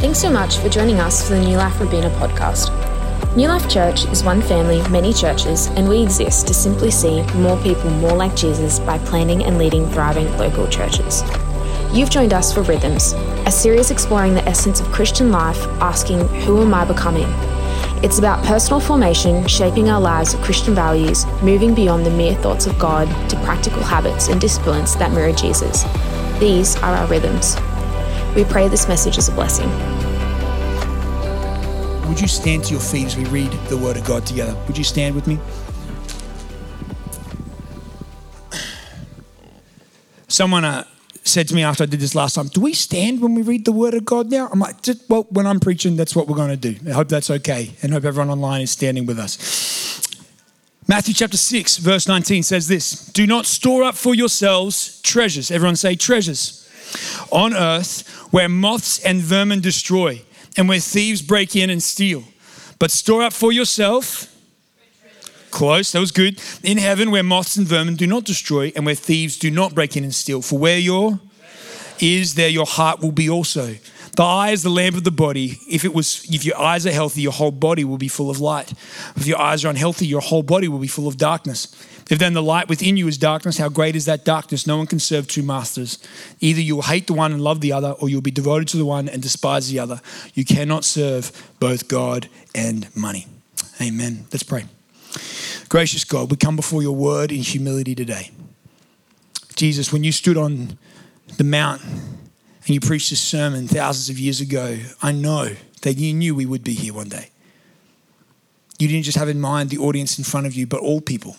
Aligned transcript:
Thanks 0.00 0.18
so 0.18 0.30
much 0.30 0.56
for 0.56 0.70
joining 0.70 0.98
us 0.98 1.28
for 1.28 1.34
the 1.34 1.44
New 1.44 1.58
Life 1.58 1.78
Robina 1.78 2.08
podcast. 2.12 2.70
New 3.36 3.48
Life 3.48 3.68
Church 3.68 4.06
is 4.06 4.24
one 4.24 4.40
family, 4.40 4.80
many 4.88 5.12
churches, 5.12 5.66
and 5.76 5.86
we 5.86 6.02
exist 6.02 6.46
to 6.46 6.54
simply 6.54 6.90
see 6.90 7.22
more 7.34 7.62
people 7.62 7.90
more 7.90 8.16
like 8.16 8.34
Jesus 8.34 8.78
by 8.80 8.96
planning 9.00 9.44
and 9.44 9.58
leading 9.58 9.86
thriving 9.90 10.34
local 10.38 10.66
churches. 10.68 11.22
You've 11.92 12.08
joined 12.08 12.32
us 12.32 12.50
for 12.50 12.62
Rhythms, 12.62 13.12
a 13.44 13.50
series 13.50 13.90
exploring 13.90 14.32
the 14.32 14.48
essence 14.48 14.80
of 14.80 14.86
Christian 14.86 15.30
life, 15.30 15.62
asking, 15.82 16.26
Who 16.44 16.62
am 16.62 16.72
I 16.72 16.86
becoming? 16.86 17.28
It's 18.02 18.18
about 18.18 18.42
personal 18.46 18.80
formation, 18.80 19.46
shaping 19.46 19.90
our 19.90 20.00
lives 20.00 20.34
with 20.34 20.42
Christian 20.42 20.74
values, 20.74 21.26
moving 21.42 21.74
beyond 21.74 22.06
the 22.06 22.10
mere 22.10 22.36
thoughts 22.36 22.66
of 22.66 22.78
God 22.78 23.06
to 23.28 23.36
practical 23.40 23.82
habits 23.82 24.28
and 24.28 24.40
disciplines 24.40 24.96
that 24.96 25.12
mirror 25.12 25.32
Jesus. 25.32 25.84
These 26.40 26.76
are 26.76 26.96
our 26.96 27.06
rhythms. 27.06 27.56
We 28.36 28.44
pray 28.44 28.68
this 28.68 28.86
message 28.86 29.18
is 29.18 29.28
a 29.28 29.32
blessing. 29.32 29.68
Would 32.08 32.20
you 32.20 32.28
stand 32.28 32.62
to 32.64 32.70
your 32.70 32.80
feet 32.80 33.06
as 33.06 33.16
we 33.16 33.24
read 33.24 33.50
the 33.68 33.76
Word 33.76 33.96
of 33.96 34.04
God 34.04 34.24
together? 34.24 34.56
Would 34.68 34.78
you 34.78 34.84
stand 34.84 35.16
with 35.16 35.26
me? 35.26 35.36
Someone 40.28 40.64
uh, 40.64 40.84
said 41.24 41.48
to 41.48 41.56
me 41.56 41.64
after 41.64 41.82
I 41.82 41.86
did 41.86 41.98
this 41.98 42.14
last 42.14 42.34
time, 42.34 42.46
Do 42.46 42.60
we 42.60 42.72
stand 42.72 43.20
when 43.20 43.34
we 43.34 43.42
read 43.42 43.64
the 43.64 43.72
Word 43.72 43.94
of 43.94 44.04
God 44.04 44.30
now? 44.30 44.48
I'm 44.52 44.60
like, 44.60 44.76
Well, 45.08 45.26
when 45.30 45.48
I'm 45.48 45.58
preaching, 45.58 45.96
that's 45.96 46.14
what 46.14 46.28
we're 46.28 46.36
going 46.36 46.50
to 46.50 46.56
do. 46.56 46.76
I 46.88 46.92
hope 46.92 47.08
that's 47.08 47.30
okay. 47.30 47.72
And 47.82 47.92
hope 47.92 48.04
everyone 48.04 48.30
online 48.30 48.60
is 48.60 48.70
standing 48.70 49.06
with 49.06 49.18
us. 49.18 50.06
Matthew 50.86 51.14
chapter 51.14 51.36
6, 51.36 51.78
verse 51.78 52.06
19 52.06 52.44
says 52.44 52.68
this 52.68 53.06
Do 53.06 53.26
not 53.26 53.46
store 53.46 53.82
up 53.82 53.96
for 53.96 54.14
yourselves 54.14 55.02
treasures. 55.02 55.50
Everyone 55.50 55.74
say 55.74 55.96
treasures 55.96 56.60
on 57.30 57.54
earth 57.54 58.19
where 58.30 58.48
moths 58.48 58.98
and 59.04 59.20
vermin 59.20 59.60
destroy 59.60 60.22
and 60.56 60.68
where 60.68 60.80
thieves 60.80 61.22
break 61.22 61.56
in 61.56 61.70
and 61.70 61.82
steal. 61.82 62.24
But 62.78 62.90
store 62.90 63.22
up 63.22 63.32
for 63.32 63.52
yourself. 63.52 64.26
Close, 65.50 65.92
that 65.92 66.00
was 66.00 66.12
good. 66.12 66.40
In 66.62 66.78
heaven, 66.78 67.10
where 67.10 67.22
moths 67.22 67.56
and 67.56 67.66
vermin 67.66 67.96
do 67.96 68.06
not 68.06 68.24
destroy, 68.24 68.72
and 68.76 68.86
where 68.86 68.94
thieves 68.94 69.36
do 69.36 69.50
not 69.50 69.74
break 69.74 69.96
in 69.96 70.04
and 70.04 70.14
steal. 70.14 70.42
For 70.42 70.58
where 70.58 70.78
your 70.78 71.18
is, 71.98 72.34
there 72.34 72.48
your 72.48 72.66
heart 72.66 73.00
will 73.00 73.12
be 73.12 73.28
also. 73.28 73.74
The 74.16 74.22
eye 74.22 74.50
is 74.50 74.62
the 74.62 74.70
lamp 74.70 74.96
of 74.96 75.04
the 75.04 75.10
body. 75.10 75.58
If 75.68 75.84
it 75.84 75.92
was, 75.92 76.24
if 76.32 76.44
your 76.44 76.58
eyes 76.58 76.86
are 76.86 76.92
healthy, 76.92 77.22
your 77.22 77.32
whole 77.32 77.50
body 77.50 77.84
will 77.84 77.98
be 77.98 78.08
full 78.08 78.30
of 78.30 78.40
light. 78.40 78.72
If 79.16 79.26
your 79.26 79.38
eyes 79.38 79.64
are 79.64 79.68
unhealthy, 79.68 80.06
your 80.06 80.20
whole 80.20 80.42
body 80.42 80.68
will 80.68 80.78
be 80.78 80.88
full 80.88 81.08
of 81.08 81.16
darkness. 81.16 81.68
If 82.10 82.18
then 82.18 82.32
the 82.32 82.42
light 82.42 82.68
within 82.68 82.96
you 82.96 83.06
is 83.06 83.16
darkness, 83.16 83.58
how 83.58 83.68
great 83.68 83.94
is 83.94 84.04
that 84.06 84.24
darkness? 84.24 84.66
No 84.66 84.76
one 84.76 84.88
can 84.88 84.98
serve 84.98 85.28
two 85.28 85.44
masters. 85.44 85.98
Either 86.40 86.60
you 86.60 86.74
will 86.74 86.82
hate 86.82 87.06
the 87.06 87.12
one 87.12 87.32
and 87.32 87.40
love 87.40 87.60
the 87.60 87.72
other, 87.72 87.92
or 87.92 88.08
you'll 88.08 88.20
be 88.20 88.32
devoted 88.32 88.66
to 88.68 88.76
the 88.76 88.84
one 88.84 89.08
and 89.08 89.22
despise 89.22 89.68
the 89.68 89.78
other. 89.78 90.00
You 90.34 90.44
cannot 90.44 90.84
serve 90.84 91.30
both 91.60 91.86
God 91.86 92.28
and 92.52 92.94
money. 92.96 93.28
Amen. 93.80 94.26
Let's 94.32 94.42
pray. 94.42 94.64
Gracious 95.68 96.04
God, 96.04 96.32
we 96.32 96.36
come 96.36 96.56
before 96.56 96.82
your 96.82 96.96
word 96.96 97.30
in 97.30 97.38
humility 97.38 97.94
today. 97.94 98.32
Jesus, 99.54 99.92
when 99.92 100.02
you 100.02 100.10
stood 100.10 100.36
on 100.36 100.78
the 101.36 101.44
mount 101.44 101.80
and 101.84 102.70
you 102.70 102.80
preached 102.80 103.10
this 103.10 103.20
sermon 103.20 103.68
thousands 103.68 104.08
of 104.08 104.18
years 104.18 104.40
ago, 104.40 104.78
I 105.00 105.12
know 105.12 105.54
that 105.82 105.96
you 105.96 106.12
knew 106.12 106.34
we 106.34 106.44
would 106.44 106.64
be 106.64 106.74
here 106.74 106.92
one 106.92 107.08
day. 107.08 107.30
You 108.80 108.88
didn't 108.88 109.04
just 109.04 109.16
have 109.16 109.28
in 109.28 109.40
mind 109.40 109.70
the 109.70 109.78
audience 109.78 110.18
in 110.18 110.24
front 110.24 110.48
of 110.48 110.54
you, 110.54 110.66
but 110.66 110.80
all 110.80 111.00
people 111.00 111.36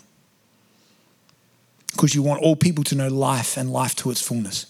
because 1.91 2.15
you 2.15 2.21
want 2.21 2.41
all 2.41 2.55
people 2.55 2.83
to 2.85 2.95
know 2.95 3.07
life 3.07 3.57
and 3.57 3.71
life 3.71 3.95
to 3.95 4.11
its 4.11 4.21
fullness. 4.21 4.67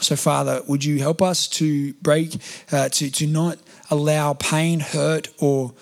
So, 0.00 0.16
Father, 0.16 0.60
would 0.66 0.84
you 0.84 0.98
help 0.98 1.22
us 1.22 1.48
to 1.48 1.94
break, 1.94 2.36
uh, 2.70 2.88
to, 2.90 3.10
to 3.10 3.26
not 3.26 3.58
allow 3.90 4.34
pain, 4.34 4.80
hurt, 4.80 5.28
or 5.38 5.72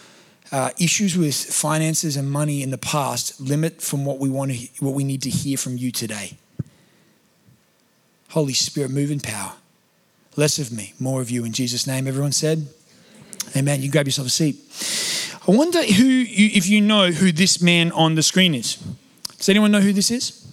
uh, 0.52 0.70
issues 0.78 1.16
with 1.16 1.34
finances 1.34 2.16
and 2.16 2.30
money 2.30 2.62
in 2.62 2.70
the 2.70 2.78
past 2.78 3.40
limit 3.40 3.80
from 3.80 4.04
what 4.04 4.18
we 4.18 4.28
want 4.28 4.52
to, 4.52 4.68
what 4.84 4.94
we 4.94 5.02
need 5.02 5.22
to 5.22 5.30
hear 5.30 5.56
from 5.56 5.76
you 5.76 5.90
today. 5.90 6.36
Holy 8.30 8.52
Spirit, 8.52 8.90
move 8.90 9.10
in 9.10 9.20
power. 9.20 9.54
Less 10.36 10.58
of 10.58 10.72
me, 10.72 10.94
more 10.98 11.20
of 11.20 11.30
you. 11.30 11.44
In 11.44 11.52
Jesus' 11.52 11.86
name, 11.86 12.06
everyone 12.06 12.32
said, 12.32 12.66
Amen. 13.56 13.82
You 13.82 13.90
grab 13.90 14.06
yourself 14.06 14.28
a 14.28 14.30
seat. 14.30 14.56
I 15.46 15.50
wonder 15.50 15.82
who, 15.82 16.04
you, 16.04 16.50
if 16.54 16.68
you 16.68 16.80
know 16.80 17.10
who 17.10 17.32
this 17.32 17.60
man 17.60 17.92
on 17.92 18.14
the 18.14 18.22
screen 18.22 18.54
is. 18.54 18.78
Does 19.42 19.48
anyone 19.48 19.72
know 19.72 19.80
who 19.80 19.92
this 19.92 20.12
is? 20.12 20.46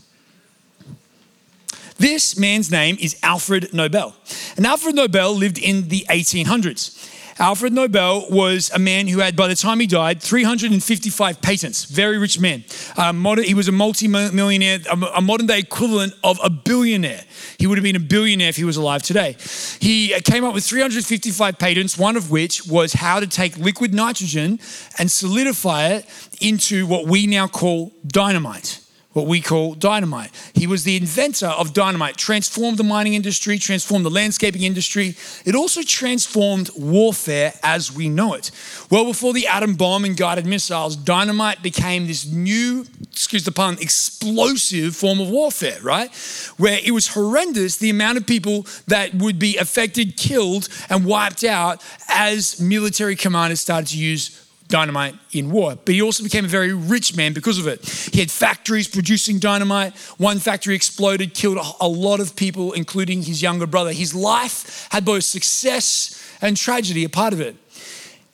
This 1.99 2.39
man's 2.39 2.71
name 2.71 2.97
is 2.99 3.19
Alfred 3.21 3.71
Nobel. 3.71 4.15
And 4.57 4.65
Alfred 4.65 4.95
Nobel 4.95 5.35
lived 5.35 5.59
in 5.59 5.89
the 5.89 6.07
1800s. 6.09 6.97
Alfred 7.39 7.71
Nobel 7.71 8.25
was 8.29 8.69
a 8.71 8.79
man 8.79 9.07
who 9.07 9.19
had, 9.19 9.37
by 9.37 9.47
the 9.47 9.55
time 9.55 9.79
he 9.79 9.87
died, 9.87 10.21
355 10.21 11.41
patents. 11.41 11.85
Very 11.85 12.17
rich 12.17 12.37
man. 12.37 12.65
Uh, 12.97 13.13
he 13.37 13.53
was 13.53 13.69
a 13.69 13.71
multi-millionaire, 13.71 14.79
a 15.15 15.21
modern 15.21 15.47
day 15.47 15.59
equivalent 15.59 16.13
of 16.21 16.37
a 16.43 16.49
billionaire. 16.49 17.23
He 17.57 17.65
would 17.65 17.77
have 17.77 17.83
been 17.83 17.95
a 17.95 17.99
billionaire 18.01 18.49
if 18.49 18.57
he 18.57 18.65
was 18.65 18.75
alive 18.75 19.03
today. 19.03 19.37
He 19.79 20.09
came 20.25 20.43
up 20.43 20.53
with 20.53 20.65
355 20.65 21.57
patents, 21.57 21.97
one 21.97 22.17
of 22.17 22.29
which 22.29 22.65
was 22.67 22.91
how 22.91 23.21
to 23.21 23.27
take 23.27 23.57
liquid 23.57 23.93
nitrogen 23.93 24.59
and 24.97 25.09
solidify 25.09 25.87
it 25.87 26.05
into 26.41 26.85
what 26.87 27.07
we 27.07 27.25
now 27.25 27.47
call 27.47 27.93
dynamite 28.05 28.81
what 29.13 29.25
we 29.25 29.41
call 29.41 29.73
dynamite. 29.73 30.29
He 30.53 30.67
was 30.67 30.83
the 30.83 30.95
inventor 30.95 31.47
of 31.47 31.73
dynamite, 31.73 32.15
transformed 32.15 32.77
the 32.77 32.83
mining 32.83 33.15
industry, 33.15 33.57
transformed 33.57 34.05
the 34.05 34.11
landscaping 34.11 34.61
industry. 34.61 35.15
It 35.45 35.55
also 35.55 35.81
transformed 35.81 36.69
warfare 36.77 37.53
as 37.63 37.91
we 37.91 38.07
know 38.07 38.35
it. 38.35 38.51
Well, 38.91 39.05
before 39.05 39.33
the 39.33 39.47
atom 39.47 39.75
bomb 39.75 40.05
and 40.05 40.15
guided 40.15 40.45
missiles, 40.45 40.95
dynamite 40.95 41.63
became 41.63 42.05
this 42.05 42.27
new, 42.31 42.85
excuse 43.11 43.43
the 43.43 43.51
pun, 43.51 43.77
explosive 43.81 44.95
form 44.95 45.19
of 45.19 45.29
warfare, 45.29 45.79
right? 45.81 46.13
Where 46.57 46.79
it 46.83 46.91
was 46.91 47.07
horrendous 47.07 47.77
the 47.77 47.89
amount 47.89 48.19
of 48.19 48.27
people 48.27 48.67
that 48.87 49.15
would 49.15 49.39
be 49.39 49.57
affected, 49.57 50.17
killed, 50.17 50.69
and 50.87 51.03
wiped 51.03 51.43
out 51.43 51.83
as 52.09 52.61
military 52.61 53.15
commanders 53.15 53.59
started 53.59 53.87
to 53.87 53.97
use 53.97 54.45
dynamite 54.69 55.15
in 55.33 55.51
war. 55.51 55.77
But 55.83 55.95
he 55.95 56.01
also 56.01 56.23
became 56.23 56.45
a 56.45 56.47
very 56.47 56.73
rich 56.73 57.15
man 57.15 57.33
because 57.33 57.59
of 57.59 57.67
it. 57.67 57.85
He 58.13 58.19
had 58.19 58.31
factories 58.31 58.87
producing 58.87 59.39
dynamite. 59.39 59.95
One 60.17 60.39
factory 60.39 60.75
exploded, 60.75 61.33
killed 61.33 61.57
a 61.81 61.87
lot 61.87 62.19
of 62.19 62.35
people, 62.35 62.71
including 62.73 63.23
his 63.23 63.41
younger 63.41 63.67
brother. 63.67 63.91
His 63.91 64.15
life 64.15 64.87
had 64.91 65.03
both 65.03 65.23
success 65.23 66.15
and 66.41 66.55
tragedy 66.55 67.03
a 67.03 67.09
part 67.09 67.33
of 67.33 67.41
it. 67.41 67.55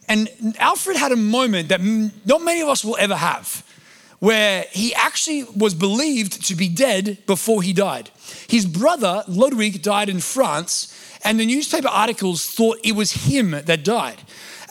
And 0.08 0.30
Alfred 0.60 0.98
had 0.98 1.12
a 1.12 1.16
moment 1.16 1.70
that 1.70 1.82
not 1.82 2.44
many 2.44 2.62
of 2.62 2.70
us 2.70 2.86
will 2.86 2.98
ever 3.00 3.16
have. 3.16 3.64
Where 4.20 4.66
he 4.72 4.94
actually 4.94 5.44
was 5.56 5.74
believed 5.74 6.46
to 6.48 6.56
be 6.56 6.70
dead 6.70 7.26
before 7.26 7.62
he 7.62 7.74
died. 7.74 8.10
His 8.48 8.66
brother, 8.66 9.24
Ludwig, 9.28 9.82
died 9.82 10.10
in 10.10 10.20
France, 10.20 11.20
and 11.24 11.40
the 11.40 11.46
newspaper 11.46 11.88
articles 11.88 12.48
thought 12.48 12.78
it 12.84 12.94
was 12.94 13.12
him 13.12 13.52
that 13.52 13.84
died. 13.84 14.22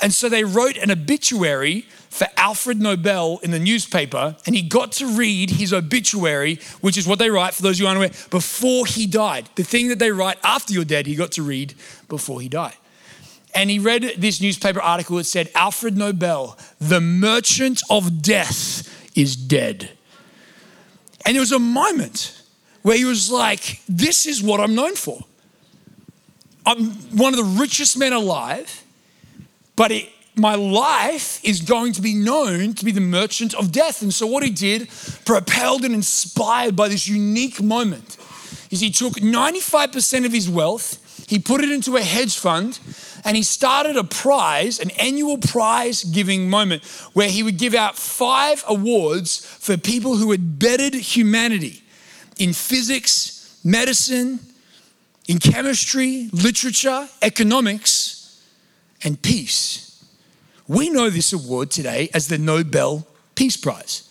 And 0.02 0.12
so 0.12 0.28
they 0.28 0.44
wrote 0.44 0.76
an 0.76 0.90
obituary 0.90 1.86
for 2.10 2.26
Alfred 2.36 2.80
Nobel 2.80 3.40
in 3.42 3.50
the 3.50 3.58
newspaper, 3.58 4.36
and 4.46 4.54
he 4.54 4.62
got 4.62 4.92
to 4.92 5.06
read 5.06 5.50
his 5.50 5.72
obituary, 5.72 6.60
which 6.80 6.96
is 6.96 7.08
what 7.08 7.18
they 7.18 7.28
write, 7.28 7.54
for 7.54 7.62
those 7.62 7.78
who 7.78 7.86
aren't 7.86 8.30
before 8.30 8.86
he 8.86 9.06
died. 9.06 9.48
The 9.56 9.64
thing 9.64 9.88
that 9.88 9.98
they 9.98 10.12
write 10.12 10.38
after 10.44 10.72
you're 10.72 10.84
dead, 10.84 11.06
he 11.06 11.16
got 11.16 11.32
to 11.32 11.42
read 11.42 11.74
before 12.08 12.40
he 12.40 12.48
died. 12.48 12.76
And 13.54 13.70
he 13.70 13.78
read 13.78 14.14
this 14.18 14.40
newspaper 14.40 14.80
article 14.80 15.16
that 15.16 15.24
said, 15.24 15.50
Alfred 15.54 15.96
Nobel, 15.96 16.58
the 16.80 17.00
merchant 17.00 17.82
of 17.90 18.22
death, 18.22 18.88
is 19.16 19.36
dead. 19.36 19.90
And 21.24 21.34
there 21.34 21.40
was 21.40 21.52
a 21.52 21.58
moment 21.58 22.42
where 22.82 22.96
he 22.96 23.04
was 23.04 23.30
like, 23.30 23.80
This 23.88 24.26
is 24.26 24.42
what 24.42 24.60
I'm 24.60 24.74
known 24.74 24.94
for. 24.94 25.20
I'm 26.66 26.90
one 27.16 27.34
of 27.34 27.38
the 27.38 27.60
richest 27.60 27.98
men 27.98 28.12
alive 28.12 28.83
but 29.76 29.90
it, 29.90 30.08
my 30.36 30.54
life 30.54 31.44
is 31.44 31.60
going 31.60 31.92
to 31.92 32.02
be 32.02 32.14
known 32.14 32.74
to 32.74 32.84
be 32.84 32.90
the 32.90 33.00
merchant 33.00 33.54
of 33.54 33.70
death. 33.70 34.02
And 34.02 34.12
so, 34.12 34.26
what 34.26 34.42
he 34.42 34.50
did, 34.50 34.88
propelled 35.24 35.84
and 35.84 35.94
inspired 35.94 36.74
by 36.74 36.88
this 36.88 37.06
unique 37.06 37.62
moment, 37.62 38.16
is 38.70 38.80
he 38.80 38.90
took 38.90 39.14
95% 39.14 40.26
of 40.26 40.32
his 40.32 40.48
wealth, 40.48 41.26
he 41.28 41.38
put 41.38 41.62
it 41.62 41.70
into 41.70 41.96
a 41.96 42.02
hedge 42.02 42.36
fund, 42.36 42.78
and 43.24 43.36
he 43.36 43.42
started 43.42 43.96
a 43.96 44.04
prize, 44.04 44.80
an 44.80 44.90
annual 44.92 45.38
prize 45.38 46.04
giving 46.04 46.50
moment, 46.50 46.84
where 47.14 47.28
he 47.28 47.42
would 47.42 47.56
give 47.56 47.74
out 47.74 47.96
five 47.96 48.64
awards 48.66 49.38
for 49.38 49.76
people 49.76 50.16
who 50.16 50.30
had 50.32 50.58
bettered 50.58 50.94
humanity 50.94 51.82
in 52.38 52.52
physics, 52.52 53.60
medicine, 53.64 54.40
in 55.26 55.38
chemistry, 55.38 56.28
literature, 56.32 57.08
economics 57.22 58.03
and 59.04 59.20
peace. 59.20 60.04
We 60.66 60.90
know 60.90 61.10
this 61.10 61.32
award 61.32 61.70
today 61.70 62.08
as 62.14 62.28
the 62.28 62.38
Nobel 62.38 63.06
Peace 63.34 63.56
Prize. 63.56 64.08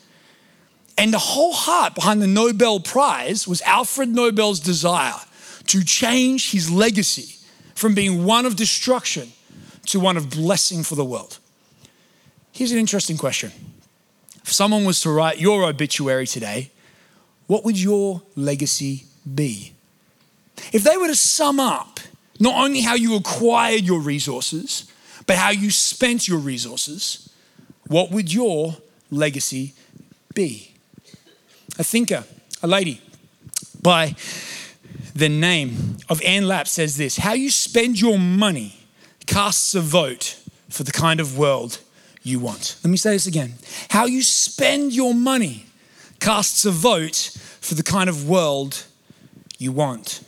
And 0.98 1.12
the 1.12 1.20
whole 1.20 1.54
heart 1.54 1.96
behind 1.96 2.22
the 2.22 2.28
Nobel 2.28 2.80
Prize 2.80 3.48
was 3.48 3.62
Alfred 3.64 4.10
Nobel's 4.10 4.60
desire 4.60 5.20
to 5.68 5.84
change 5.84 6.52
his 6.52 6.70
legacy 6.70 7.38
from 7.74 7.96
being 7.96 8.26
one 8.26 8.46
of 8.46 8.56
destruction 8.56 9.32
to 9.88 10.00
one 10.00 10.18
of 10.18 10.30
blessing 10.30 10.84
for 10.84 10.96
the 10.96 11.06
world? 11.06 11.40
Here's 12.52 12.72
an 12.72 12.78
interesting 12.78 13.18
question. 13.18 13.52
If 14.44 14.52
someone 14.52 14.86
was 14.86 15.02
to 15.02 15.10
write 15.10 15.40
your 15.40 15.64
obituary 15.64 16.28
today, 16.28 16.72
what 17.48 17.66
would 17.66 17.80
your 17.80 18.22
legacy 18.36 19.06
be? 19.34 19.74
If 20.72 20.84
they 20.84 20.98
were 20.98 21.08
to 21.08 21.16
sum 21.16 21.60
up 21.60 22.00
not 22.40 22.56
only 22.56 22.82
how 22.82 22.96
you 22.96 23.16
acquired 23.16 23.82
your 23.82 24.00
resources, 24.00 24.92
but 25.26 25.38
how 25.38 25.52
you 25.52 25.72
spent 25.72 26.28
your 26.28 26.40
resources, 26.40 27.30
what 27.88 28.12
would 28.12 28.34
your 28.34 28.78
legacy 29.12 29.74
be? 30.34 30.74
A 31.80 31.84
thinker, 31.84 32.24
a 32.62 32.68
lady 32.68 33.02
by 33.82 34.16
the 35.16 35.30
name 35.30 35.98
of 36.10 36.22
Anna 36.24 36.48
Lappé 36.48 36.68
says 36.68 36.98
this 36.98 37.18
How 37.18 37.34
you 37.34 37.50
spend 37.52 38.00
your 38.00 38.18
money 38.18 38.78
casts 39.26 39.76
a 39.76 39.82
vote 39.82 40.38
for 40.70 40.84
the 40.84 40.92
kind 40.92 41.20
of 41.20 41.38
world 41.38 41.80
you 42.24 42.40
want. 42.40 42.78
Let 42.84 42.90
me 42.92 42.98
say 42.98 43.12
this 43.12 43.28
again. 43.28 43.54
How 43.90 44.06
you 44.06 44.24
spend 44.24 44.94
your 44.94 45.14
money 45.14 45.66
casts 46.20 46.66
a 46.66 46.72
vote 46.72 47.38
for 47.62 47.76
the 47.76 47.84
kind 47.84 48.10
of 48.10 48.28
world 48.28 48.86
you 49.58 49.72
want. 49.72 50.22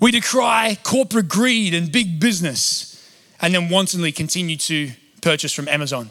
We 0.00 0.10
decry 0.10 0.78
corporate 0.82 1.28
greed 1.28 1.74
and 1.74 1.92
big 1.92 2.18
business 2.18 3.06
and 3.40 3.54
then 3.54 3.68
wantonly 3.68 4.12
continue 4.12 4.56
to 4.56 4.92
purchase 5.20 5.52
from 5.52 5.68
Amazon. 5.68 6.10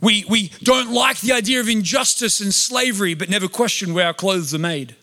We, 0.00 0.26
we 0.28 0.50
don't 0.62 0.92
like 0.92 1.20
the 1.20 1.32
idea 1.32 1.60
of 1.60 1.68
injustice 1.68 2.40
and 2.40 2.52
slavery, 2.52 3.14
but 3.14 3.30
never 3.30 3.48
question 3.48 3.94
where 3.94 4.06
our 4.06 4.12
clothes 4.12 4.54
are 4.54 4.58
made. 4.58 4.94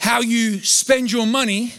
How 0.00 0.20
you 0.20 0.58
spend 0.58 1.12
your 1.12 1.26
money 1.26 1.74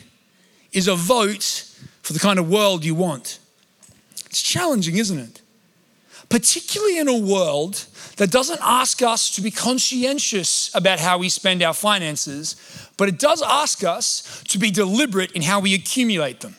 is 0.71 0.87
a 0.87 0.95
vote 0.95 1.69
for 2.03 2.13
the 2.13 2.19
kind 2.19 2.39
of 2.39 2.49
world 2.49 2.85
you 2.85 2.95
want. 2.95 3.39
It's 4.27 4.41
challenging, 4.41 4.95
isn't 4.97 5.19
it? 5.19 5.41
Particularly 6.33 6.97
in 6.97 7.07
a 7.07 7.15
world 7.15 7.85
that 8.17 8.31
doesn't 8.31 8.59
ask 8.63 9.03
us 9.03 9.29
to 9.35 9.41
be 9.41 9.51
conscientious 9.51 10.73
about 10.73 10.99
how 10.99 11.19
we 11.19 11.29
spend 11.29 11.61
our 11.61 11.75
finances, 11.75 12.55
but 12.97 13.07
it 13.07 13.19
does 13.19 13.43
ask 13.43 13.83
us 13.83 14.43
to 14.45 14.57
be 14.57 14.71
deliberate 14.71 15.31
in 15.33 15.43
how 15.43 15.59
we 15.59 15.75
accumulate 15.75 16.39
them. 16.39 16.55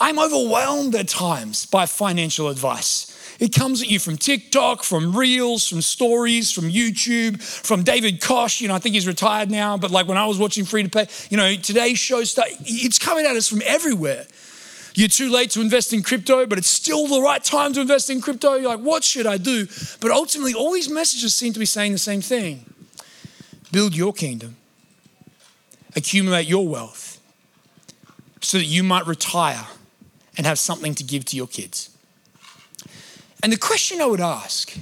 I'm 0.00 0.18
overwhelmed 0.18 0.94
at 0.94 1.08
times 1.08 1.66
by 1.66 1.84
financial 1.84 2.48
advice. 2.48 3.36
It 3.38 3.52
comes 3.52 3.82
at 3.82 3.90
you 3.90 3.98
from 3.98 4.16
TikTok, 4.16 4.82
from 4.82 5.14
Reels, 5.14 5.68
from 5.68 5.82
stories, 5.82 6.50
from 6.50 6.70
YouTube, 6.70 7.42
from 7.42 7.82
David 7.82 8.22
Koch. 8.22 8.62
You 8.62 8.68
know, 8.68 8.74
I 8.74 8.78
think 8.78 8.94
he's 8.94 9.06
retired 9.06 9.50
now, 9.50 9.76
but 9.76 9.90
like 9.90 10.08
when 10.08 10.16
I 10.16 10.24
was 10.24 10.38
watching 10.38 10.64
Free 10.64 10.84
to 10.84 10.88
Play, 10.88 11.06
you 11.28 11.36
know, 11.36 11.54
today's 11.56 11.98
show 11.98 12.24
stuff, 12.24 12.46
it's 12.60 12.98
coming 12.98 13.26
at 13.26 13.36
us 13.36 13.46
from 13.46 13.60
everywhere. 13.66 14.24
You're 14.94 15.08
too 15.08 15.30
late 15.30 15.50
to 15.52 15.60
invest 15.60 15.92
in 15.92 16.02
crypto, 16.02 16.46
but 16.46 16.58
it's 16.58 16.68
still 16.68 17.06
the 17.06 17.20
right 17.20 17.42
time 17.42 17.72
to 17.74 17.80
invest 17.80 18.10
in 18.10 18.20
crypto. 18.20 18.54
You're 18.54 18.76
like, 18.76 18.84
what 18.84 19.04
should 19.04 19.26
I 19.26 19.38
do? 19.38 19.66
But 20.00 20.10
ultimately, 20.10 20.54
all 20.54 20.72
these 20.72 20.90
messages 20.90 21.34
seem 21.34 21.52
to 21.52 21.58
be 21.58 21.66
saying 21.66 21.92
the 21.92 21.98
same 21.98 22.20
thing 22.20 22.66
build 23.70 23.96
your 23.96 24.12
kingdom, 24.12 24.56
accumulate 25.96 26.46
your 26.46 26.68
wealth 26.68 27.18
so 28.42 28.58
that 28.58 28.66
you 28.66 28.82
might 28.82 29.06
retire 29.06 29.66
and 30.36 30.46
have 30.46 30.58
something 30.58 30.94
to 30.94 31.04
give 31.04 31.24
to 31.26 31.36
your 31.36 31.46
kids. 31.46 31.88
And 33.42 33.52
the 33.52 33.56
question 33.56 34.00
I 34.00 34.06
would 34.06 34.20
ask 34.20 34.76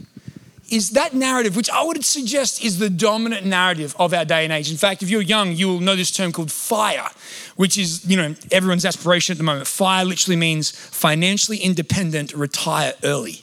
is 0.70 0.90
that 0.90 1.14
narrative, 1.14 1.56
which 1.56 1.69
I 1.70 1.82
would 1.82 2.05
suggest 2.05 2.64
is 2.64 2.78
the 2.78 2.88
dominant 2.88 3.44
narrative 3.44 3.94
of 3.99 4.14
our 4.14 4.25
day 4.25 4.44
and 4.44 4.52
age. 4.52 4.70
In 4.70 4.76
fact, 4.76 5.02
if 5.02 5.11
you're 5.11 5.20
young, 5.20 5.52
you 5.52 5.69
will 5.69 5.81
know 5.81 5.96
this 5.96 6.11
term 6.11 6.32
called 6.32 6.52
FIRE, 6.52 7.08
which 7.56 7.76
is, 7.76 8.05
you 8.06 8.17
know, 8.17 8.34
everyone's 8.52 8.84
aspiration 8.84 9.34
at 9.34 9.38
the 9.38 9.44
moment. 9.44 9.67
FIRE 9.67 10.05
literally 10.05 10.37
means 10.37 10.70
financially 10.70 11.58
independent, 11.58 12.32
retire 12.32 12.94
early, 13.02 13.43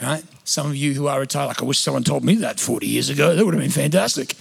right? 0.00 0.24
Some 0.44 0.68
of 0.68 0.76
you 0.76 0.94
who 0.94 1.08
are 1.08 1.20
retired, 1.20 1.48
like, 1.48 1.62
I 1.62 1.64
wish 1.64 1.78
someone 1.78 2.04
told 2.04 2.24
me 2.24 2.36
that 2.36 2.60
40 2.60 2.86
years 2.86 3.10
ago. 3.10 3.34
That 3.34 3.44
would 3.44 3.54
have 3.54 3.62
been 3.62 3.70
fantastic. 3.70 4.36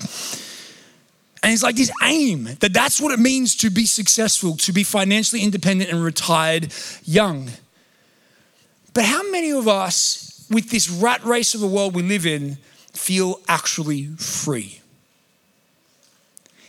And 1.42 1.51
it's 1.51 1.63
like 1.63 1.75
this 1.75 1.92
aim 2.01 2.45
that 2.59 2.74
that's 2.74 3.01
what 3.01 3.12
it 3.12 3.19
means 3.19 3.56
to 3.57 3.69
be 3.69 3.86
successful, 3.86 4.56
to 4.57 4.71
be 4.71 4.83
financially 4.83 5.42
independent 5.42 5.92
and 5.92 6.04
retired 6.04 6.74
young. 7.04 7.50
But 8.94 9.06
how 9.06 9.30
many 9.31 9.51
of 9.51 9.68
us 9.68 10.32
with 10.53 10.69
this 10.69 10.89
rat 10.89 11.23
race 11.25 11.53
of 11.53 11.61
the 11.61 11.67
world 11.67 11.95
we 11.95 12.03
live 12.03 12.25
in, 12.25 12.57
feel 12.94 13.39
actually 13.47 14.05
free? 14.17 14.81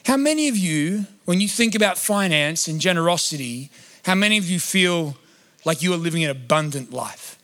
How 0.07 0.17
many 0.17 0.49
of 0.49 0.57
you, 0.57 1.07
when 1.25 1.41
you 1.41 1.49
think 1.49 1.75
about 1.75 1.97
finance 1.97 2.69
and 2.69 2.81
generosity, 2.81 3.71
how 4.05 4.15
many 4.15 4.37
of 4.37 4.49
you 4.49 4.61
feel 4.61 5.17
like 5.65 5.83
you 5.83 5.93
are 5.95 5.99
living 5.99 6.25
an 6.25 6.31
abundant 6.31 6.93
life? 6.93 7.39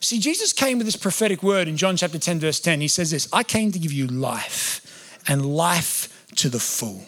See, 0.00 0.20
Jesus 0.20 0.52
came 0.52 0.78
with 0.78 0.86
this 0.86 0.94
prophetic 0.94 1.42
word 1.42 1.66
in 1.66 1.76
John 1.76 1.96
chapter 1.96 2.18
10, 2.18 2.38
verse 2.38 2.60
10. 2.60 2.80
He 2.80 2.86
says 2.86 3.10
this 3.10 3.28
I 3.32 3.42
came 3.42 3.72
to 3.72 3.78
give 3.78 3.92
you 3.92 4.06
life 4.06 5.20
and 5.26 5.44
life 5.44 6.24
to 6.36 6.48
the 6.48 6.60
full. 6.60 7.06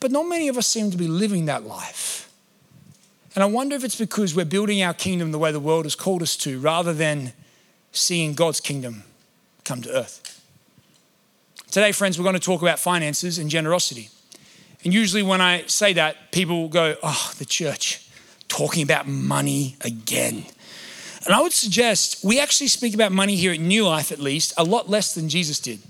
But 0.00 0.10
not 0.10 0.24
many 0.24 0.48
of 0.48 0.56
us 0.56 0.66
seem 0.66 0.90
to 0.90 0.96
be 0.96 1.06
living 1.06 1.44
that 1.44 1.64
life. 1.64 2.23
And 3.34 3.42
I 3.42 3.46
wonder 3.46 3.74
if 3.74 3.82
it's 3.82 3.98
because 3.98 4.34
we're 4.34 4.44
building 4.44 4.82
our 4.82 4.94
kingdom 4.94 5.32
the 5.32 5.38
way 5.38 5.50
the 5.50 5.60
world 5.60 5.86
has 5.86 5.96
called 5.96 6.22
us 6.22 6.36
to 6.38 6.60
rather 6.60 6.92
than 6.92 7.32
seeing 7.90 8.34
God's 8.34 8.60
kingdom 8.60 9.02
come 9.64 9.82
to 9.82 9.90
earth. 9.90 10.20
Today, 11.70 11.90
friends, 11.90 12.18
we're 12.18 12.24
going 12.24 12.34
to 12.34 12.40
talk 12.40 12.62
about 12.62 12.78
finances 12.78 13.38
and 13.38 13.50
generosity. 13.50 14.08
And 14.84 14.94
usually, 14.94 15.22
when 15.22 15.40
I 15.40 15.64
say 15.66 15.94
that, 15.94 16.30
people 16.30 16.60
will 16.60 16.68
go, 16.68 16.94
Oh, 17.02 17.32
the 17.38 17.44
church, 17.44 18.06
talking 18.48 18.82
about 18.82 19.08
money 19.08 19.76
again. 19.80 20.44
And 21.24 21.34
I 21.34 21.40
would 21.40 21.52
suggest 21.52 22.22
we 22.22 22.38
actually 22.38 22.68
speak 22.68 22.94
about 22.94 23.10
money 23.10 23.34
here 23.34 23.52
at 23.52 23.58
New 23.58 23.86
Life, 23.86 24.12
at 24.12 24.20
least, 24.20 24.52
a 24.56 24.62
lot 24.62 24.88
less 24.88 25.14
than 25.14 25.28
Jesus 25.28 25.58
did. 25.58 25.80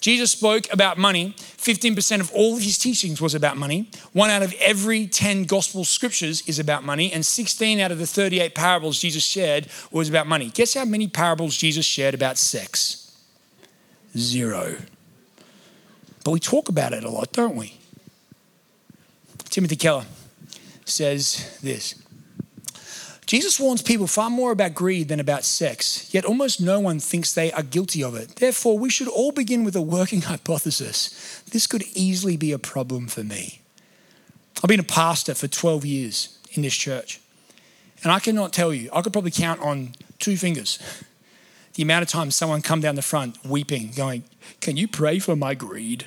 Jesus 0.00 0.30
spoke 0.30 0.72
about 0.72 0.98
money. 0.98 1.34
15% 1.38 2.20
of 2.20 2.30
all 2.32 2.56
of 2.56 2.62
his 2.62 2.78
teachings 2.78 3.20
was 3.20 3.34
about 3.34 3.56
money. 3.56 3.90
One 4.12 4.30
out 4.30 4.42
of 4.42 4.52
every 4.60 5.06
10 5.06 5.44
gospel 5.44 5.84
scriptures 5.84 6.46
is 6.46 6.58
about 6.58 6.84
money. 6.84 7.12
And 7.12 7.24
16 7.24 7.80
out 7.80 7.90
of 7.90 7.98
the 7.98 8.06
38 8.06 8.54
parables 8.54 8.98
Jesus 9.00 9.24
shared 9.24 9.68
was 9.90 10.08
about 10.08 10.26
money. 10.26 10.50
Guess 10.50 10.74
how 10.74 10.84
many 10.84 11.08
parables 11.08 11.56
Jesus 11.56 11.84
shared 11.84 12.14
about 12.14 12.38
sex? 12.38 13.18
Zero. 14.16 14.76
But 16.24 16.30
we 16.30 16.40
talk 16.40 16.68
about 16.68 16.92
it 16.92 17.04
a 17.04 17.10
lot, 17.10 17.32
don't 17.32 17.56
we? 17.56 17.78
Timothy 19.48 19.76
Keller 19.76 20.04
says 20.84 21.58
this 21.62 22.05
Jesus 23.26 23.58
warns 23.58 23.82
people 23.82 24.06
far 24.06 24.30
more 24.30 24.52
about 24.52 24.74
greed 24.74 25.08
than 25.08 25.18
about 25.18 25.44
sex, 25.44 26.12
yet 26.14 26.24
almost 26.24 26.60
no 26.60 26.78
one 26.78 27.00
thinks 27.00 27.32
they 27.32 27.50
are 27.50 27.62
guilty 27.62 28.02
of 28.02 28.14
it. 28.14 28.36
Therefore, 28.36 28.78
we 28.78 28.88
should 28.88 29.08
all 29.08 29.32
begin 29.32 29.64
with 29.64 29.74
a 29.74 29.82
working 29.82 30.22
hypothesis. 30.32 31.42
This 31.50 31.66
could 31.66 31.82
easily 31.94 32.36
be 32.36 32.52
a 32.52 32.58
problem 32.58 33.08
for 33.08 33.24
me. 33.24 33.60
I've 34.62 34.68
been 34.68 34.80
a 34.80 34.84
pastor 34.84 35.34
for 35.34 35.48
12 35.48 35.84
years 35.84 36.38
in 36.52 36.62
this 36.62 36.74
church, 36.74 37.20
and 38.04 38.12
I 38.12 38.20
cannot 38.20 38.52
tell 38.52 38.72
you, 38.72 38.88
I 38.92 39.02
could 39.02 39.12
probably 39.12 39.32
count 39.32 39.60
on 39.60 39.94
two 40.20 40.36
fingers 40.36 40.78
the 41.74 41.82
amount 41.82 42.02
of 42.02 42.08
times 42.08 42.36
someone 42.36 42.62
come 42.62 42.80
down 42.80 42.94
the 42.94 43.02
front 43.02 43.44
weeping, 43.44 43.90
going, 43.96 44.22
Can 44.60 44.76
you 44.76 44.86
pray 44.86 45.18
for 45.18 45.34
my 45.34 45.54
greed? 45.54 46.06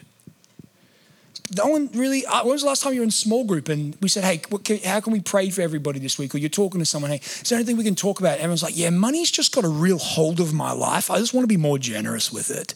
No 1.55 1.67
one 1.67 1.89
really. 1.93 2.25
Uh, 2.25 2.43
when 2.43 2.53
was 2.53 2.61
the 2.61 2.67
last 2.67 2.83
time 2.83 2.93
you 2.93 2.99
were 2.99 3.05
in 3.05 3.11
small 3.11 3.43
group 3.43 3.69
and 3.69 3.95
we 4.01 4.09
said, 4.09 4.23
hey, 4.23 4.37
can, 4.37 4.79
how 4.79 4.99
can 4.99 5.13
we 5.13 5.19
pray 5.19 5.49
for 5.49 5.61
everybody 5.61 5.99
this 5.99 6.17
week? 6.17 6.35
Or 6.35 6.37
you're 6.37 6.49
talking 6.49 6.79
to 6.79 6.85
someone, 6.85 7.11
hey, 7.11 7.17
is 7.17 7.49
there 7.49 7.57
anything 7.57 7.77
we 7.77 7.83
can 7.83 7.95
talk 7.95 8.19
about? 8.19 8.37
Everyone's 8.37 8.63
like, 8.63 8.77
yeah, 8.77 8.89
money's 8.89 9.31
just 9.31 9.53
got 9.53 9.63
a 9.63 9.69
real 9.69 9.97
hold 9.97 10.39
of 10.39 10.53
my 10.53 10.71
life. 10.71 11.09
I 11.09 11.17
just 11.17 11.33
want 11.33 11.43
to 11.43 11.47
be 11.47 11.57
more 11.57 11.77
generous 11.77 12.31
with 12.31 12.49
it. 12.51 12.75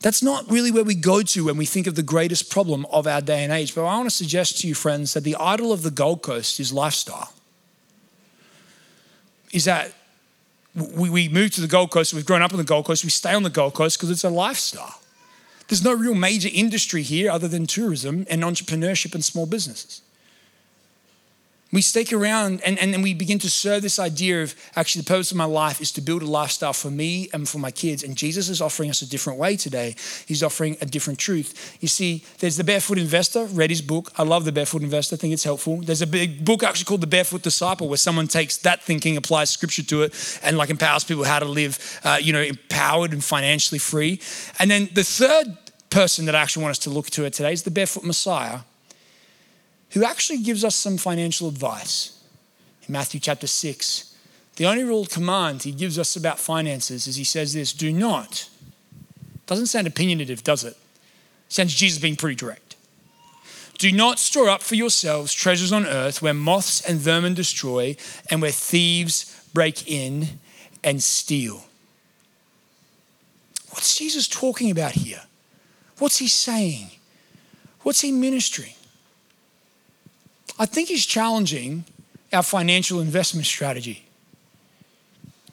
That's 0.00 0.22
not 0.22 0.50
really 0.50 0.70
where 0.70 0.84
we 0.84 0.94
go 0.94 1.22
to 1.22 1.44
when 1.46 1.56
we 1.56 1.66
think 1.66 1.86
of 1.86 1.94
the 1.94 2.02
greatest 2.02 2.50
problem 2.50 2.86
of 2.92 3.06
our 3.06 3.20
day 3.20 3.42
and 3.42 3.52
age. 3.52 3.74
But 3.74 3.86
I 3.86 3.96
want 3.96 4.10
to 4.10 4.14
suggest 4.14 4.60
to 4.60 4.68
you, 4.68 4.74
friends, 4.74 5.14
that 5.14 5.24
the 5.24 5.36
idol 5.36 5.72
of 5.72 5.82
the 5.82 5.90
Gold 5.90 6.22
Coast 6.22 6.60
is 6.60 6.72
lifestyle. 6.72 7.32
Is 9.52 9.64
that 9.64 9.92
we, 10.74 11.08
we 11.08 11.28
move 11.28 11.52
to 11.52 11.60
the 11.60 11.66
Gold 11.66 11.90
Coast, 11.90 12.12
we've 12.12 12.26
grown 12.26 12.42
up 12.42 12.52
on 12.52 12.58
the 12.58 12.64
Gold 12.64 12.84
Coast, 12.84 13.04
we 13.04 13.10
stay 13.10 13.32
on 13.32 13.42
the 13.42 13.50
Gold 13.50 13.74
Coast 13.74 13.96
because 13.96 14.10
it's 14.10 14.24
a 14.24 14.30
lifestyle. 14.30 15.00
There's 15.68 15.84
no 15.84 15.94
real 15.94 16.14
major 16.14 16.48
industry 16.52 17.02
here 17.02 17.30
other 17.30 17.48
than 17.48 17.66
tourism 17.66 18.26
and 18.30 18.42
entrepreneurship 18.42 19.14
and 19.14 19.24
small 19.24 19.46
businesses. 19.46 20.02
We 21.76 21.82
stick 21.82 22.10
around 22.10 22.62
and, 22.64 22.78
and, 22.78 22.94
and 22.94 23.02
we 23.02 23.12
begin 23.12 23.38
to 23.40 23.50
serve 23.50 23.82
this 23.82 23.98
idea 23.98 24.42
of 24.42 24.54
actually 24.76 25.02
the 25.02 25.08
purpose 25.08 25.30
of 25.30 25.36
my 25.36 25.44
life 25.44 25.78
is 25.82 25.92
to 25.92 26.00
build 26.00 26.22
a 26.22 26.24
lifestyle 26.24 26.72
for 26.72 26.90
me 26.90 27.28
and 27.34 27.46
for 27.46 27.58
my 27.58 27.70
kids. 27.70 28.02
And 28.02 28.16
Jesus 28.16 28.48
is 28.48 28.62
offering 28.62 28.88
us 28.88 29.02
a 29.02 29.06
different 29.06 29.38
way 29.38 29.58
today. 29.58 29.94
He's 30.24 30.42
offering 30.42 30.78
a 30.80 30.86
different 30.86 31.18
truth. 31.18 31.76
You 31.82 31.88
see, 31.88 32.24
there's 32.38 32.56
the 32.56 32.64
Barefoot 32.64 32.96
Investor, 32.96 33.44
read 33.44 33.68
his 33.68 33.82
book. 33.82 34.10
I 34.16 34.22
love 34.22 34.46
the 34.46 34.52
Barefoot 34.52 34.80
Investor, 34.80 35.16
I 35.16 35.18
think 35.18 35.34
it's 35.34 35.44
helpful. 35.44 35.82
There's 35.82 36.00
a 36.00 36.06
big 36.06 36.46
book 36.46 36.62
actually 36.62 36.86
called 36.86 37.02
The 37.02 37.06
Barefoot 37.08 37.42
Disciple 37.42 37.88
where 37.88 37.98
someone 37.98 38.26
takes 38.26 38.56
that 38.56 38.82
thinking, 38.82 39.18
applies 39.18 39.50
scripture 39.50 39.82
to 39.82 40.04
it, 40.04 40.40
and 40.42 40.56
like 40.56 40.70
empowers 40.70 41.04
people 41.04 41.24
how 41.24 41.40
to 41.40 41.44
live, 41.44 42.00
uh, 42.04 42.18
you 42.18 42.32
know, 42.32 42.40
empowered 42.40 43.12
and 43.12 43.22
financially 43.22 43.78
free. 43.78 44.18
And 44.58 44.70
then 44.70 44.88
the 44.94 45.04
third 45.04 45.58
person 45.90 46.24
that 46.24 46.34
I 46.34 46.40
actually 46.40 46.62
want 46.62 46.70
us 46.70 46.78
to 46.84 46.90
look 46.90 47.10
to 47.10 47.28
today 47.28 47.52
is 47.52 47.64
the 47.64 47.70
barefoot 47.70 48.02
Messiah, 48.02 48.60
who 49.90 50.04
actually 50.04 50.38
gives 50.38 50.64
us 50.64 50.74
some 50.74 50.96
financial 50.96 51.48
advice. 51.48 52.18
In 52.86 52.92
Matthew 52.92 53.20
chapter 53.20 53.46
6, 53.46 54.14
the 54.56 54.66
only 54.66 54.84
rule 54.84 55.06
command 55.06 55.62
he 55.62 55.72
gives 55.72 55.98
us 55.98 56.16
about 56.16 56.38
finances 56.38 57.06
is 57.06 57.16
he 57.16 57.24
says 57.24 57.52
this 57.52 57.72
do 57.72 57.92
not, 57.92 58.48
doesn't 59.46 59.66
sound 59.66 59.86
opinionative, 59.86 60.42
does 60.42 60.64
it? 60.64 60.76
Sounds 61.48 61.74
Jesus 61.74 62.00
being 62.00 62.16
pretty 62.16 62.34
direct. 62.34 62.76
Do 63.78 63.92
not 63.92 64.18
store 64.18 64.48
up 64.48 64.62
for 64.62 64.74
yourselves 64.74 65.34
treasures 65.34 65.72
on 65.72 65.86
earth 65.86 66.22
where 66.22 66.32
moths 66.32 66.80
and 66.80 66.98
vermin 66.98 67.34
destroy 67.34 67.96
and 68.30 68.40
where 68.40 68.50
thieves 68.50 69.48
break 69.52 69.88
in 69.90 70.38
and 70.82 71.02
steal. 71.02 71.64
What's 73.70 73.98
Jesus 73.98 74.26
talking 74.26 74.70
about 74.70 74.92
here? 74.92 75.22
What's 75.98 76.16
he 76.18 76.28
saying? 76.28 76.90
What's 77.82 78.00
he 78.00 78.12
ministering? 78.12 78.72
I 80.58 80.66
think 80.66 80.88
he's 80.88 81.04
challenging 81.04 81.84
our 82.32 82.42
financial 82.42 83.00
investment 83.00 83.46
strategy. 83.46 84.02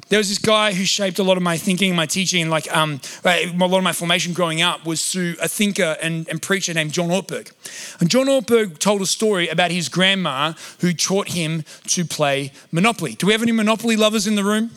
There 0.10 0.20
was 0.20 0.30
this 0.30 0.38
guy 0.38 0.74
who 0.74 0.84
shaped 0.84 1.18
a 1.18 1.24
lot 1.24 1.38
of 1.38 1.44
my 1.44 1.58
thinking, 1.58 1.96
my 1.96 2.06
teaching, 2.06 2.50
like 2.50 2.72
um, 2.76 3.02
a 3.26 3.48
lot 3.48 3.78
of 3.78 3.84
my 3.84 3.94
formation 3.94 4.34
growing 4.34 4.62
up 4.62 4.86
was 4.86 5.12
through 5.12 5.36
a 5.42 5.48
thinker 5.48 5.98
and, 6.02 6.28
and 6.30 6.42
preacher 6.42 6.74
named 6.74 6.92
John 6.92 7.10
Ortberg. 7.10 7.52
And 8.00 8.12
John 8.12 8.28
Ortberg 8.28 8.78
told 8.78 9.02
a 9.02 9.08
story 9.08 9.48
about 9.48 9.72
his 9.72 9.90
grandma 9.90 10.54
who 10.82 10.94
taught 10.94 11.30
him 11.30 11.64
to 11.88 12.06
play 12.06 12.52
Monopoly. 12.72 13.16
Do 13.16 13.28
we 13.28 13.34
have 13.34 13.42
any 13.42 13.52
Monopoly 13.52 13.96
lovers 13.96 14.28
in 14.28 14.36
the 14.36 14.44
room? 14.44 14.70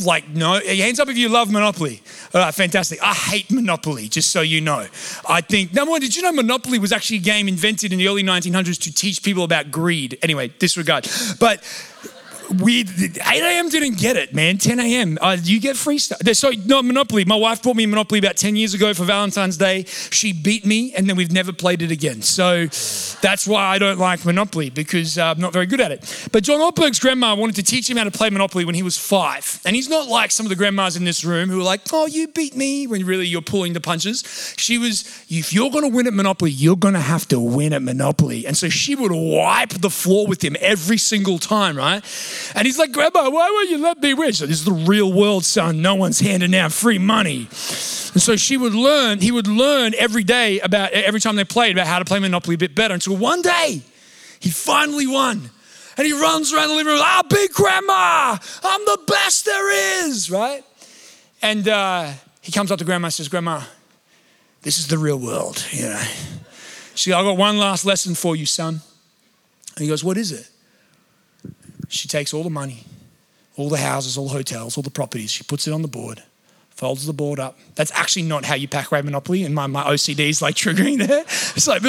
Like 0.00 0.28
no 0.28 0.60
hands 0.60 0.98
up 0.98 1.08
if 1.08 1.16
you 1.16 1.28
love 1.28 1.50
monopoly. 1.50 2.02
All 2.34 2.40
right 2.40 2.54
fantastic. 2.54 3.02
I 3.02 3.14
hate 3.14 3.50
monopoly 3.50 4.08
just 4.08 4.30
so 4.30 4.40
you 4.40 4.60
know. 4.60 4.86
I 5.28 5.40
think 5.40 5.72
number 5.72 5.90
one 5.90 6.00
did 6.00 6.16
you 6.16 6.22
know 6.22 6.32
monopoly 6.32 6.78
was 6.78 6.92
actually 6.92 7.18
a 7.18 7.20
game 7.22 7.48
invented 7.48 7.92
in 7.92 7.98
the 7.98 8.08
early 8.08 8.22
1900s 8.22 8.80
to 8.82 8.92
teach 8.92 9.22
people 9.22 9.44
about 9.44 9.70
greed? 9.70 10.18
Anyway 10.22 10.48
disregard. 10.58 11.08
But 11.38 11.62
we 12.50 12.80
8 12.80 13.18
a.m. 13.20 13.68
didn't 13.68 13.98
get 13.98 14.16
it, 14.16 14.34
man. 14.34 14.58
10 14.58 14.80
a.m. 14.80 15.18
Uh, 15.20 15.36
you 15.42 15.60
get 15.60 15.76
free 15.76 15.98
stuff. 15.98 16.20
So 16.34 16.50
no 16.66 16.82
Monopoly. 16.82 17.24
My 17.24 17.36
wife 17.36 17.62
bought 17.62 17.76
me 17.76 17.86
Monopoly 17.86 18.18
about 18.18 18.36
10 18.36 18.56
years 18.56 18.74
ago 18.74 18.92
for 18.94 19.04
Valentine's 19.04 19.56
Day. 19.56 19.84
She 19.84 20.32
beat 20.32 20.64
me, 20.66 20.94
and 20.94 21.08
then 21.08 21.16
we've 21.16 21.32
never 21.32 21.52
played 21.52 21.82
it 21.82 21.90
again. 21.90 22.22
So 22.22 22.66
that's 23.22 23.46
why 23.46 23.64
I 23.64 23.78
don't 23.78 23.98
like 23.98 24.24
Monopoly 24.24 24.70
because 24.70 25.18
uh, 25.18 25.26
I'm 25.26 25.40
not 25.40 25.52
very 25.52 25.66
good 25.66 25.80
at 25.80 25.92
it. 25.92 26.28
But 26.32 26.44
John 26.44 26.60
Ortberg's 26.60 26.98
grandma 26.98 27.34
wanted 27.34 27.56
to 27.56 27.62
teach 27.62 27.88
him 27.88 27.96
how 27.96 28.04
to 28.04 28.10
play 28.10 28.30
Monopoly 28.30 28.64
when 28.64 28.74
he 28.74 28.82
was 28.82 28.98
five, 28.98 29.60
and 29.64 29.74
he's 29.74 29.88
not 29.88 30.08
like 30.08 30.30
some 30.30 30.46
of 30.46 30.50
the 30.50 30.56
grandmas 30.56 30.96
in 30.96 31.04
this 31.04 31.24
room 31.24 31.48
who 31.48 31.60
are 31.60 31.64
like, 31.64 31.80
"Oh, 31.92 32.06
you 32.06 32.28
beat 32.28 32.56
me," 32.56 32.86
when 32.86 33.04
really 33.04 33.26
you're 33.26 33.42
pulling 33.42 33.72
the 33.72 33.80
punches. 33.80 34.54
She 34.56 34.78
was, 34.78 35.02
if 35.28 35.52
you're 35.52 35.70
going 35.70 35.88
to 35.88 35.94
win 35.94 36.06
at 36.06 36.14
Monopoly, 36.14 36.50
you're 36.50 36.76
going 36.76 36.94
to 36.94 37.00
have 37.00 37.26
to 37.28 37.40
win 37.40 37.72
at 37.72 37.82
Monopoly, 37.82 38.46
and 38.46 38.56
so 38.56 38.68
she 38.68 38.94
would 38.94 39.12
wipe 39.12 39.70
the 39.70 39.90
floor 39.90 40.26
with 40.26 40.42
him 40.42 40.56
every 40.60 40.98
single 40.98 41.38
time, 41.38 41.76
right? 41.76 42.04
And 42.54 42.66
he's 42.66 42.78
like, 42.78 42.92
Grandma, 42.92 43.30
why 43.30 43.50
won't 43.50 43.70
you 43.70 43.78
let 43.78 44.00
me? 44.00 44.14
So 44.32 44.46
this 44.46 44.58
is 44.58 44.64
the 44.64 44.72
real 44.72 45.12
world, 45.12 45.44
son. 45.44 45.82
No 45.82 45.94
one's 45.94 46.20
handing 46.20 46.54
out 46.54 46.72
free 46.72 46.98
money. 46.98 47.48
And 48.14 48.22
so 48.22 48.36
she 48.36 48.56
would 48.56 48.74
learn, 48.74 49.20
he 49.20 49.32
would 49.32 49.48
learn 49.48 49.92
every 49.98 50.24
day 50.24 50.60
about, 50.60 50.92
every 50.92 51.20
time 51.20 51.36
they 51.36 51.44
played, 51.44 51.76
about 51.76 51.86
how 51.86 51.98
to 51.98 52.04
play 52.04 52.18
Monopoly 52.20 52.54
a 52.54 52.58
bit 52.58 52.74
better 52.74 52.94
until 52.94 53.16
one 53.16 53.42
day 53.42 53.82
he 54.40 54.50
finally 54.50 55.06
won. 55.06 55.50
And 55.96 56.06
he 56.06 56.12
runs 56.12 56.52
around 56.52 56.68
the 56.68 56.74
living 56.74 56.92
room, 56.92 57.02
I'll 57.02 57.22
be 57.22 57.48
grandma. 57.48 58.36
I'm 58.62 58.84
the 58.84 59.00
best 59.06 59.44
there 59.44 60.06
is, 60.06 60.30
right? 60.30 60.64
And 61.40 61.68
uh, 61.68 62.12
he 62.40 62.52
comes 62.52 62.70
up 62.70 62.78
to 62.78 62.84
grandma 62.84 63.06
and 63.06 63.14
says, 63.14 63.28
Grandma, 63.28 63.62
this 64.62 64.78
is 64.78 64.88
the 64.88 64.98
real 64.98 65.18
world, 65.18 65.64
you 65.70 65.82
know. 65.82 66.02
She 66.94 67.10
goes, 67.10 67.18
I 67.18 67.22
got 67.22 67.36
one 67.36 67.58
last 67.58 67.84
lesson 67.84 68.14
for 68.14 68.34
you, 68.36 68.46
son. 68.46 68.80
And 69.74 69.82
he 69.82 69.88
goes, 69.88 70.02
What 70.04 70.16
is 70.16 70.32
it? 70.32 70.48
She 71.94 72.08
takes 72.08 72.34
all 72.34 72.42
the 72.42 72.50
money, 72.50 72.84
all 73.56 73.68
the 73.68 73.78
houses, 73.78 74.18
all 74.18 74.26
the 74.26 74.34
hotels, 74.34 74.76
all 74.76 74.82
the 74.82 74.90
properties, 74.90 75.30
she 75.30 75.44
puts 75.44 75.68
it 75.68 75.72
on 75.72 75.82
the 75.82 75.88
board, 75.88 76.24
folds 76.70 77.06
the 77.06 77.12
board 77.12 77.38
up. 77.38 77.56
That's 77.76 77.92
actually 77.92 78.22
not 78.22 78.44
how 78.44 78.56
you 78.56 78.66
pack 78.66 78.90
away 78.90 79.00
Monopoly, 79.02 79.44
and 79.44 79.54
my, 79.54 79.68
my 79.68 79.84
OCD 79.84 80.28
is 80.28 80.42
like 80.42 80.54
triggering 80.56 80.98
there. 80.98 81.20
It's 81.20 81.68
like, 81.68 81.82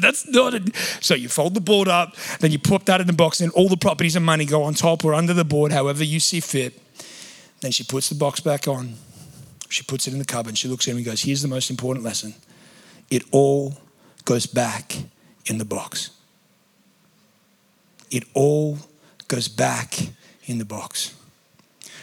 that's 0.00 0.28
not 0.28 0.54
it. 0.54 0.76
So 1.00 1.14
you 1.14 1.28
fold 1.28 1.54
the 1.54 1.60
board 1.60 1.88
up, 1.88 2.14
then 2.38 2.52
you 2.52 2.60
put 2.60 2.86
that 2.86 3.00
in 3.00 3.08
the 3.08 3.12
box, 3.12 3.40
and 3.40 3.50
all 3.52 3.68
the 3.68 3.76
properties 3.76 4.14
and 4.14 4.24
money 4.24 4.44
go 4.44 4.62
on 4.62 4.74
top 4.74 5.04
or 5.04 5.12
under 5.12 5.34
the 5.34 5.44
board, 5.44 5.72
however 5.72 6.04
you 6.04 6.20
see 6.20 6.38
fit. 6.38 6.80
Then 7.60 7.72
she 7.72 7.82
puts 7.82 8.08
the 8.08 8.14
box 8.14 8.38
back 8.38 8.68
on. 8.68 8.94
She 9.68 9.82
puts 9.82 10.06
it 10.06 10.12
in 10.12 10.20
the 10.20 10.24
cupboard. 10.24 10.56
She 10.56 10.68
looks 10.68 10.86
at 10.86 10.92
him 10.92 10.98
and 10.98 11.06
goes, 11.06 11.22
Here's 11.22 11.42
the 11.42 11.48
most 11.48 11.68
important 11.70 12.04
lesson 12.04 12.34
it 13.10 13.24
all 13.32 13.74
goes 14.24 14.46
back 14.46 14.94
in 15.46 15.58
the 15.58 15.64
box. 15.64 16.10
It 18.10 18.24
all 18.34 18.78
goes 19.32 19.48
back 19.48 19.98
in 20.44 20.58
the 20.58 20.64
box. 20.64 21.14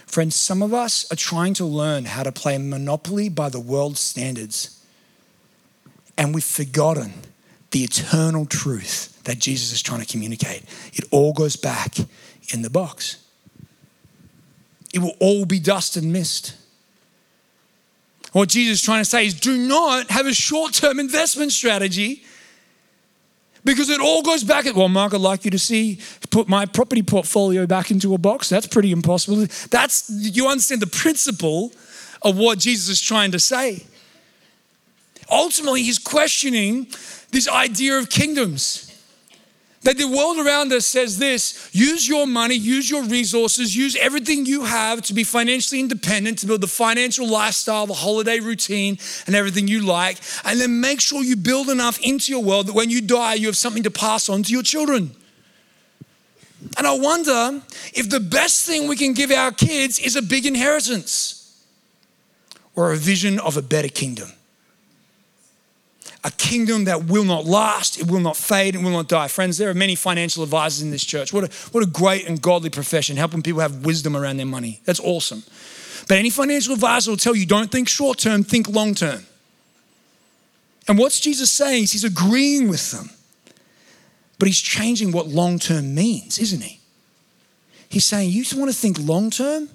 Friends, 0.07 0.35
some 0.35 0.63
of 0.63 0.73
us 0.73 1.05
are 1.11 1.15
trying 1.15 1.53
to 1.53 1.63
learn 1.63 2.05
how 2.05 2.23
to 2.23 2.31
play 2.31 2.57
Monopoly 2.57 3.29
by 3.29 3.49
the 3.49 3.59
world's 3.59 3.99
standards, 3.99 4.83
and 6.17 6.33
we've 6.33 6.43
forgotten 6.43 7.13
the 7.69 7.83
eternal 7.83 8.47
truth 8.47 9.21
that 9.25 9.37
Jesus 9.37 9.71
is 9.71 9.83
trying 9.83 9.99
to 9.99 10.07
communicate. 10.07 10.63
It 10.93 11.03
all 11.11 11.31
goes 11.31 11.55
back 11.55 11.97
in 12.51 12.63
the 12.63 12.69
box. 12.71 13.23
It 14.91 14.97
will 14.97 15.15
all 15.19 15.45
be 15.45 15.59
dust 15.59 15.97
and 15.97 16.11
mist. 16.11 16.55
What 18.31 18.49
Jesus 18.49 18.79
is 18.79 18.81
trying 18.81 19.01
to 19.01 19.09
say 19.09 19.27
is 19.27 19.39
do 19.39 19.55
not 19.55 20.09
have 20.09 20.25
a 20.25 20.33
short 20.33 20.73
term 20.73 20.99
investment 20.99 21.51
strategy 21.51 22.23
because 23.63 23.89
it 23.89 23.99
all 23.99 24.21
goes 24.23 24.43
back 24.43 24.65
at, 24.65 24.75
well, 24.75 24.89
Mark, 24.89 25.13
I'd 25.13 25.21
like 25.21 25.45
you 25.45 25.51
to 25.51 25.59
see, 25.59 25.99
put 26.29 26.47
my 26.47 26.65
property 26.65 27.03
portfolio 27.03 27.65
back 27.65 27.91
into 27.91 28.13
a 28.13 28.17
box. 28.17 28.49
That's 28.49 28.67
pretty 28.67 28.91
impossible. 28.91 29.45
That's, 29.69 30.09
you 30.09 30.47
understand 30.47 30.81
the 30.81 30.87
principle 30.87 31.71
of 32.21 32.37
what 32.37 32.59
Jesus 32.59 32.89
is 32.89 33.01
trying 33.01 33.31
to 33.31 33.39
say. 33.39 33.83
Ultimately, 35.31 35.83
he's 35.83 35.99
questioning 35.99 36.87
this 37.31 37.47
idea 37.47 37.97
of 37.97 38.09
kingdoms. 38.09 38.88
That 39.83 39.97
the 39.97 40.07
world 40.07 40.45
around 40.45 40.73
us 40.73 40.85
says 40.85 41.17
this 41.17 41.69
use 41.71 42.07
your 42.07 42.27
money, 42.27 42.55
use 42.55 42.89
your 42.89 43.03
resources, 43.03 43.75
use 43.75 43.95
everything 43.95 44.45
you 44.45 44.65
have 44.65 45.01
to 45.03 45.13
be 45.13 45.23
financially 45.23 45.79
independent, 45.79 46.39
to 46.39 46.47
build 46.47 46.61
the 46.61 46.67
financial 46.67 47.27
lifestyle, 47.27 47.87
the 47.87 47.93
holiday 47.93 48.39
routine, 48.39 48.97
and 49.25 49.35
everything 49.35 49.67
you 49.69 49.81
like. 49.81 50.17
And 50.43 50.59
then 50.59 50.81
make 50.81 50.99
sure 50.99 51.23
you 51.23 51.37
build 51.37 51.69
enough 51.69 51.97
into 52.01 52.31
your 52.31 52.43
world 52.43 52.67
that 52.67 52.75
when 52.75 52.89
you 52.89 53.01
die, 53.01 53.35
you 53.35 53.47
have 53.47 53.57
something 53.57 53.83
to 53.83 53.91
pass 53.91 54.27
on 54.27 54.43
to 54.43 54.51
your 54.51 54.63
children. 54.63 55.15
And 56.77 56.85
I 56.85 56.97
wonder 56.97 57.61
if 57.93 58.09
the 58.09 58.19
best 58.19 58.65
thing 58.65 58.89
we 58.89 58.97
can 58.97 59.13
give 59.13 59.31
our 59.31 59.51
kids 59.51 59.97
is 59.97 60.17
a 60.17 60.21
big 60.21 60.45
inheritance 60.45 61.63
or 62.75 62.91
a 62.91 62.97
vision 62.97 63.39
of 63.39 63.55
a 63.55 63.61
better 63.61 63.87
kingdom 63.87 64.29
a 66.23 66.31
kingdom 66.31 66.83
that 66.85 67.05
will 67.05 67.23
not 67.23 67.45
last, 67.45 67.99
it 67.99 68.09
will 68.09 68.19
not 68.19 68.35
fade, 68.35 68.75
it 68.75 68.81
will 68.81 68.91
not 68.91 69.07
die. 69.07 69.27
Friends, 69.27 69.57
there 69.57 69.69
are 69.69 69.73
many 69.73 69.95
financial 69.95 70.43
advisors 70.43 70.81
in 70.81 70.91
this 70.91 71.03
church. 71.03 71.31
What 71.31 71.45
a, 71.45 71.69
what 71.71 71.83
a 71.83 71.87
great 71.87 72.27
and 72.27 72.41
godly 72.41 72.69
profession, 72.69 73.15
helping 73.15 73.41
people 73.41 73.61
have 73.61 73.85
wisdom 73.85 74.17
around 74.17 74.37
their 74.37 74.45
money. 74.45 74.81
That's 74.85 74.99
awesome. 74.99 75.43
But 76.07 76.17
any 76.17 76.29
financial 76.29 76.73
advisor 76.73 77.11
will 77.11 77.17
tell 77.17 77.35
you 77.35 77.45
don't 77.45 77.71
think 77.71 77.87
short 77.87 78.17
term, 78.17 78.43
think 78.43 78.67
long 78.67 78.95
term. 78.95 79.25
And 80.87 80.97
what's 80.97 81.19
Jesus 81.19 81.51
saying 81.51 81.83
is 81.83 81.91
he's 81.91 82.03
agreeing 82.03 82.67
with 82.67 82.91
them, 82.91 83.11
but 84.39 84.47
he's 84.47 84.59
changing 84.59 85.11
what 85.11 85.27
long 85.27 85.59
term 85.59 85.93
means, 85.93 86.39
isn't 86.39 86.61
he? 86.61 86.79
He's 87.89 88.05
saying, 88.05 88.31
You 88.31 88.43
want 88.57 88.71
to 88.71 88.77
think 88.77 88.97
long 88.99 89.29
term? 89.29 89.69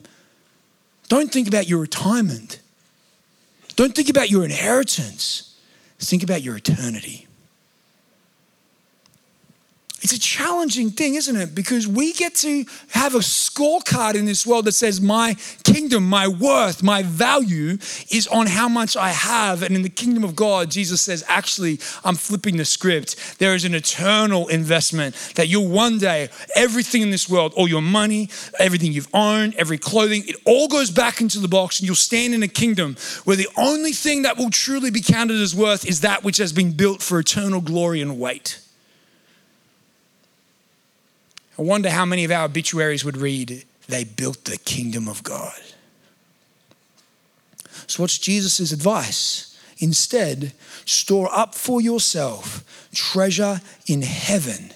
Don't 1.08 1.32
think 1.32 1.48
about 1.48 1.68
your 1.68 1.80
retirement. 1.80 2.60
Don't 3.76 3.94
think 3.94 4.08
about 4.08 4.30
your 4.30 4.44
inheritance. 4.44 5.53
Think 5.98 6.22
about 6.22 6.42
your 6.42 6.56
eternity. 6.56 7.26
It's 10.04 10.12
a 10.12 10.20
challenging 10.20 10.90
thing, 10.90 11.14
isn't 11.14 11.34
it? 11.34 11.54
Because 11.54 11.88
we 11.88 12.12
get 12.12 12.34
to 12.36 12.66
have 12.88 13.14
a 13.14 13.20
scorecard 13.20 14.16
in 14.16 14.26
this 14.26 14.46
world 14.46 14.66
that 14.66 14.72
says 14.72 15.00
my 15.00 15.34
kingdom, 15.62 16.06
my 16.06 16.28
worth, 16.28 16.82
my 16.82 17.02
value 17.02 17.78
is 18.10 18.28
on 18.30 18.46
how 18.46 18.68
much 18.68 18.98
I 18.98 19.08
have. 19.08 19.62
And 19.62 19.74
in 19.74 19.80
the 19.80 19.88
kingdom 19.88 20.22
of 20.22 20.36
God, 20.36 20.70
Jesus 20.70 21.00
says, 21.00 21.24
actually, 21.26 21.80
I'm 22.04 22.16
flipping 22.16 22.58
the 22.58 22.66
script. 22.66 23.38
There 23.38 23.54
is 23.54 23.64
an 23.64 23.74
eternal 23.74 24.46
investment 24.48 25.14
that 25.36 25.48
you'll 25.48 25.68
one 25.68 25.96
day, 25.96 26.28
everything 26.54 27.00
in 27.00 27.10
this 27.10 27.26
world, 27.26 27.54
all 27.56 27.66
your 27.66 27.80
money, 27.80 28.28
everything 28.58 28.92
you've 28.92 29.08
owned, 29.14 29.54
every 29.54 29.78
clothing, 29.78 30.24
it 30.26 30.36
all 30.44 30.68
goes 30.68 30.90
back 30.90 31.22
into 31.22 31.38
the 31.38 31.48
box 31.48 31.80
and 31.80 31.86
you'll 31.86 31.96
stand 31.96 32.34
in 32.34 32.42
a 32.42 32.48
kingdom 32.48 32.96
where 33.24 33.36
the 33.36 33.48
only 33.56 33.92
thing 33.92 34.20
that 34.20 34.36
will 34.36 34.50
truly 34.50 34.90
be 34.90 35.00
counted 35.00 35.40
as 35.40 35.54
worth 35.54 35.86
is 35.86 36.02
that 36.02 36.22
which 36.22 36.36
has 36.36 36.52
been 36.52 36.72
built 36.72 37.00
for 37.00 37.18
eternal 37.18 37.62
glory 37.62 38.02
and 38.02 38.20
weight. 38.20 38.60
I 41.58 41.62
wonder 41.62 41.90
how 41.90 42.04
many 42.04 42.24
of 42.24 42.30
our 42.30 42.44
obituaries 42.44 43.04
would 43.04 43.16
read, 43.16 43.64
They 43.88 44.04
built 44.04 44.44
the 44.44 44.58
kingdom 44.58 45.08
of 45.08 45.22
God. 45.22 45.60
So, 47.86 48.02
what's 48.02 48.18
Jesus' 48.18 48.72
advice? 48.72 49.50
Instead, 49.78 50.52
store 50.84 51.28
up 51.32 51.54
for 51.54 51.80
yourself 51.80 52.64
treasure 52.92 53.60
in 53.86 54.02
heaven 54.02 54.70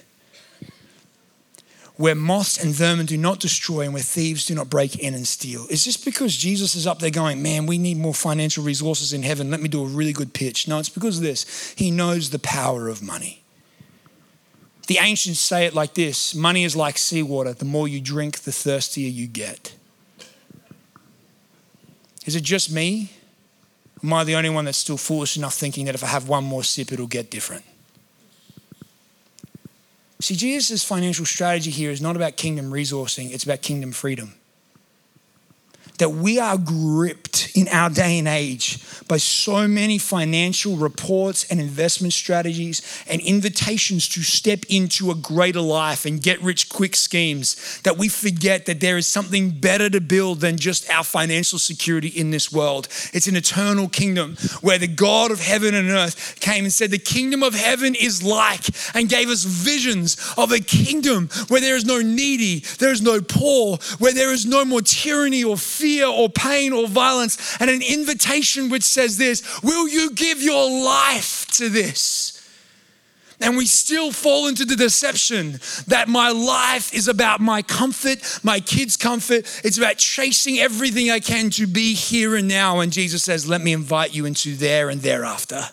where 1.99 2.15
moths 2.15 2.57
and 2.63 2.73
vermin 2.73 3.05
do 3.05 3.17
not 3.17 3.41
destroy 3.41 3.81
and 3.81 3.93
where 3.93 4.01
thieves 4.01 4.45
do 4.45 4.55
not 4.55 4.69
break 4.69 4.97
in 4.99 5.13
and 5.13 5.27
steal. 5.27 5.67
Is 5.69 5.83
this 5.83 5.97
because 5.97 6.37
Jesus 6.37 6.73
is 6.73 6.87
up 6.87 6.99
there 6.99 7.09
going, 7.09 7.43
man, 7.43 7.65
we 7.65 7.77
need 7.77 7.97
more 7.97 8.13
financial 8.13 8.63
resources 8.63 9.11
in 9.11 9.21
heaven? 9.21 9.51
Let 9.51 9.59
me 9.59 9.67
do 9.67 9.83
a 9.83 9.85
really 9.85 10.13
good 10.13 10.33
pitch. 10.33 10.65
No, 10.65 10.79
it's 10.79 10.87
because 10.87 11.17
of 11.17 11.23
this. 11.23 11.73
He 11.77 11.91
knows 11.91 12.29
the 12.29 12.39
power 12.39 12.87
of 12.87 13.01
money. 13.01 13.38
The 14.89 14.97
ancients 14.97 15.39
say 15.39 15.67
it 15.67 15.75
like 15.75 15.93
this 15.93 16.33
money 16.33 16.63
is 16.63 16.75
like 16.75 16.97
seawater. 16.97 17.53
The 17.53 17.63
more 17.63 17.87
you 17.87 18.01
drink, 18.01 18.39
the 18.39 18.51
thirstier 18.51 19.07
you 19.07 19.27
get. 19.27 19.75
Is 22.25 22.35
it 22.35 22.41
just 22.41 22.71
me? 22.71 23.11
Am 24.03 24.11
I 24.11 24.23
the 24.23 24.35
only 24.35 24.49
one 24.49 24.65
that's 24.65 24.79
still 24.79 24.97
foolish 24.97 25.37
enough 25.37 25.53
thinking 25.53 25.85
that 25.85 25.93
if 25.93 26.03
I 26.03 26.07
have 26.07 26.27
one 26.27 26.43
more 26.43 26.63
sip, 26.63 26.91
it'll 26.91 27.05
get 27.05 27.29
different? 27.29 27.65
See, 30.21 30.35
Jesus' 30.35 30.83
financial 30.83 31.23
strategy 31.23 31.69
here 31.69 31.91
is 31.91 32.01
not 32.01 32.15
about 32.15 32.35
kingdom 32.35 32.71
resourcing, 32.71 33.31
it's 33.31 33.43
about 33.43 33.61
kingdom 33.61 33.91
freedom 33.91 34.33
that 35.99 36.09
we 36.09 36.39
are 36.39 36.57
gripped 36.57 37.51
in 37.55 37.67
our 37.67 37.89
day 37.89 38.17
and 38.17 38.27
age 38.27 38.79
by 39.07 39.17
so 39.17 39.67
many 39.67 39.97
financial 39.97 40.77
reports 40.77 41.45
and 41.51 41.59
investment 41.59 42.13
strategies 42.13 42.81
and 43.07 43.21
invitations 43.21 44.07
to 44.07 44.21
step 44.21 44.63
into 44.69 45.11
a 45.11 45.15
greater 45.15 45.61
life 45.61 46.05
and 46.05 46.21
get 46.21 46.41
rich 46.41 46.69
quick 46.69 46.95
schemes 46.95 47.81
that 47.83 47.97
we 47.97 48.07
forget 48.07 48.65
that 48.65 48.79
there 48.79 48.97
is 48.97 49.07
something 49.07 49.49
better 49.49 49.89
to 49.89 49.99
build 49.99 50.39
than 50.39 50.57
just 50.57 50.89
our 50.89 51.03
financial 51.03 51.59
security 51.59 52.07
in 52.07 52.31
this 52.31 52.51
world. 52.51 52.87
It's 53.13 53.27
an 53.27 53.35
eternal 53.35 53.89
kingdom 53.89 54.37
where 54.61 54.77
the 54.77 54.87
God 54.87 55.31
of 55.31 55.41
heaven 55.41 55.75
and 55.75 55.89
earth 55.89 56.39
came 56.39 56.63
and 56.63 56.73
said, 56.73 56.91
The 56.91 56.97
kingdom 56.97 57.43
of 57.43 57.53
heaven 57.53 57.93
is 57.95 58.23
like, 58.23 58.65
and 58.95 59.09
gave 59.09 59.27
us 59.27 59.43
visions 59.43 60.17
of 60.37 60.51
a 60.51 60.59
kingdom 60.59 61.29
where 61.49 61.61
there 61.61 61.75
is 61.75 61.85
no 61.85 61.99
needy, 61.99 62.59
there 62.77 62.91
is 62.91 63.01
no 63.01 63.19
poor, 63.21 63.77
where 63.97 64.13
there 64.13 64.31
is 64.31 64.45
no 64.45 64.63
more 64.63 64.81
tyranny 64.81 65.43
or 65.43 65.57
fear 65.57 65.88
fear 65.89 66.05
or 66.05 66.29
pain 66.29 66.71
or 66.71 66.87
violence, 66.87 67.57
and 67.59 67.67
an 67.69 67.81
invitation 67.81 68.69
which 68.69 68.83
says 68.83 69.17
this 69.17 69.63
Will 69.63 69.87
you 69.87 70.11
give 70.11 70.41
your 70.41 70.69
life 70.69 71.47
to 71.53 71.69
this? 71.69 72.35
And 73.41 73.55
we 73.55 73.65
still 73.65 74.11
fall 74.11 74.47
into 74.47 74.65
the 74.65 74.75
deception 74.75 75.59
that 75.87 76.09
my 76.09 76.29
life 76.29 76.93
is 76.93 77.07
about 77.07 77.39
my 77.39 77.61
comfort, 77.61 78.19
my 78.43 78.59
kids' 78.59 78.97
comfort. 78.97 79.61
It's 79.63 79.77
about 79.77 79.97
chasing 79.97 80.59
everything 80.59 81.09
I 81.09 81.21
can 81.21 81.49
to 81.51 81.65
be 81.65 81.93
here 81.93 82.35
and 82.35 82.49
now. 82.49 82.81
And 82.81 82.91
Jesus 82.91 83.23
says, 83.23 83.47
Let 83.47 83.61
me 83.61 83.73
invite 83.73 84.13
you 84.13 84.25
into 84.25 84.55
there 84.55 84.89
and 84.89 85.01
thereafter. 85.01 85.69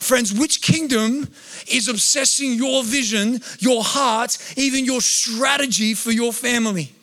Friends, 0.00 0.34
which 0.34 0.60
kingdom 0.60 1.28
is 1.72 1.88
obsessing 1.88 2.54
your 2.54 2.84
vision, 2.84 3.40
your 3.60 3.82
heart, 3.82 4.36
even 4.56 4.84
your 4.84 5.00
strategy 5.00 5.94
for 5.94 6.10
your 6.10 6.32
family? 6.32 6.95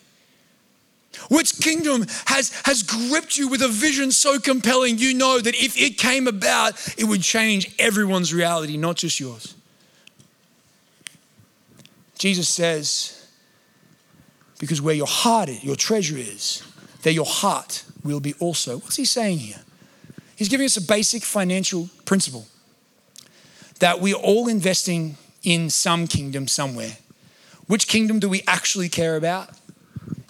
Which 1.29 1.59
kingdom 1.59 2.05
has, 2.25 2.51
has 2.65 2.83
gripped 2.83 3.37
you 3.37 3.47
with 3.47 3.61
a 3.61 3.67
vision 3.67 4.11
so 4.11 4.39
compelling 4.39 4.97
you 4.97 5.13
know 5.13 5.39
that 5.39 5.55
if 5.55 5.77
it 5.77 5.97
came 5.97 6.27
about, 6.27 6.73
it 6.97 7.05
would 7.05 7.21
change 7.21 7.73
everyone's 7.79 8.33
reality, 8.33 8.77
not 8.77 8.97
just 8.97 9.19
yours? 9.19 9.55
Jesus 12.17 12.47
says, 12.47 13.27
because 14.59 14.81
where 14.81 14.95
your 14.95 15.07
heart 15.07 15.49
is, 15.49 15.63
your 15.63 15.75
treasure 15.75 16.17
is, 16.17 16.63
there 17.01 17.11
your 17.13 17.25
heart 17.25 17.83
will 18.03 18.19
be 18.19 18.33
also. 18.39 18.77
What's 18.77 18.95
he 18.95 19.05
saying 19.05 19.39
here? 19.39 19.59
He's 20.35 20.49
giving 20.49 20.65
us 20.65 20.77
a 20.77 20.81
basic 20.81 21.23
financial 21.23 21.89
principle 22.05 22.47
that 23.79 23.99
we're 23.99 24.15
all 24.15 24.47
investing 24.47 25.17
in 25.43 25.69
some 25.69 26.07
kingdom 26.07 26.47
somewhere. 26.47 26.97
Which 27.67 27.87
kingdom 27.87 28.19
do 28.19 28.29
we 28.29 28.41
actually 28.47 28.89
care 28.89 29.15
about? 29.15 29.49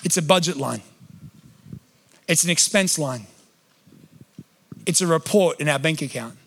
It's 0.04 0.18
a 0.18 0.22
budget 0.22 0.58
line, 0.58 0.82
it's 2.28 2.44
an 2.44 2.50
expense 2.50 3.00
line, 3.00 3.28
it's 4.86 5.02
a 5.02 5.08
report 5.08 5.60
in 5.60 5.70
our 5.70 5.80
bank 5.80 6.02
account. 6.02 6.38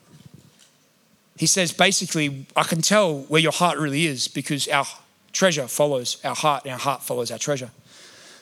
He 1.39 1.47
says 1.47 1.73
basically, 1.73 2.47
I 2.55 2.63
can 2.63 2.81
tell 2.81 3.21
where 3.29 3.41
your 3.41 3.53
heart 3.53 3.79
really 3.79 4.07
is 4.07 4.29
because 4.29 4.69
our 4.69 4.87
treasure 5.33 5.69
follows 5.69 6.19
our 6.25 6.35
heart 6.35 6.65
and 6.65 6.73
our 6.73 6.79
heart 6.79 7.03
follows 7.03 7.31
our 7.31 7.39
treasure. 7.39 7.71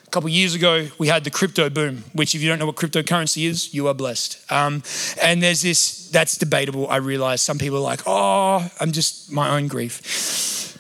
A 0.07 0.11
couple 0.11 0.29
years 0.29 0.55
ago, 0.55 0.87
we 0.99 1.09
had 1.09 1.25
the 1.25 1.31
crypto 1.31 1.69
boom, 1.69 2.05
which, 2.13 2.37
if 2.37 2.43
you 2.43 2.49
don't 2.49 2.61
know 2.61 2.67
what 2.67 2.77
cryptocurrency 2.77 3.49
is, 3.49 3.75
you 3.75 3.89
are 3.89 3.95
blessed. 3.95 4.39
Um, 4.53 4.85
and 5.21 5.43
there's 5.43 5.63
this, 5.63 6.09
that's 6.11 6.37
debatable, 6.39 6.89
I 6.89 6.97
realize. 6.97 7.43
Some 7.43 7.59
people 7.59 7.79
are 7.79 7.81
like, 7.81 8.03
oh, 8.07 8.69
I'm 8.79 8.93
just 8.93 9.33
my 9.33 9.57
own 9.57 9.67
grief 9.67 10.74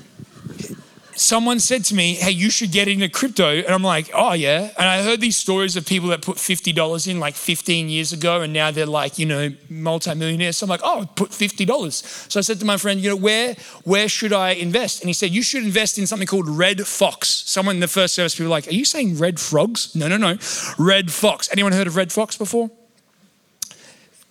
someone 1.16 1.60
said 1.60 1.84
to 1.86 1.94
me, 1.94 2.14
Hey, 2.14 2.30
you 2.30 2.50
should 2.50 2.72
get 2.72 2.88
into 2.88 3.08
crypto. 3.08 3.48
And 3.48 3.68
I'm 3.68 3.82
like, 3.82 4.10
Oh, 4.14 4.32
yeah. 4.32 4.70
And 4.78 4.88
I 4.88 5.02
heard 5.02 5.20
these 5.20 5.36
stories 5.36 5.76
of 5.76 5.86
people 5.86 6.08
that 6.10 6.22
put 6.22 6.36
$50 6.36 7.08
in 7.08 7.20
like 7.20 7.34
15 7.34 7.88
years 7.88 8.12
ago 8.12 8.42
and 8.42 8.52
now 8.52 8.70
they're 8.70 8.86
like, 8.86 9.18
you 9.18 9.26
know, 9.26 9.50
multimillionaires. 9.68 10.56
So 10.56 10.64
I'm 10.64 10.70
like, 10.70 10.80
Oh, 10.84 11.08
put 11.16 11.30
$50. 11.30 12.30
So 12.30 12.38
I 12.38 12.42
said 12.42 12.58
to 12.60 12.64
my 12.64 12.76
friend, 12.76 13.00
You 13.00 13.10
know, 13.10 13.16
where, 13.16 13.54
where 13.84 14.08
should 14.08 14.32
I 14.32 14.50
invest? 14.50 15.00
And 15.00 15.08
he 15.08 15.14
said, 15.14 15.30
You 15.30 15.42
should 15.42 15.64
invest 15.64 15.98
in 15.98 16.06
something 16.06 16.26
called 16.26 16.48
Red 16.48 16.86
Fox. 16.86 17.28
Someone 17.28 17.76
in 17.76 17.80
the 17.80 17.88
first 17.88 18.14
service, 18.14 18.34
people 18.34 18.46
were 18.46 18.50
like, 18.50 18.68
Are 18.68 18.74
you 18.74 18.84
saying 18.84 19.18
red 19.18 19.40
frogs? 19.40 19.94
No, 19.94 20.08
no, 20.08 20.16
no. 20.16 20.38
Red 20.78 21.10
Fox. 21.10 21.48
Anyone 21.52 21.72
heard 21.72 21.86
of 21.86 21.96
Red 21.96 22.12
Fox 22.12 22.36
before? 22.36 22.70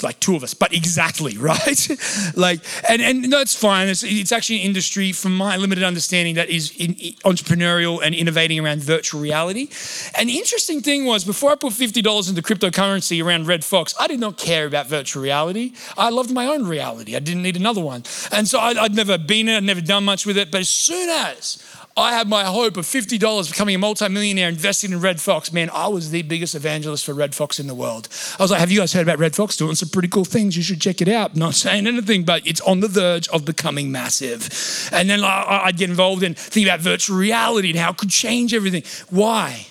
Like 0.04 0.20
two 0.20 0.36
of 0.36 0.44
us, 0.44 0.54
but 0.54 0.74
exactly, 0.74 1.38
right? 1.50 1.89
like, 2.36 2.62
and, 2.89 3.02
and 3.02 3.30
no, 3.30 3.39
it's 3.39 3.56
fine. 3.56 3.88
It's, 3.88 4.04
it's 4.04 4.32
actually 4.32 4.60
an 4.62 4.68
industry, 4.68 5.12
from 5.12 5.36
my 5.36 5.58
limited 5.58 5.84
understanding, 5.84 6.36
that 6.36 6.50
is 6.50 6.72
in, 6.78 6.94
entrepreneurial 7.26 8.02
and 8.04 8.13
innovating 8.13 8.60
around 8.60 8.82
virtual 8.82 9.22
reality. 9.22 9.70
And 10.18 10.30
the 10.30 10.38
interesting 10.38 10.82
thing 10.82 11.06
was, 11.06 11.24
before 11.24 11.52
I 11.52 11.56
put 11.56 11.74
$50 11.74 12.30
into 12.30 12.42
cryptocurrency 12.42 13.24
around 13.24 13.48
Red 13.48 13.63
Fox, 13.63 13.94
I 14.00 14.08
did 14.08 14.20
not 14.20 14.38
care 14.38 14.66
about 14.66 14.88
virtual 14.88 15.24
reality. 15.24 15.74
I 15.98 16.10
loved 16.10 16.32
my 16.32 16.46
own 16.46 16.68
reality. 16.68 17.16
I 17.16 17.20
didn't 17.20 17.44
need 17.44 17.56
another 17.56 17.82
one. 17.82 18.04
And 18.32 18.48
so 18.48 18.60
I'd, 18.60 18.78
I'd 18.78 18.96
never 18.96 19.18
been 19.18 19.48
in 19.48 19.56
it, 19.56 19.58
I'd 19.58 19.63
never 19.63 19.82
done 19.82 20.06
much 20.06 20.26
with 20.26 20.38
it. 20.38 20.52
But 20.52 20.62
as 20.62 20.70
soon 20.70 21.10
as 21.10 21.63
I 21.96 22.14
had 22.16 22.28
my 22.28 22.44
hope 22.44 22.78
of 22.78 22.86
$50 22.86 23.52
becoming 23.52 23.76
a 23.76 23.78
multimillionaire 23.78 24.50
investing 24.50 24.94
in 24.94 25.00
Red 25.00 25.22
Fox. 25.22 25.54
Man, 25.54 25.70
I 25.72 25.88
was 25.88 26.10
the 26.10 26.24
biggest 26.24 26.56
evangelist 26.56 27.06
for 27.06 27.14
Red 27.14 27.36
Fox 27.36 27.60
in 27.60 27.68
the 27.68 27.76
world. 27.76 28.08
I 28.40 28.44
was 28.44 28.50
like, 28.50 28.60
have 28.60 28.72
you 28.72 28.80
guys 28.80 28.94
heard 28.94 29.04
about 29.04 29.20
Red 29.20 29.36
Fox 29.36 29.56
doing 29.56 29.76
some 29.76 29.90
pretty 29.90 30.08
cool 30.08 30.26
things? 30.26 30.58
You 30.58 30.64
should 30.64 30.82
check 30.82 31.02
it 31.02 31.08
out. 31.08 31.36
Not 31.36 31.54
saying 31.54 31.86
anything, 31.86 32.24
but 32.24 32.48
it's 32.48 32.62
on 32.62 32.80
the 32.80 32.88
verge 32.88 33.28
of 33.28 33.46
becoming 33.46 33.92
massive. 33.92 34.90
And 34.92 35.08
then 35.08 35.22
I'd 35.24 35.78
get 35.78 35.92
involved 35.92 36.24
in 36.24 36.34
thinking 36.34 36.66
about 36.66 36.80
virtual 36.80 37.16
reality 37.16 37.70
and 37.70 37.78
how 37.78 37.92
it 37.92 37.98
could 37.98 38.10
change 38.10 38.56
everything. 38.56 38.84
Why? 39.12 39.68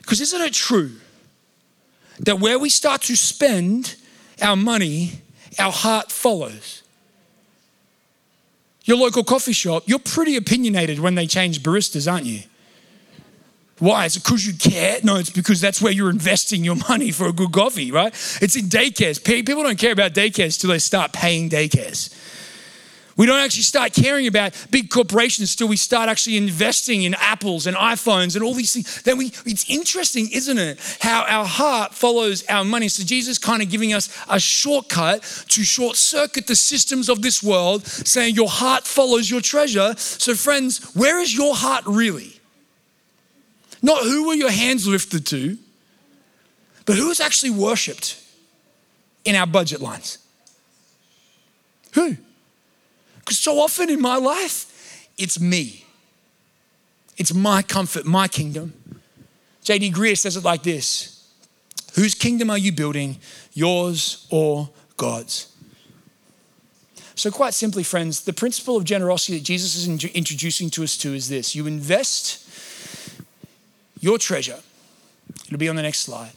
Because 0.00 0.22
isn't 0.22 0.40
it 0.40 0.54
true 0.54 0.92
that 2.20 2.40
where 2.40 2.58
we 2.58 2.70
start 2.70 3.02
to 3.02 3.16
spend 3.16 3.96
our 4.40 4.56
money, 4.56 5.20
our 5.58 5.72
heart 5.72 6.10
follows? 6.10 6.82
Your 8.88 8.96
local 8.96 9.22
coffee 9.22 9.52
shop, 9.52 9.82
you're 9.86 9.98
pretty 9.98 10.34
opinionated 10.36 10.98
when 10.98 11.14
they 11.14 11.26
change 11.26 11.62
baristas, 11.62 12.10
aren't 12.10 12.24
you? 12.24 12.40
Why? 13.78 14.06
Is 14.06 14.16
it 14.16 14.24
because 14.24 14.46
you 14.46 14.54
care? 14.54 14.98
No, 15.04 15.16
it's 15.16 15.28
because 15.28 15.60
that's 15.60 15.82
where 15.82 15.92
you're 15.92 16.08
investing 16.08 16.64
your 16.64 16.76
money 16.88 17.12
for 17.12 17.26
a 17.28 17.32
good 17.32 17.52
coffee, 17.52 17.92
right? 17.92 18.12
It's 18.40 18.56
in 18.56 18.64
daycares. 18.64 19.22
People 19.22 19.62
don't 19.62 19.78
care 19.78 19.92
about 19.92 20.14
daycares 20.14 20.58
till 20.58 20.70
they 20.70 20.78
start 20.78 21.12
paying 21.12 21.50
daycares. 21.50 22.14
We 23.18 23.26
don't 23.26 23.40
actually 23.40 23.64
start 23.64 23.92
caring 23.94 24.28
about 24.28 24.54
big 24.70 24.90
corporations 24.90 25.56
till 25.56 25.66
we 25.66 25.76
start 25.76 26.08
actually 26.08 26.36
investing 26.36 27.02
in 27.02 27.14
apples 27.14 27.66
and 27.66 27.76
iPhones 27.76 28.36
and 28.36 28.44
all 28.44 28.54
these 28.54 28.72
things. 28.72 29.02
Then 29.02 29.18
we, 29.18 29.32
it's 29.44 29.68
interesting, 29.68 30.30
isn't 30.30 30.56
it? 30.56 30.78
How 31.00 31.24
our 31.26 31.44
heart 31.44 31.94
follows 31.94 32.44
our 32.48 32.64
money. 32.64 32.88
So 32.88 33.02
Jesus 33.02 33.36
kind 33.36 33.60
of 33.60 33.70
giving 33.70 33.92
us 33.92 34.16
a 34.30 34.38
shortcut 34.38 35.22
to 35.48 35.64
short 35.64 35.96
circuit 35.96 36.46
the 36.46 36.54
systems 36.54 37.08
of 37.08 37.20
this 37.20 37.42
world, 37.42 37.84
saying 37.88 38.36
your 38.36 38.48
heart 38.48 38.86
follows 38.86 39.28
your 39.28 39.40
treasure. 39.40 39.94
So, 39.96 40.36
friends, 40.36 40.94
where 40.94 41.18
is 41.18 41.36
your 41.36 41.56
heart 41.56 41.82
really? 41.88 42.38
Not 43.82 44.04
who 44.04 44.28
were 44.28 44.34
your 44.34 44.52
hands 44.52 44.86
lifted 44.86 45.26
to, 45.26 45.58
but 46.86 46.94
who 46.94 47.10
is 47.10 47.18
actually 47.18 47.50
worshipped 47.50 48.22
in 49.24 49.34
our 49.34 49.46
budget 49.46 49.80
lines? 49.80 50.18
Who? 51.94 52.16
Because 53.28 53.40
so 53.40 53.60
often 53.60 53.90
in 53.90 54.00
my 54.00 54.16
life, 54.16 55.06
it's 55.18 55.38
me. 55.38 55.84
It's 57.18 57.34
my 57.34 57.60
comfort, 57.60 58.06
my 58.06 58.26
kingdom. 58.26 58.72
J.D. 59.64 59.92
Greear 59.92 60.16
says 60.16 60.38
it 60.38 60.44
like 60.44 60.62
this 60.62 61.30
Whose 61.94 62.14
kingdom 62.14 62.48
are 62.48 62.56
you 62.56 62.72
building, 62.72 63.18
yours 63.52 64.26
or 64.30 64.70
God's? 64.96 65.54
So, 67.16 67.30
quite 67.30 67.52
simply, 67.52 67.82
friends, 67.82 68.22
the 68.22 68.32
principle 68.32 68.78
of 68.78 68.84
generosity 68.84 69.36
that 69.36 69.44
Jesus 69.44 69.76
is 69.76 69.86
introducing 69.86 70.70
to 70.70 70.82
us 70.82 70.96
to 70.96 71.12
is 71.12 71.28
this 71.28 71.54
you 71.54 71.66
invest 71.66 72.48
your 74.00 74.16
treasure, 74.16 74.60
it'll 75.44 75.58
be 75.58 75.68
on 75.68 75.76
the 75.76 75.82
next 75.82 75.98
slide. 75.98 76.32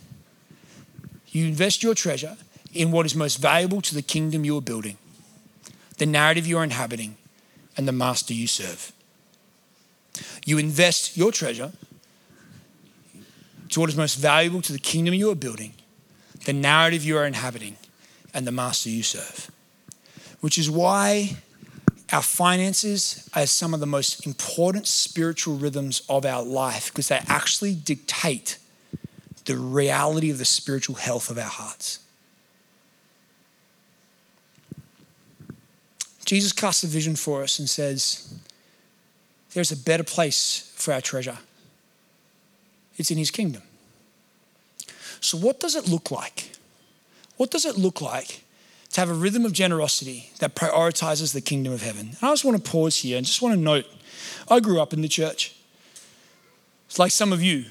You 1.30 1.46
invest 1.46 1.84
your 1.84 1.96
treasure 1.96 2.36
in 2.74 2.92
what 2.92 3.06
is 3.06 3.16
most 3.16 3.38
valuable 3.38 3.80
to 3.80 3.96
the 3.96 4.02
kingdom 4.02 4.44
you 4.44 4.58
are 4.58 4.62
building, 4.62 4.98
the 6.02 6.08
narrative 6.08 6.48
you 6.48 6.58
are 6.58 6.64
inhabiting, 6.64 7.16
and 7.78 7.88
the 7.88 7.92
master 7.92 8.34
you 8.34 8.48
serve. 8.48 8.92
You 10.48 10.58
invest 10.58 11.16
your 11.16 11.32
treasure 11.32 11.74
to 13.70 13.80
what 13.80 13.88
is 13.88 13.96
most 13.96 14.16
valuable 14.16 14.64
to 14.64 14.74
the 14.74 14.80
kingdom 14.80 15.14
you 15.14 15.30
are 15.30 15.36
building, 15.36 15.76
the 16.46 16.54
narrative 16.54 17.04
you 17.04 17.20
are 17.20 17.28
inhabiting, 17.28 17.78
and 18.34 18.48
the 18.48 18.52
master 18.52 18.90
you 18.90 19.04
serve. 19.04 19.52
Which 20.40 20.58
is 20.58 20.72
why 20.72 21.38
our 22.12 22.24
finances 22.24 23.30
are 23.36 23.46
some 23.46 23.76
of 23.76 23.80
the 23.80 23.86
most 23.86 24.26
important 24.26 24.88
spiritual 24.88 25.56
rhythms 25.56 26.02
of 26.10 26.26
our 26.26 26.42
life 26.42 26.92
because 26.92 27.10
they 27.10 27.22
actually 27.28 27.76
dictate 27.76 28.58
the 29.46 29.56
reality 29.56 30.32
of 30.32 30.40
the 30.40 30.46
spiritual 30.46 30.96
health 30.96 31.30
of 31.30 31.38
our 31.38 31.44
hearts. 31.44 32.00
Jesus 36.26 36.54
casts 36.54 36.84
a 36.84 36.88
vision 36.88 37.16
for 37.16 37.44
us 37.44 37.60
and 37.60 37.70
says, 37.70 38.34
There's 39.54 39.72
a 39.72 39.78
better 39.78 40.04
place 40.04 40.72
for 40.76 40.94
our 40.94 41.02
treasure. 41.02 41.38
It's 42.98 43.12
in 43.12 43.18
his 43.18 43.32
kingdom. 43.32 43.64
So, 45.20 45.38
what 45.38 45.60
does 45.60 45.76
it 45.76 45.88
look 45.88 46.12
like? 46.12 46.52
What 47.38 47.52
does 47.52 47.66
it 47.66 47.78
look 47.78 48.02
like 48.02 48.44
to 48.92 49.00
have 49.00 49.10
a 49.10 49.14
rhythm 49.14 49.46
of 49.46 49.54
generosity 49.54 50.32
that 50.40 50.56
prioritizes 50.56 51.34
the 51.34 51.42
kingdom 51.42 51.74
of 51.74 51.82
heaven? 51.82 52.10
And 52.10 52.18
I 52.22 52.32
just 52.32 52.46
want 52.46 52.64
to 52.64 52.72
pause 52.72 52.98
here 52.98 53.18
and 53.18 53.26
just 53.26 53.42
want 53.42 53.56
to 53.56 53.60
note 53.60 53.86
I 54.50 54.60
grew 54.60 54.80
up 54.80 54.94
in 54.94 55.02
the 55.02 55.08
church. 55.08 55.56
It's 56.88 57.00
like 57.00 57.12
some 57.12 57.32
of 57.32 57.42
you, 57.42 57.66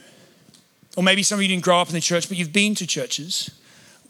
or 0.96 1.02
maybe 1.02 1.22
some 1.22 1.38
of 1.38 1.42
you 1.42 1.48
didn't 1.48 1.62
grow 1.62 1.78
up 1.80 1.88
in 1.88 1.94
the 1.94 2.00
church, 2.00 2.28
but 2.28 2.38
you've 2.38 2.52
been 2.52 2.74
to 2.76 2.86
churches 2.86 3.50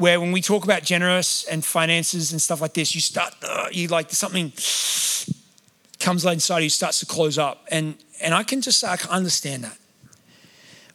where 0.00 0.18
when 0.18 0.32
we 0.32 0.40
talk 0.40 0.64
about 0.64 0.82
generous 0.82 1.44
and 1.44 1.62
finances 1.62 2.32
and 2.32 2.40
stuff 2.40 2.62
like 2.62 2.72
this, 2.72 2.94
you 2.94 3.02
start, 3.02 3.34
uh, 3.42 3.66
you 3.70 3.86
like 3.86 4.10
something 4.10 4.50
comes 5.98 6.24
inside 6.24 6.60
you, 6.60 6.70
starts 6.70 7.00
to 7.00 7.06
close 7.06 7.36
up. 7.36 7.66
And, 7.70 7.96
and 8.22 8.32
I 8.32 8.42
can 8.42 8.62
just 8.62 8.82
I 8.82 8.96
can 8.96 9.10
understand 9.10 9.62
that. 9.64 9.76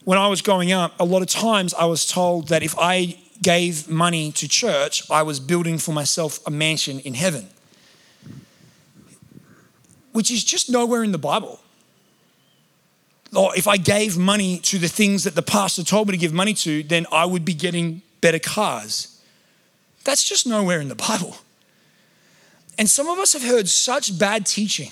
When 0.02 0.18
I 0.18 0.26
was 0.26 0.42
growing 0.42 0.72
up, 0.72 0.98
a 0.98 1.04
lot 1.04 1.22
of 1.22 1.28
times 1.28 1.72
I 1.72 1.84
was 1.84 2.04
told 2.04 2.48
that 2.48 2.64
if 2.64 2.74
I 2.78 3.16
gave 3.40 3.88
money 3.88 4.32
to 4.32 4.48
church, 4.48 5.08
I 5.08 5.22
was 5.22 5.38
building 5.38 5.78
for 5.78 5.92
myself 5.92 6.44
a 6.44 6.50
mansion 6.50 6.98
in 6.98 7.14
heaven, 7.14 7.46
which 10.10 10.32
is 10.32 10.42
just 10.42 10.68
nowhere 10.68 11.04
in 11.04 11.12
the 11.12 11.18
Bible. 11.18 11.60
Or 13.36 13.56
if 13.56 13.68
I 13.68 13.76
gave 13.76 14.18
money 14.18 14.58
to 14.60 14.78
the 14.78 14.88
things 14.88 15.22
that 15.24 15.36
the 15.36 15.42
pastor 15.42 15.84
told 15.84 16.08
me 16.08 16.12
to 16.12 16.18
give 16.18 16.32
money 16.32 16.54
to, 16.54 16.82
then 16.82 17.06
I 17.12 17.24
would 17.24 17.44
be 17.44 17.54
getting 17.54 18.02
better 18.26 18.38
cars. 18.40 19.22
That's 20.02 20.28
just 20.28 20.48
nowhere 20.48 20.80
in 20.80 20.88
the 20.88 20.96
Bible. 20.96 21.36
And 22.76 22.90
some 22.90 23.08
of 23.08 23.20
us 23.20 23.34
have 23.34 23.44
heard 23.44 23.68
such 23.68 24.18
bad 24.18 24.46
teaching 24.46 24.90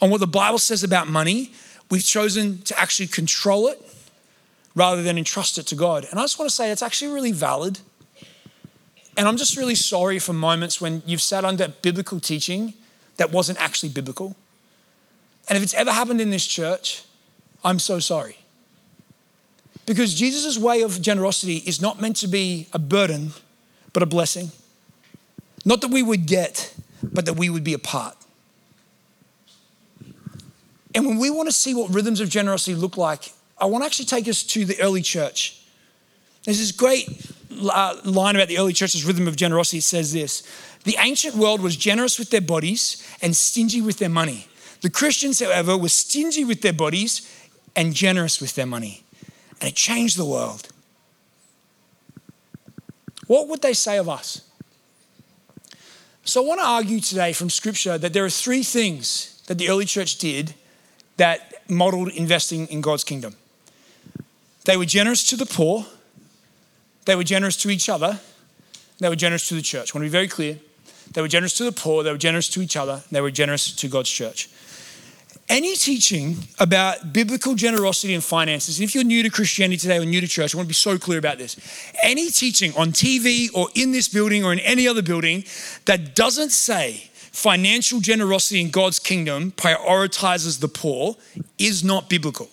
on 0.00 0.08
what 0.08 0.20
the 0.20 0.28
Bible 0.28 0.58
says 0.58 0.84
about 0.84 1.08
money, 1.08 1.50
we've 1.90 2.04
chosen 2.04 2.62
to 2.62 2.78
actually 2.78 3.08
control 3.08 3.66
it 3.66 3.82
rather 4.76 5.02
than 5.02 5.18
entrust 5.18 5.58
it 5.58 5.66
to 5.66 5.74
God. 5.74 6.06
And 6.12 6.20
I 6.20 6.22
just 6.22 6.38
want 6.38 6.48
to 6.48 6.54
say 6.54 6.70
it's 6.70 6.80
actually 6.80 7.12
really 7.12 7.32
valid. 7.32 7.80
And 9.16 9.26
I'm 9.26 9.36
just 9.36 9.56
really 9.56 9.74
sorry 9.74 10.20
for 10.20 10.32
moments 10.32 10.80
when 10.80 11.02
you've 11.04 11.22
sat 11.22 11.44
under 11.44 11.66
biblical 11.66 12.20
teaching 12.20 12.74
that 13.16 13.32
wasn't 13.32 13.60
actually 13.60 13.88
biblical. 13.88 14.36
And 15.48 15.56
if 15.56 15.64
it's 15.64 15.74
ever 15.74 15.90
happened 15.90 16.20
in 16.20 16.30
this 16.30 16.46
church, 16.46 17.02
I'm 17.64 17.80
so 17.80 17.98
sorry. 17.98 18.36
Because 19.90 20.14
Jesus' 20.14 20.56
way 20.56 20.82
of 20.82 21.02
generosity 21.02 21.56
is 21.66 21.82
not 21.82 22.00
meant 22.00 22.14
to 22.18 22.28
be 22.28 22.68
a 22.72 22.78
burden, 22.78 23.32
but 23.92 24.04
a 24.04 24.06
blessing. 24.06 24.52
Not 25.64 25.80
that 25.80 25.88
we 25.88 26.00
would 26.00 26.26
get, 26.26 26.72
but 27.02 27.26
that 27.26 27.32
we 27.32 27.50
would 27.50 27.64
be 27.64 27.74
a 27.74 27.78
part. 27.80 28.16
And 30.94 31.04
when 31.06 31.18
we 31.18 31.28
want 31.28 31.48
to 31.48 31.52
see 31.52 31.74
what 31.74 31.92
rhythms 31.92 32.20
of 32.20 32.28
generosity 32.28 32.76
look 32.76 32.96
like, 32.96 33.32
I 33.58 33.64
want 33.64 33.82
to 33.82 33.86
actually 33.86 34.04
take 34.04 34.28
us 34.28 34.44
to 34.44 34.64
the 34.64 34.80
early 34.80 35.02
church. 35.02 35.60
There's 36.44 36.60
this 36.60 36.70
great 36.70 37.28
uh, 37.60 37.96
line 38.04 38.36
about 38.36 38.46
the 38.46 38.58
early 38.58 38.72
church's 38.72 39.04
rhythm 39.04 39.26
of 39.26 39.34
generosity. 39.34 39.78
It 39.78 39.82
says 39.82 40.12
this 40.12 40.44
The 40.84 40.98
ancient 41.00 41.34
world 41.34 41.60
was 41.60 41.74
generous 41.74 42.16
with 42.16 42.30
their 42.30 42.40
bodies 42.40 43.04
and 43.20 43.34
stingy 43.34 43.80
with 43.80 43.98
their 43.98 44.08
money. 44.08 44.46
The 44.82 44.90
Christians, 44.90 45.40
however, 45.40 45.76
were 45.76 45.88
stingy 45.88 46.44
with 46.44 46.62
their 46.62 46.72
bodies 46.72 47.28
and 47.74 47.92
generous 47.92 48.40
with 48.40 48.54
their 48.54 48.66
money. 48.66 49.02
And 49.60 49.68
it 49.68 49.74
changed 49.74 50.16
the 50.16 50.24
world. 50.24 50.68
What 53.26 53.48
would 53.48 53.62
they 53.62 53.74
say 53.74 53.98
of 53.98 54.08
us? 54.08 54.42
So 56.24 56.42
I 56.42 56.46
want 56.46 56.60
to 56.60 56.66
argue 56.66 57.00
today 57.00 57.32
from 57.32 57.50
scripture 57.50 57.98
that 57.98 58.12
there 58.12 58.24
are 58.24 58.30
three 58.30 58.62
things 58.62 59.42
that 59.46 59.58
the 59.58 59.68
early 59.68 59.84
church 59.84 60.16
did 60.16 60.54
that 61.16 61.68
modeled 61.68 62.08
investing 62.08 62.66
in 62.68 62.80
God's 62.80 63.04
kingdom. 63.04 63.34
They 64.64 64.76
were 64.76 64.84
generous 64.84 65.24
to 65.30 65.36
the 65.36 65.46
poor, 65.46 65.86
they 67.04 67.16
were 67.16 67.24
generous 67.24 67.56
to 67.58 67.70
each 67.70 67.88
other, 67.88 68.20
they 68.98 69.08
were 69.08 69.16
generous 69.16 69.48
to 69.48 69.54
the 69.54 69.62
church. 69.62 69.94
I 69.94 69.98
want 69.98 70.04
to 70.04 70.08
be 70.10 70.12
very 70.12 70.28
clear. 70.28 70.58
They 71.12 71.22
were 71.22 71.28
generous 71.28 71.54
to 71.54 71.64
the 71.64 71.72
poor, 71.72 72.02
they 72.02 72.12
were 72.12 72.18
generous 72.18 72.48
to 72.50 72.62
each 72.62 72.76
other, 72.76 73.02
they 73.10 73.20
were 73.20 73.30
generous 73.30 73.74
to 73.74 73.88
God's 73.88 74.10
church. 74.10 74.48
Any 75.50 75.74
teaching 75.74 76.36
about 76.60 77.12
biblical 77.12 77.56
generosity 77.56 78.14
and 78.14 78.22
finances, 78.22 78.78
and 78.78 78.88
if 78.88 78.94
you're 78.94 79.02
new 79.02 79.24
to 79.24 79.30
Christianity 79.30 79.78
today 79.78 79.98
or 79.98 80.04
new 80.04 80.20
to 80.20 80.28
church, 80.28 80.54
I 80.54 80.56
want 80.56 80.66
to 80.66 80.68
be 80.68 80.74
so 80.74 80.96
clear 80.96 81.18
about 81.18 81.38
this. 81.38 81.56
Any 82.04 82.30
teaching 82.30 82.72
on 82.76 82.92
TV 82.92 83.52
or 83.52 83.66
in 83.74 83.90
this 83.90 84.06
building 84.06 84.44
or 84.44 84.52
in 84.52 84.60
any 84.60 84.86
other 84.86 85.02
building 85.02 85.42
that 85.86 86.14
doesn't 86.14 86.50
say 86.50 87.10
financial 87.32 87.98
generosity 87.98 88.60
in 88.60 88.70
God's 88.70 89.00
kingdom 89.00 89.50
prioritizes 89.50 90.60
the 90.60 90.68
poor 90.68 91.16
is 91.58 91.82
not 91.82 92.08
biblical. 92.08 92.48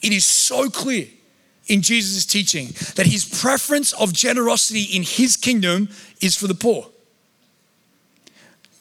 It 0.00 0.12
is 0.12 0.24
so 0.24 0.70
clear 0.70 1.08
in 1.66 1.82
Jesus' 1.82 2.24
teaching 2.24 2.68
that 2.94 3.06
his 3.06 3.24
preference 3.24 3.92
of 3.94 4.12
generosity 4.12 4.82
in 4.82 5.02
his 5.02 5.36
kingdom 5.36 5.88
is 6.20 6.36
for 6.36 6.46
the 6.46 6.54
poor 6.54 6.91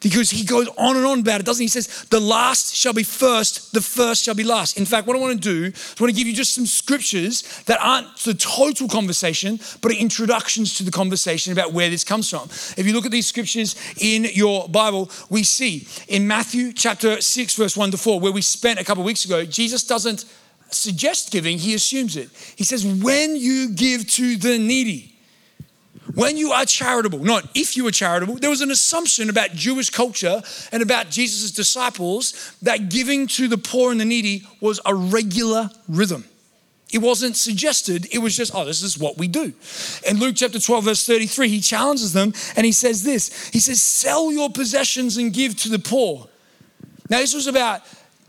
because 0.02 0.32
he 0.32 0.44
goes 0.44 0.68
on 0.78 0.98
and 0.98 1.06
on 1.06 1.20
about 1.20 1.40
it, 1.40 1.46
doesn't 1.46 1.62
he? 1.62 1.66
He 1.66 1.70
says, 1.70 2.06
The 2.10 2.20
last 2.20 2.76
shall 2.76 2.94
be 2.94 3.04
first, 3.04 3.74
the 3.74 3.82
first 3.82 4.24
shall 4.24 4.36
be 4.36 4.44
last. 4.44 4.78
In 4.78 4.86
fact, 4.86 5.08
what 5.08 5.16
I 5.16 5.20
want 5.20 5.42
to 5.42 5.50
do 5.50 5.66
is 5.66 5.96
I 5.98 6.04
want 6.04 6.14
to 6.14 6.18
give 6.18 6.28
you 6.28 6.34
just 6.34 6.54
some 6.54 6.66
scriptures 6.66 7.44
that 7.66 7.80
aren't 7.82 8.18
the 8.18 8.34
total 8.34 8.88
conversation, 8.88 9.60
but 9.82 9.92
are 9.92 9.96
introductions 9.96 10.76
to 10.78 10.84
the 10.84 10.92
conversation 10.92 11.54
about 11.54 11.72
where 11.72 11.90
this 11.90 12.04
comes 12.04 12.30
from. 12.30 12.50
If 12.78 12.86
you 12.86 12.94
look 12.94 13.06
at 13.06 13.12
these 13.12 13.28
scriptures 13.28 13.76
in 14.00 14.26
your 14.34 14.68
Bible, 14.68 15.10
we 15.30 15.44
see 15.44 15.88
in 16.08 16.28
Matthew 16.28 16.74
chapter 16.74 17.22
6, 17.22 17.56
verse 17.56 17.78
1 17.78 17.92
to 17.92 17.98
4, 17.98 18.20
where 18.20 18.32
we 18.32 18.42
spent 18.42 18.80
a 18.80 18.84
couple 18.84 19.04
weeks 19.04 19.26
ago, 19.26 19.46
Jesus 19.46 19.84
doesn't 19.84 20.26
suggest 20.72 21.32
giving, 21.32 21.58
he 21.58 21.76
assumes 21.76 22.16
it. 22.16 22.30
He 22.56 22.64
says, 22.64 22.86
When 22.86 23.36
you 23.36 23.70
give 23.70 24.10
to 24.12 24.38
the 24.38 24.58
needy, 24.58 25.11
when 26.14 26.36
you 26.36 26.52
are 26.52 26.66
charitable, 26.66 27.20
not 27.20 27.48
if 27.56 27.78
you 27.78 27.88
are 27.88 27.92
charitable, 27.92 28.36
there 28.36 28.50
was 28.50 28.62
an 28.62 28.72
assumption 28.72 29.30
about 29.30 29.52
Jewish 29.54 29.90
culture 29.90 30.42
and 30.72 30.82
about 30.82 31.10
Jesus' 31.10 31.52
disciples 31.52 32.56
that 32.62 32.90
giving 32.90 33.28
to 33.28 33.48
the 33.48 33.58
poor 33.58 33.92
and 33.92 34.02
the 34.02 34.06
needy 34.06 34.44
was 34.60 34.80
a 34.86 34.96
regular 34.96 35.70
rhythm. 35.88 36.26
It 36.92 36.98
wasn't 36.98 37.38
suggested, 37.38 38.08
it 38.12 38.18
was 38.18 38.36
just, 38.36 38.54
oh, 38.54 38.66
this 38.66 38.84
is 38.84 38.98
what 38.98 39.18
we 39.18 39.30
do. 39.30 39.54
In 40.06 40.20
Luke 40.20 40.36
chapter 40.36 40.60
12, 40.60 40.84
verse 40.84 41.06
33, 41.06 41.48
he 41.48 41.62
challenges 41.62 42.12
them 42.12 42.34
and 42.58 42.66
he 42.66 42.74
says 42.74 43.04
this 43.04 43.50
He 43.52 43.60
says, 43.60 43.82
Sell 43.82 44.32
your 44.32 44.50
possessions 44.50 45.18
and 45.18 45.32
give 45.34 45.56
to 45.58 45.70
the 45.70 45.80
poor. 45.80 46.28
Now, 47.10 47.20
this 47.20 47.34
was 47.34 47.48
about 47.48 47.82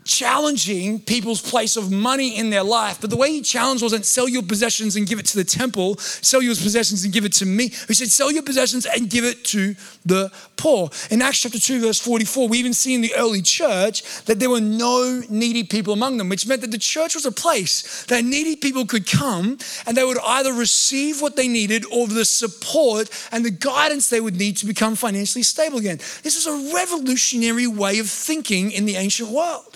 challenging 0.05 0.99
people's 0.99 1.41
place 1.41 1.75
of 1.75 1.91
money 1.91 2.37
in 2.37 2.49
their 2.49 2.63
life. 2.63 2.99
But 3.01 3.09
the 3.09 3.17
way 3.17 3.31
he 3.31 3.41
challenged 3.41 3.83
wasn't 3.83 4.05
sell 4.05 4.27
your 4.27 4.43
possessions 4.43 4.95
and 4.95 5.07
give 5.07 5.19
it 5.19 5.25
to 5.27 5.37
the 5.37 5.43
temple, 5.43 5.97
sell 5.97 6.41
your 6.41 6.55
possessions 6.55 7.03
and 7.03 7.13
give 7.13 7.25
it 7.25 7.33
to 7.33 7.45
me. 7.45 7.69
He 7.87 7.93
said, 7.93 8.09
sell 8.09 8.31
your 8.31 8.43
possessions 8.43 8.85
and 8.85 9.09
give 9.09 9.23
it 9.23 9.43
to 9.45 9.75
the 10.05 10.31
poor. 10.57 10.89
In 11.09 11.21
Acts 11.21 11.41
chapter 11.41 11.59
2, 11.59 11.81
verse 11.81 11.99
44, 11.99 12.47
we 12.47 12.59
even 12.59 12.73
see 12.73 12.93
in 12.93 13.01
the 13.01 13.13
early 13.15 13.41
church 13.41 14.23
that 14.25 14.39
there 14.39 14.49
were 14.49 14.61
no 14.61 15.21
needy 15.29 15.63
people 15.63 15.93
among 15.93 16.17
them, 16.17 16.29
which 16.29 16.47
meant 16.47 16.61
that 16.61 16.71
the 16.71 16.77
church 16.77 17.15
was 17.15 17.25
a 17.25 17.31
place 17.31 18.05
that 18.05 18.23
needy 18.23 18.55
people 18.55 18.85
could 18.85 19.09
come 19.09 19.57
and 19.85 19.97
they 19.97 20.03
would 20.03 20.19
either 20.25 20.53
receive 20.53 21.21
what 21.21 21.35
they 21.35 21.47
needed 21.47 21.85
or 21.91 22.07
the 22.07 22.25
support 22.25 23.09
and 23.31 23.45
the 23.45 23.51
guidance 23.51 24.09
they 24.09 24.21
would 24.21 24.37
need 24.37 24.57
to 24.57 24.65
become 24.65 24.95
financially 24.95 25.43
stable 25.43 25.77
again. 25.77 25.97
This 26.23 26.35
was 26.35 26.47
a 26.47 26.75
revolutionary 26.75 27.67
way 27.67 27.99
of 27.99 28.09
thinking 28.09 28.71
in 28.71 28.85
the 28.85 28.95
ancient 28.95 29.29
world. 29.29 29.72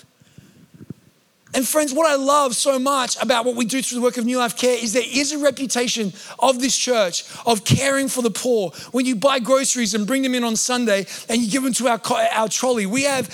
And 1.54 1.66
friends, 1.66 1.94
what 1.94 2.06
I 2.06 2.16
love 2.16 2.54
so 2.54 2.78
much 2.78 3.20
about 3.22 3.46
what 3.46 3.56
we 3.56 3.64
do 3.64 3.80
through 3.80 3.96
the 3.96 4.02
work 4.02 4.18
of 4.18 4.26
New 4.26 4.38
Life 4.38 4.56
Care 4.56 4.76
is 4.82 4.92
there 4.92 5.02
is 5.04 5.32
a 5.32 5.38
reputation 5.38 6.12
of 6.38 6.60
this 6.60 6.76
church 6.76 7.24
of 7.46 7.64
caring 7.64 8.08
for 8.08 8.22
the 8.22 8.30
poor. 8.30 8.70
When 8.92 9.06
you 9.06 9.16
buy 9.16 9.38
groceries 9.38 9.94
and 9.94 10.06
bring 10.06 10.22
them 10.22 10.34
in 10.34 10.44
on 10.44 10.56
Sunday 10.56 11.06
and 11.28 11.40
you 11.40 11.50
give 11.50 11.62
them 11.62 11.72
to 11.74 11.88
our, 11.88 12.00
our 12.34 12.48
trolley, 12.48 12.84
we 12.84 13.04
have 13.04 13.32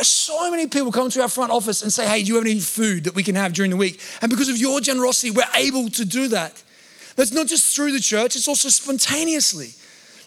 so 0.00 0.50
many 0.50 0.68
people 0.68 0.90
come 0.90 1.10
to 1.10 1.20
our 1.20 1.28
front 1.28 1.52
office 1.52 1.82
and 1.82 1.92
say, 1.92 2.06
hey, 2.06 2.22
do 2.22 2.28
you 2.28 2.36
have 2.36 2.46
any 2.46 2.60
food 2.60 3.04
that 3.04 3.14
we 3.14 3.22
can 3.22 3.34
have 3.34 3.52
during 3.52 3.70
the 3.70 3.76
week? 3.76 4.00
And 4.22 4.30
because 4.30 4.48
of 4.48 4.56
your 4.56 4.80
generosity, 4.80 5.30
we're 5.30 5.44
able 5.54 5.90
to 5.90 6.04
do 6.06 6.28
that. 6.28 6.62
That's 7.16 7.32
not 7.32 7.46
just 7.46 7.76
through 7.76 7.92
the 7.92 8.00
church, 8.00 8.36
it's 8.36 8.48
also 8.48 8.70
spontaneously. 8.70 9.74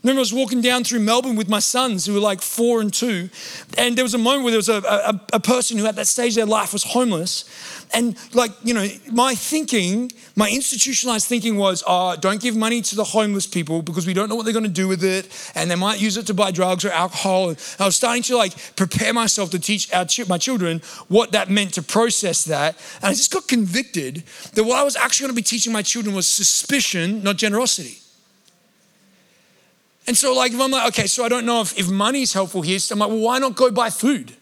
Remember 0.03 0.19
I 0.19 0.21
was 0.21 0.33
walking 0.33 0.61
down 0.61 0.83
through 0.83 0.99
Melbourne 0.99 1.35
with 1.35 1.49
my 1.49 1.59
sons 1.59 2.05
who 2.05 2.13
were 2.13 2.19
like 2.19 2.41
four 2.41 2.81
and 2.81 2.93
two, 2.93 3.29
and 3.77 3.97
there 3.97 4.03
was 4.03 4.13
a 4.13 4.17
moment 4.17 4.43
where 4.43 4.51
there 4.51 4.57
was 4.57 4.69
a, 4.69 4.81
a, 4.81 5.21
a 5.33 5.39
person 5.39 5.77
who 5.77 5.85
at 5.85 5.95
that 5.95 6.07
stage 6.07 6.33
of 6.33 6.35
their 6.35 6.45
life 6.45 6.73
was 6.73 6.83
homeless, 6.83 7.45
and 7.93 8.17
like, 8.33 8.51
you 8.63 8.73
know, 8.73 8.87
my 9.11 9.35
thinking, 9.35 10.11
my 10.35 10.49
institutionalized 10.49 11.27
thinking 11.27 11.57
was, 11.57 11.83
uh, 11.85 12.15
don't 12.15 12.41
give 12.41 12.55
money 12.55 12.81
to 12.81 12.95
the 12.95 13.03
homeless 13.03 13.45
people 13.45 13.83
because 13.83 14.07
we 14.07 14.13
don't 14.13 14.29
know 14.29 14.35
what 14.35 14.45
they're 14.45 14.53
going 14.53 14.63
to 14.63 14.69
do 14.69 14.87
with 14.87 15.03
it. 15.03 15.29
And 15.53 15.69
they 15.69 15.75
might 15.75 16.01
use 16.01 16.17
it 16.17 16.25
to 16.27 16.33
buy 16.33 16.49
drugs 16.49 16.83
or 16.83 16.89
alcohol. 16.89 17.49
And 17.49 17.75
I 17.79 17.85
was 17.85 17.95
starting 17.95 18.23
to 18.23 18.35
like 18.35 18.53
prepare 18.75 19.13
myself 19.13 19.51
to 19.51 19.59
teach 19.59 19.93
our, 19.93 20.07
my 20.27 20.39
children 20.39 20.81
what 21.07 21.31
that 21.33 21.51
meant 21.51 21.75
to 21.75 21.83
process 21.83 22.45
that. 22.45 22.75
And 22.95 23.05
I 23.05 23.13
just 23.13 23.31
got 23.31 23.47
convicted 23.47 24.23
that 24.53 24.63
what 24.63 24.79
I 24.79 24.83
was 24.83 24.95
actually 24.95 25.25
going 25.25 25.35
to 25.35 25.41
be 25.41 25.43
teaching 25.43 25.71
my 25.71 25.83
children 25.83 26.15
was 26.15 26.27
suspicion, 26.27 27.21
not 27.21 27.37
generosity. 27.37 28.02
And 30.05 30.17
so, 30.17 30.33
like, 30.33 30.51
if 30.51 30.59
I'm 30.59 30.71
like, 30.71 30.87
okay, 30.89 31.07
so 31.07 31.23
I 31.23 31.29
don't 31.29 31.45
know 31.45 31.61
if, 31.61 31.77
if 31.77 31.89
money 31.89 32.23
is 32.23 32.33
helpful 32.33 32.61
here, 32.61 32.79
so 32.79 32.93
I'm 32.93 32.99
like, 32.99 33.09
well, 33.09 33.19
why 33.19 33.39
not 33.39 33.55
go 33.55 33.71
buy 33.71 33.89
food? 33.89 34.35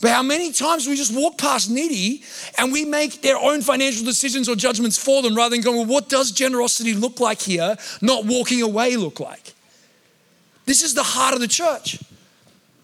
But 0.00 0.12
how 0.12 0.22
many 0.22 0.52
times 0.52 0.86
we 0.86 0.96
just 0.96 1.14
walk 1.14 1.38
past 1.38 1.70
needy 1.70 2.22
and 2.56 2.72
we 2.72 2.84
make 2.84 3.20
their 3.20 3.36
own 3.36 3.62
financial 3.62 4.04
decisions 4.04 4.48
or 4.48 4.54
judgments 4.54 4.96
for 4.96 5.22
them 5.22 5.34
rather 5.34 5.56
than 5.56 5.62
going, 5.62 5.76
well, 5.76 5.86
what 5.86 6.08
does 6.08 6.30
generosity 6.30 6.94
look 6.94 7.18
like 7.18 7.40
here? 7.40 7.76
Not 8.00 8.24
walking 8.24 8.62
away 8.62 8.96
look 8.96 9.18
like. 9.18 9.54
This 10.66 10.82
is 10.82 10.94
the 10.94 11.02
heart 11.02 11.34
of 11.34 11.40
the 11.40 11.48
church. 11.48 11.98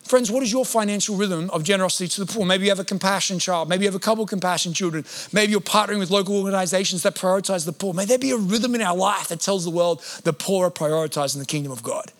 Friends, 0.05 0.31
what 0.31 0.43
is 0.43 0.53
your 0.53 0.67
financial 0.67 1.17
rhythm 1.17 1.49
of 1.49 1.65
generosity 1.65 2.09
to 2.09 2.25
the 2.25 2.31
poor? 2.31 2.45
Maybe 2.45 2.65
you 2.65 2.71
have 2.71 2.79
a 2.79 2.85
compassion 2.85 3.39
child. 3.39 3.71
Maybe 3.71 3.85
you 3.85 3.89
have 3.89 3.95
a 3.95 4.01
couple 4.01 4.25
of 4.25 4.29
compassion 4.29 4.75
children. 4.75 5.07
Maybe 5.33 5.53
you're 5.53 5.63
partnering 5.63 5.99
with 5.99 6.11
local 6.11 6.37
organizations 6.37 7.03
that 7.05 7.15
prioritize 7.15 7.65
the 7.65 7.73
poor. 7.73 7.95
May 7.95 8.05
there 8.05 8.19
be 8.19 8.31
a 8.31 8.37
rhythm 8.37 8.75
in 8.75 8.83
our 8.83 8.95
life 8.95 9.29
that 9.29 9.41
tells 9.41 9.65
the 9.65 9.71
world 9.71 10.03
the 10.25 10.35
poor 10.35 10.67
are 10.67 10.71
prioritized 10.71 11.35
in 11.35 11.41
the 11.41 11.47
kingdom 11.47 11.73
of 11.73 11.83
God. 11.83 12.13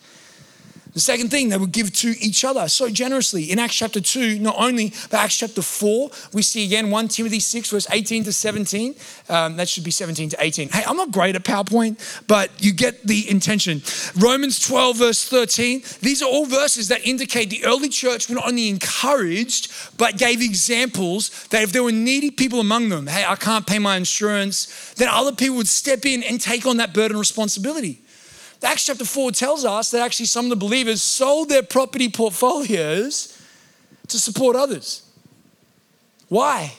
The 0.95 1.01
second 1.01 1.29
thing, 1.29 1.49
they 1.49 1.57
would 1.57 1.73
give 1.73 1.91
to 1.95 2.15
each 2.21 2.45
other 2.45 2.69
so 2.69 2.89
generously. 2.89 3.51
In 3.51 3.59
Acts 3.59 3.75
chapter 3.75 3.99
2, 3.99 4.39
not 4.39 4.55
only, 4.57 4.93
but 5.11 5.15
Acts 5.19 5.35
chapter 5.35 5.61
4, 5.61 6.09
we 6.31 6.41
see 6.41 6.63
again 6.63 6.89
1 6.89 7.07
Timothy 7.09 7.41
6, 7.41 7.69
verse 7.69 7.85
18 7.91 8.23
to 8.23 8.31
17. 8.31 8.95
Um, 9.27 9.57
that 9.57 9.67
should 9.67 9.83
be 9.83 9.91
17 9.91 10.29
to 10.29 10.37
18. 10.39 10.69
Hey, 10.69 10.83
I'm 10.87 10.95
not 10.95 11.11
great 11.11 11.35
at 11.35 11.43
PowerPoint, 11.43 11.99
but 12.27 12.49
you 12.63 12.71
get 12.71 13.05
the 13.05 13.29
intention. 13.29 13.81
Romans 14.17 14.57
12, 14.65 14.97
verse 14.97 15.27
13. 15.27 15.83
These 15.99 16.21
are 16.21 16.29
all 16.29 16.45
verses 16.45 16.87
that 16.87 17.05
indicate 17.05 17.49
the 17.49 17.65
early 17.65 17.89
church 17.89 18.29
were 18.29 18.35
not 18.35 18.47
only 18.47 18.69
encouraged, 18.69 19.73
but 19.97 20.17
gave 20.17 20.41
examples 20.41 21.45
that 21.49 21.61
if 21.61 21.73
there 21.73 21.83
were 21.83 21.91
needy 21.91 22.31
people 22.31 22.61
among 22.61 22.87
them, 22.87 23.07
hey, 23.07 23.25
I 23.27 23.35
can't 23.35 23.67
pay 23.67 23.79
my 23.79 23.97
insurance, 23.97 24.93
then 24.93 25.09
other 25.09 25.33
people 25.33 25.57
would 25.57 25.67
step 25.67 26.05
in 26.05 26.23
and 26.23 26.39
take 26.39 26.65
on 26.65 26.77
that 26.77 26.93
burden 26.93 27.17
responsibility. 27.17 28.01
Acts 28.65 28.87
chapter 28.87 29.05
4 29.05 29.31
tells 29.31 29.63
us 29.63 29.91
that 29.91 30.01
actually 30.01 30.25
some 30.25 30.45
of 30.45 30.49
the 30.49 30.55
believers 30.55 31.01
sold 31.01 31.49
their 31.49 31.63
property 31.63 32.09
portfolios 32.09 33.39
to 34.07 34.19
support 34.19 34.55
others. 34.55 35.03
Why? 36.27 36.73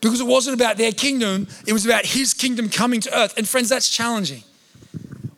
Because 0.00 0.20
it 0.20 0.26
wasn't 0.26 0.54
about 0.54 0.76
their 0.76 0.92
kingdom, 0.92 1.48
it 1.66 1.72
was 1.72 1.84
about 1.84 2.06
his 2.06 2.32
kingdom 2.32 2.68
coming 2.68 3.00
to 3.00 3.18
earth. 3.18 3.36
And 3.36 3.46
friends, 3.46 3.68
that's 3.68 3.88
challenging. 3.88 4.44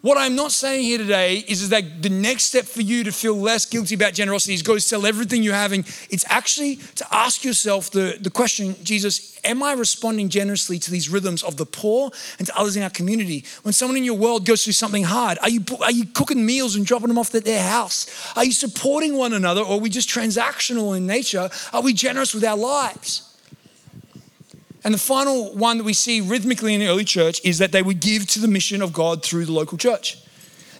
What 0.02 0.18
I'm 0.18 0.34
not 0.34 0.50
saying 0.50 0.82
here 0.82 0.98
today 0.98 1.36
is, 1.46 1.62
is 1.62 1.68
that 1.68 2.02
the 2.02 2.10
next 2.10 2.46
step 2.46 2.64
for 2.64 2.80
you 2.80 3.04
to 3.04 3.12
feel 3.12 3.36
less 3.36 3.64
guilty 3.64 3.94
about 3.94 4.14
generosity 4.14 4.52
is 4.52 4.60
go 4.60 4.76
sell 4.78 5.06
everything 5.06 5.44
you're 5.44 5.54
having. 5.54 5.84
It's 6.10 6.24
actually 6.28 6.76
to 6.96 7.06
ask 7.14 7.44
yourself 7.44 7.92
the, 7.92 8.18
the 8.20 8.28
question, 8.28 8.74
Jesus, 8.82 9.38
am 9.44 9.62
I 9.62 9.74
responding 9.74 10.28
generously 10.28 10.80
to 10.80 10.90
these 10.90 11.08
rhythms 11.08 11.44
of 11.44 11.56
the 11.56 11.66
poor 11.66 12.10
and 12.40 12.48
to 12.48 12.58
others 12.58 12.76
in 12.76 12.82
our 12.82 12.90
community? 12.90 13.44
When 13.62 13.72
someone 13.72 13.96
in 13.96 14.02
your 14.02 14.16
world 14.16 14.44
goes 14.44 14.64
through 14.64 14.72
something 14.72 15.04
hard, 15.04 15.38
are 15.40 15.48
you, 15.48 15.64
are 15.80 15.92
you 15.92 16.06
cooking 16.06 16.44
meals 16.44 16.74
and 16.74 16.84
dropping 16.84 17.06
them 17.06 17.18
off 17.18 17.32
at 17.36 17.44
their 17.44 17.62
house? 17.62 18.08
Are 18.36 18.44
you 18.44 18.52
supporting 18.52 19.16
one 19.16 19.32
another 19.32 19.60
or 19.60 19.74
are 19.74 19.80
we 19.80 19.88
just 19.88 20.08
transactional 20.08 20.96
in 20.96 21.06
nature? 21.06 21.48
Are 21.72 21.80
we 21.80 21.92
generous 21.92 22.34
with 22.34 22.42
our 22.42 22.56
lives? 22.56 23.31
And 24.84 24.92
the 24.92 24.98
final 24.98 25.54
one 25.54 25.78
that 25.78 25.84
we 25.84 25.94
see 25.94 26.20
rhythmically 26.20 26.74
in 26.74 26.80
the 26.80 26.88
early 26.88 27.04
church 27.04 27.40
is 27.44 27.58
that 27.58 27.72
they 27.72 27.82
would 27.82 28.00
give 28.00 28.26
to 28.28 28.40
the 28.40 28.48
mission 28.48 28.82
of 28.82 28.92
God 28.92 29.22
through 29.22 29.44
the 29.44 29.52
local 29.52 29.78
church. 29.78 30.18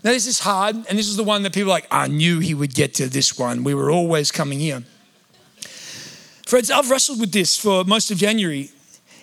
Now, 0.03 0.11
this 0.11 0.27
is 0.27 0.41
hard, 0.41 0.75
and 0.75 0.99
this 0.99 1.09
is 1.09 1.17
the 1.17 1.23
one 1.23 1.45
that 1.45 1.55
people 1.55 1.71
like, 1.71 1.87
I 1.91 2.09
knew 2.09 2.41
he 2.41 2.55
would 2.55 2.75
get 2.75 2.95
to 2.95 3.09
this 3.09 3.39
one. 3.39 3.63
We 3.63 3.75
were 3.75 3.91
always 3.91 4.33
coming 4.33 4.59
here. 4.59 4.83
Friends, 6.45 6.71
I've 6.71 6.91
wrestled 6.91 7.21
with 7.21 7.31
this 7.31 7.57
for 7.57 7.85
most 7.85 8.11
of 8.11 8.19
January. 8.19 8.71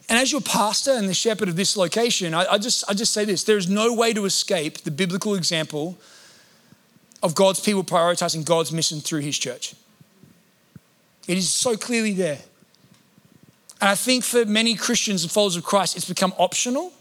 And 0.07 0.17
as 0.17 0.31
your 0.31 0.41
pastor 0.41 0.91
and 0.91 1.07
the 1.07 1.13
shepherd 1.13 1.49
of 1.49 1.57
this 1.57 1.75
location, 1.75 2.33
I, 2.33 2.53
I, 2.53 2.57
just, 2.57 2.83
I 2.89 2.93
just 2.93 3.13
say 3.13 3.25
this 3.25 3.43
there's 3.43 3.69
no 3.69 3.93
way 3.93 4.13
to 4.13 4.25
escape 4.25 4.79
the 4.79 4.91
biblical 4.91 5.35
example 5.35 5.97
of 7.21 7.35
God's 7.35 7.59
people 7.59 7.83
prioritizing 7.83 8.45
God's 8.45 8.71
mission 8.71 9.01
through 9.01 9.19
his 9.19 9.37
church. 9.37 9.75
It 11.27 11.37
is 11.37 11.51
so 11.51 11.75
clearly 11.75 12.13
there. 12.13 12.39
And 13.81 13.89
I 13.89 13.95
think 13.95 14.23
for 14.23 14.45
many 14.45 14.75
Christians 14.75 15.23
and 15.23 15.31
followers 15.31 15.55
of 15.55 15.63
Christ, 15.63 15.95
it's 15.95 16.07
become 16.07 16.33
optional. 16.37 16.91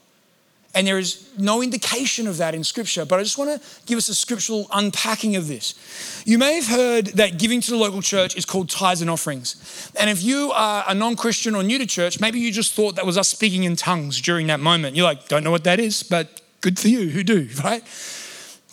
And 0.74 0.86
there 0.86 0.98
is 0.98 1.28
no 1.38 1.62
indication 1.62 2.26
of 2.26 2.36
that 2.36 2.54
in 2.54 2.62
Scripture. 2.62 3.04
But 3.04 3.18
I 3.18 3.22
just 3.22 3.38
want 3.38 3.50
to 3.60 3.68
give 3.86 3.96
us 3.96 4.08
a 4.08 4.14
scriptural 4.14 4.68
unpacking 4.72 5.34
of 5.34 5.48
this. 5.48 6.22
You 6.26 6.38
may 6.38 6.54
have 6.56 6.66
heard 6.68 7.06
that 7.16 7.38
giving 7.38 7.60
to 7.62 7.70
the 7.70 7.76
local 7.76 8.02
church 8.02 8.36
is 8.36 8.44
called 8.44 8.68
tithes 8.68 9.00
and 9.00 9.10
offerings. 9.10 9.90
And 9.98 10.10
if 10.10 10.22
you 10.22 10.52
are 10.52 10.84
a 10.86 10.94
non 10.94 11.16
Christian 11.16 11.54
or 11.54 11.62
new 11.62 11.78
to 11.78 11.86
church, 11.86 12.20
maybe 12.20 12.38
you 12.38 12.52
just 12.52 12.74
thought 12.74 12.96
that 12.96 13.06
was 13.06 13.16
us 13.16 13.28
speaking 13.28 13.64
in 13.64 13.76
tongues 13.76 14.20
during 14.20 14.46
that 14.48 14.60
moment. 14.60 14.94
You're 14.94 15.06
like, 15.06 15.26
don't 15.26 15.42
know 15.42 15.50
what 15.50 15.64
that 15.64 15.80
is, 15.80 16.02
but 16.02 16.42
good 16.60 16.78
for 16.78 16.88
you 16.88 17.08
who 17.08 17.24
do, 17.24 17.48
right? 17.64 17.82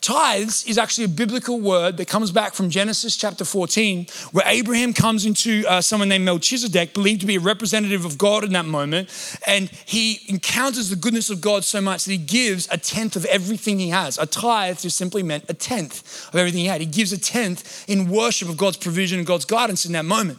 Tithes 0.05 0.63
is 0.67 0.77
actually 0.77 1.05
a 1.05 1.07
biblical 1.07 1.59
word 1.59 1.97
that 1.97 2.07
comes 2.07 2.29
back 2.29 2.53
from 2.53 2.69
Genesis 2.69 3.17
chapter 3.17 3.43
14, 3.43 4.05
where 4.33 4.43
Abraham 4.45 4.93
comes 4.93 5.25
into 5.25 5.65
uh, 5.67 5.81
someone 5.81 6.09
named 6.09 6.25
Melchizedek, 6.25 6.93
believed 6.93 7.21
to 7.21 7.25
be 7.25 7.37
a 7.37 7.39
representative 7.39 8.05
of 8.05 8.15
God 8.15 8.43
in 8.43 8.53
that 8.53 8.67
moment, 8.67 9.09
and 9.47 9.67
he 9.67 10.21
encounters 10.27 10.91
the 10.91 10.95
goodness 10.95 11.31
of 11.31 11.41
God 11.41 11.63
so 11.63 11.81
much 11.81 12.05
that 12.05 12.11
he 12.11 12.19
gives 12.19 12.67
a 12.71 12.77
tenth 12.77 13.15
of 13.15 13.25
everything 13.25 13.79
he 13.79 13.89
has. 13.89 14.19
A 14.19 14.27
tithe 14.27 14.77
just 14.77 14.95
simply 14.95 15.23
meant 15.23 15.45
a 15.49 15.55
tenth 15.55 16.27
of 16.27 16.35
everything 16.35 16.59
he 16.59 16.67
had. 16.67 16.81
He 16.81 16.85
gives 16.85 17.11
a 17.11 17.19
tenth 17.19 17.89
in 17.89 18.07
worship 18.07 18.47
of 18.47 18.57
God's 18.57 18.77
provision 18.77 19.17
and 19.17 19.25
God's 19.25 19.45
guidance 19.45 19.87
in 19.87 19.93
that 19.93 20.05
moment. 20.05 20.37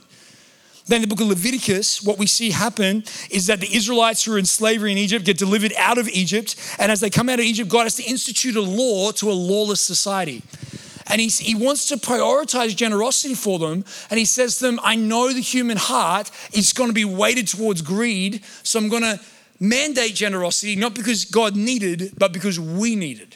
Then 0.89 1.01
the 1.01 1.09
book 1.09 1.21
of 1.21 1.27
Leviticus, 1.27 2.03
what 2.03 2.17
we 2.17 2.27
see 2.27 2.51
happen 2.51 3.03
is 3.31 3.47
that 3.49 3.61
the 3.61 3.75
Israelites 3.75 4.25
who 4.25 4.35
are 4.35 4.39
in 4.39 4.45
slavery 4.45 4.93
in 4.93 4.99
Egypt 4.99 5.25
get 5.25 5.37
delivered 5.37 5.73
out 5.77 5.99
of 5.99 6.09
Egypt. 6.09 6.55
And 6.79 6.93
as 6.93 7.01
they 7.01 7.11
come 7.11 7.29
out 7.29 7.41
of 7.41 7.45
Egypt, 7.45 7.69
God 7.69 7.83
has 7.85 7.97
to 7.97 8.05
institute 8.05 8.55
a 8.55 8.61
law 8.61 9.11
to 9.13 9.31
a 9.31 9.35
lawless 9.35 9.81
society. 9.81 10.43
And 11.09 11.21
he, 11.21 11.29
he 11.29 11.55
wants 11.55 11.89
to 11.89 11.97
prioritize 11.97 12.75
generosity 12.77 13.35
for 13.35 13.59
them. 13.59 13.85
And 14.11 14.19
he 14.19 14.25
says 14.25 14.59
to 14.59 14.67
them, 14.67 14.81
I 14.83 14.97
know 14.97 15.33
the 15.33 15.41
human 15.41 15.77
heart 15.77 16.31
is 16.53 16.73
going 16.73 16.91
to 16.91 16.95
be 16.95 17.05
weighted 17.05 17.49
towards 17.49 17.83
greed. 17.83 18.45
So 18.63 18.79
I'm 18.79 18.89
going 18.89 19.03
to 19.03 19.21
mandate 19.59 20.15
generosity, 20.15 20.77
not 20.77 20.95
because 20.95 21.25
God 21.25 21.57
needed, 21.57 22.13
but 22.19 22.33
because 22.33 22.59
we 22.59 22.97
needed. 22.97 23.36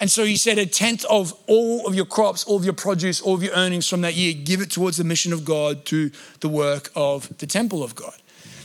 And 0.00 0.10
so 0.10 0.24
he 0.24 0.36
said, 0.36 0.58
a 0.58 0.66
tenth 0.66 1.04
of 1.04 1.32
all 1.46 1.86
of 1.86 1.94
your 1.94 2.04
crops, 2.04 2.44
all 2.44 2.56
of 2.56 2.64
your 2.64 2.74
produce, 2.74 3.20
all 3.20 3.34
of 3.34 3.42
your 3.42 3.54
earnings 3.54 3.88
from 3.88 4.00
that 4.00 4.14
year, 4.14 4.34
give 4.34 4.60
it 4.60 4.70
towards 4.70 4.96
the 4.96 5.04
mission 5.04 5.32
of 5.32 5.44
God 5.44 5.84
to 5.86 6.10
the 6.40 6.48
work 6.48 6.90
of 6.96 7.36
the 7.38 7.46
temple 7.46 7.82
of 7.82 7.94
God. 7.94 8.14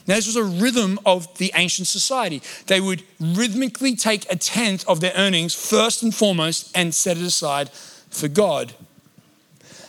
Now, 0.07 0.15
this 0.15 0.25
was 0.25 0.35
a 0.35 0.43
rhythm 0.43 0.99
of 1.05 1.37
the 1.37 1.51
ancient 1.55 1.87
society. 1.87 2.41
They 2.65 2.81
would 2.81 3.03
rhythmically 3.19 3.95
take 3.95 4.29
a 4.31 4.35
tenth 4.35 4.87
of 4.87 5.01
their 5.01 5.13
earnings, 5.15 5.53
first 5.53 6.01
and 6.01 6.13
foremost, 6.13 6.75
and 6.75 6.95
set 6.95 7.17
it 7.17 7.23
aside 7.23 7.69
for 7.69 8.27
God. 8.27 8.73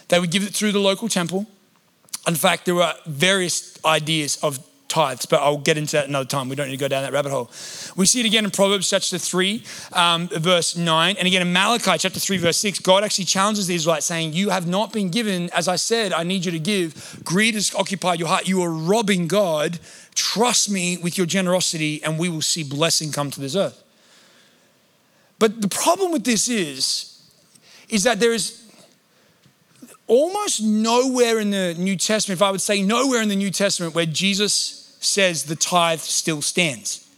They 0.09 0.21
would 0.21 0.31
give 0.31 0.43
it 0.43 0.55
through 0.55 0.73
the 0.73 0.79
local 0.79 1.09
temple. 1.09 1.47
In 2.29 2.35
fact, 2.35 2.67
there 2.67 2.75
were 2.75 2.95
various 3.07 3.83
ideas 3.83 4.37
of 4.43 4.59
tithes, 4.91 5.25
but 5.25 5.41
I'll 5.41 5.57
get 5.57 5.79
into 5.79 5.93
that 5.93 6.09
another 6.09 6.27
time. 6.27 6.51
We 6.51 6.57
don't 6.57 6.67
need 6.67 6.77
to 6.77 6.81
go 6.81 6.89
down 6.89 7.05
that 7.05 7.13
rabbit 7.13 7.31
hole. 7.31 7.51
We 7.97 8.05
see 8.05 8.21
it 8.21 8.27
again 8.27 8.45
in 8.45 8.51
Proverbs 8.51 8.91
chapter 8.91 9.17
3, 9.17 9.65
um, 9.93 10.29
verse 10.29 10.77
9, 10.77 11.17
and 11.17 11.27
again 11.27 11.41
in 11.41 11.53
Malachi 11.53 11.97
chapter 11.97 12.21
3, 12.21 12.37
verse 12.37 12.59
6. 12.59 12.81
God 12.81 13.05
actually 13.05 13.25
challenges 13.25 13.69
the 13.69 13.75
Israelites, 13.75 14.05
saying, 14.05 14.35
You 14.35 14.51
have 14.51 14.67
not 14.67 14.93
been 14.93 15.09
given, 15.09 15.49
as 15.55 15.69
I 15.69 15.77
said, 15.77 16.13
I 16.13 16.25
need 16.25 16.45
you 16.45 16.53
to 16.53 16.59
give. 16.59 17.21
Greed 17.25 17.55
has 17.55 17.75
occupied 17.75 18.19
your 18.19 18.29
heart. 18.29 18.47
You 18.47 18.61
are 18.63 18.71
robbing 18.71 19.29
God. 19.29 19.79
Trust 20.15 20.71
me 20.71 20.99
with 20.99 21.17
your 21.17 21.27
generosity, 21.27 22.03
and 22.03 22.19
we 22.19 22.29
will 22.29 22.43
see 22.43 22.65
blessing 22.65 23.13
come 23.13 23.31
to 23.31 23.41
this 23.41 23.57
earth. 23.57 23.83
But 25.39 25.63
the 25.63 25.69
problem 25.69 26.13
with 26.13 26.25
this 26.25 26.49
is, 26.49 27.23
is 27.89 28.03
that 28.03 28.21
there 28.21 28.33
is 28.33 28.61
almost 30.07 30.61
nowhere 30.61 31.39
in 31.39 31.51
the 31.51 31.75
New 31.79 31.97
Testament, 31.97 32.39
if 32.39 32.43
I 32.43 32.51
would 32.51 32.61
say 32.61 32.83
nowhere 32.83 33.23
in 33.23 33.29
the 33.29 33.37
New 33.37 33.51
Testament, 33.51 33.95
where 33.95 34.07
Jesus 34.07 34.80
says 35.01 35.45
the 35.45 35.57
tithe 35.57 35.99
still 35.99 36.43
stands. 36.43 37.09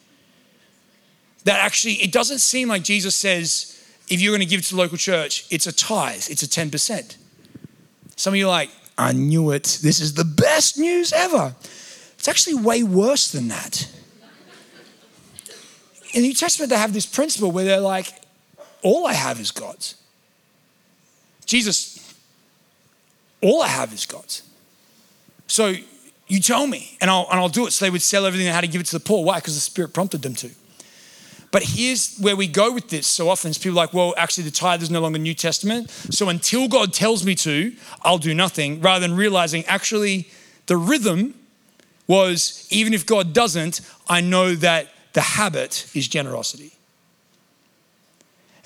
That 1.45 1.59
actually, 1.59 1.95
it 1.95 2.12
doesn't 2.12 2.38
seem 2.38 2.68
like 2.68 2.85
Jesus 2.85 3.14
says, 3.14 3.68
if 4.09 4.21
you're 4.21 4.31
going 4.31 4.47
to 4.47 4.47
give 4.47 4.64
to 4.66 4.75
the 4.75 4.81
local 4.81 4.97
church, 4.97 5.45
it's 5.51 5.66
a 5.66 5.73
tithe, 5.73 6.29
it's 6.31 6.42
a 6.42 6.47
10%. 6.47 7.16
Some 8.16 8.35
of 8.35 8.38
you 8.38 8.47
are 8.47 8.51
like, 8.51 8.71
I 8.97 9.12
knew 9.12 9.51
it. 9.51 9.81
This 9.83 10.01
is 10.01 10.14
the 10.14 10.25
best 10.25 10.79
news 10.79 11.12
ever. 11.12 11.55
It's 12.14 12.29
actually 12.29 12.55
way 12.55 12.85
worse 12.85 13.33
than 13.33 13.49
that. 13.49 13.88
in 16.14 16.23
the 16.23 16.29
New 16.29 16.35
Testament, 16.35 16.71
they 16.71 16.77
have 16.77 16.92
this 16.92 17.07
principle 17.07 17.51
where 17.51 17.64
they're 17.64 17.81
like, 17.81 18.12
all 18.83 19.07
I 19.07 19.14
have 19.14 19.40
is 19.40 19.51
God's. 19.51 19.97
Jesus, 21.47 22.14
all 23.40 23.62
I 23.62 23.68
have 23.68 23.92
is 23.92 24.07
God's. 24.07 24.42
So 25.49 25.75
you 26.33 26.40
tell 26.40 26.66
me, 26.66 26.97
and 27.03 27.11
I'll, 27.11 27.27
and 27.31 27.38
I'll 27.38 27.51
do 27.51 27.66
it. 27.66 27.73
So 27.73 27.85
they 27.85 27.90
would 27.90 28.01
sell 28.01 28.25
everything 28.25 28.47
they 28.47 28.53
had 28.53 28.62
to 28.62 28.66
give 28.66 28.81
it 28.81 28.87
to 28.87 28.99
the 28.99 29.05
poor. 29.05 29.23
Why? 29.23 29.37
Because 29.37 29.55
the 29.55 29.61
Spirit 29.61 29.92
prompted 29.92 30.23
them 30.23 30.35
to. 30.37 30.51
But 31.51 31.62
here's 31.62 32.16
where 32.16 32.35
we 32.35 32.47
go 32.47 32.73
with 32.73 32.88
this 32.88 33.07
so 33.07 33.29
often 33.29 33.51
It's 33.51 33.59
people 33.59 33.77
like, 33.77 33.92
well, 33.92 34.14
actually, 34.16 34.45
the 34.45 34.51
tithe 34.51 34.83
is 34.83 34.90
no 34.90 35.03
longer 35.03 35.18
New 35.18 35.35
Testament. 35.35 35.90
So 35.90 36.31
until 36.31 36.68
God 36.68 36.95
tells 36.95 37.27
me 37.27 37.35
to, 37.35 37.75
I'll 38.01 38.16
do 38.16 38.33
nothing, 38.33 38.81
rather 38.81 39.07
than 39.07 39.14
realizing 39.14 39.62
actually 39.66 40.31
the 40.68 40.79
rhythm 40.79 41.35
was 42.07 42.66
even 42.71 42.95
if 42.95 43.05
God 43.05 43.35
doesn't, 43.35 43.83
I 44.09 44.23
know 44.23 44.55
that 44.55 44.88
the 45.12 45.21
habit 45.21 45.87
is 45.95 46.09
generosity. 46.09 46.73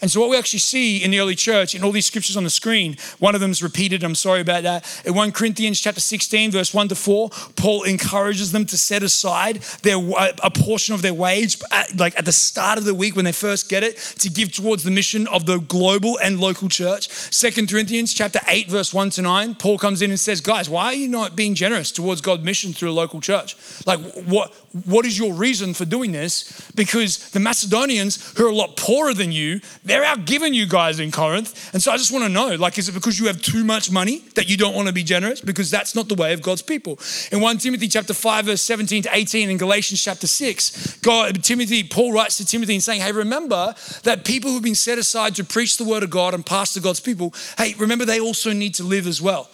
And 0.02 0.11
so, 0.11 0.20
what 0.20 0.28
we 0.28 0.37
actually 0.37 0.59
see 0.59 1.02
in 1.02 1.11
the 1.11 1.20
early 1.20 1.35
church, 1.35 1.74
in 1.74 1.82
all 1.82 1.90
these 1.90 2.04
scriptures 2.04 2.37
on 2.37 2.44
the 2.44 2.50
screen, 2.50 2.98
one 3.18 3.35
of 3.35 3.40
them 3.40 3.50
is 3.50 3.62
repeated. 3.62 4.04
I'm 4.04 4.14
sorry 4.14 4.42
about 4.42 4.62
that. 4.64 5.02
In 5.06 5.14
1 5.14 5.32
Corinthians 5.32 5.80
chapter 5.80 6.02
16, 6.02 6.50
verse 6.50 6.74
1 6.74 6.88
to 6.88 6.94
4, 6.94 7.30
Paul 7.56 7.82
encourages 7.85 8.52
them 8.52 8.66
to 8.66 8.76
set 8.76 9.02
aside 9.02 9.56
their, 9.82 9.96
a 10.42 10.50
portion 10.50 10.94
of 10.94 11.00
their 11.00 11.14
wage, 11.14 11.56
at, 11.72 11.96
like 11.96 12.18
at 12.18 12.26
the 12.26 12.32
start 12.32 12.76
of 12.76 12.85
the 12.85 12.94
week 12.94 13.16
when 13.16 13.24
they 13.24 13.32
first 13.32 13.70
get 13.70 13.82
it, 13.82 13.96
to 14.18 14.28
give 14.28 14.52
towards 14.52 14.85
the 14.85 14.90
mission 14.90 15.26
of 15.28 15.46
the 15.46 15.61
global 15.61 16.18
and 16.18 16.40
local 16.40 16.68
church. 16.68 17.09
2 17.30 17.66
Corinthians 17.66 18.12
chapter 18.12 18.40
8, 18.46 18.68
verse 18.68 18.92
1 18.92 19.09
to 19.11 19.22
9, 19.22 19.54
Paul 19.54 19.78
comes 19.78 20.02
in 20.02 20.11
and 20.11 20.20
says, 20.20 20.42
Guys, 20.42 20.68
why 20.68 20.87
are 20.87 20.94
you 20.94 21.09
not 21.09 21.35
being 21.35 21.54
generous 21.54 21.90
towards 21.90 22.20
God's 22.20 22.44
mission 22.44 22.74
through 22.74 22.90
a 22.90 22.92
local 22.92 23.22
church? 23.22 23.56
Like, 23.87 24.00
what, 24.26 24.52
what 24.85 25.06
is 25.06 25.18
your 25.18 25.32
reason 25.32 25.72
for 25.72 25.87
doing 25.87 26.12
this? 26.12 26.70
Because 26.74 27.30
the 27.30 27.40
Macedonians, 27.40 28.37
who 28.37 28.44
are 28.44 28.50
a 28.50 28.54
lot 28.54 28.76
poorer 28.76 29.14
than 29.14 29.32
you, 29.32 29.62
outgiving 30.04 30.54
you 30.54 30.66
guys 30.66 31.00
in 31.00 31.11
Corinth. 31.11 31.72
And 31.72 31.82
so 31.82 31.92
I 31.92 31.96
just 31.96 32.12
want 32.12 32.24
to 32.24 32.28
know, 32.28 32.54
like, 32.56 32.78
is 32.78 32.88
it 32.88 32.92
because 32.92 33.18
you 33.18 33.26
have 33.26 33.40
too 33.40 33.64
much 33.64 33.90
money 33.90 34.18
that 34.35 34.48
you 34.48 34.56
don't 34.56 34.74
want 34.74 34.88
to 34.88 34.94
be 34.94 35.02
generous? 35.02 35.40
Because 35.40 35.70
that's 35.70 35.94
not 35.94 36.09
the 36.09 36.14
way 36.14 36.32
of 36.32 36.42
God's 36.42 36.62
people. 36.62 36.98
In 37.32 37.40
1 37.40 37.59
Timothy 37.59 37.88
chapter 37.88 38.14
5, 38.14 38.46
verse 38.46 38.62
17 38.62 39.04
to 39.04 39.11
18, 39.12 39.50
in 39.50 39.59
Galatians 39.59 40.02
chapter 40.02 40.26
6, 40.26 40.98
God, 40.98 41.42
Timothy, 41.42 41.85
Paul 41.85 42.12
writes 42.12 42.37
to 42.38 42.46
Timothy 42.46 42.74
and 42.74 42.82
saying, 42.82 43.00
Hey, 43.00 43.12
remember 43.12 43.74
that 44.02 44.24
people 44.24 44.50
who've 44.50 44.62
been 44.62 44.74
set 44.74 44.98
aside 44.98 45.35
to 45.37 45.44
preach 45.44 45.76
the 45.76 45.85
word 45.85 46.02
of 46.02 46.11
God 46.11 46.35
and 46.35 46.44
pastor 46.44 46.80
God's 46.80 47.00
people, 47.00 47.35
hey, 47.59 47.74
remember 47.78 48.04
they 48.04 48.20
also 48.20 48.52
need 48.52 48.74
to 48.74 48.85
live 48.85 49.06
as 49.06 49.22
well. 49.22 49.48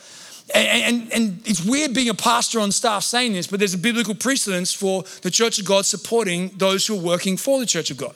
And, 0.55 0.67
and, 0.67 1.13
and, 1.13 1.43
it's 1.47 1.65
weird 1.65 1.95
being 1.95 2.09
a 2.09 2.15
pastor 2.15 2.61
on 2.61 2.73
staff 2.73 3.05
saying 3.05 3.33
this, 3.33 3.47
but 3.47 3.59
there's 3.59 3.75
a 3.75 3.79
biblical 3.79 4.15
precedence 4.15 4.73
for 4.73 5.05
the 5.23 5.31
Church 5.31 5.59
of 5.59 5.65
God 5.65 5.87
supporting 5.87 6.51
those 6.57 6.87
who 6.87 6.99
are 6.99 7.03
working 7.03 7.37
for 7.37 7.61
the 7.61 7.67
Church 7.67 7.91
of 7.91 7.97
God. 7.97 8.15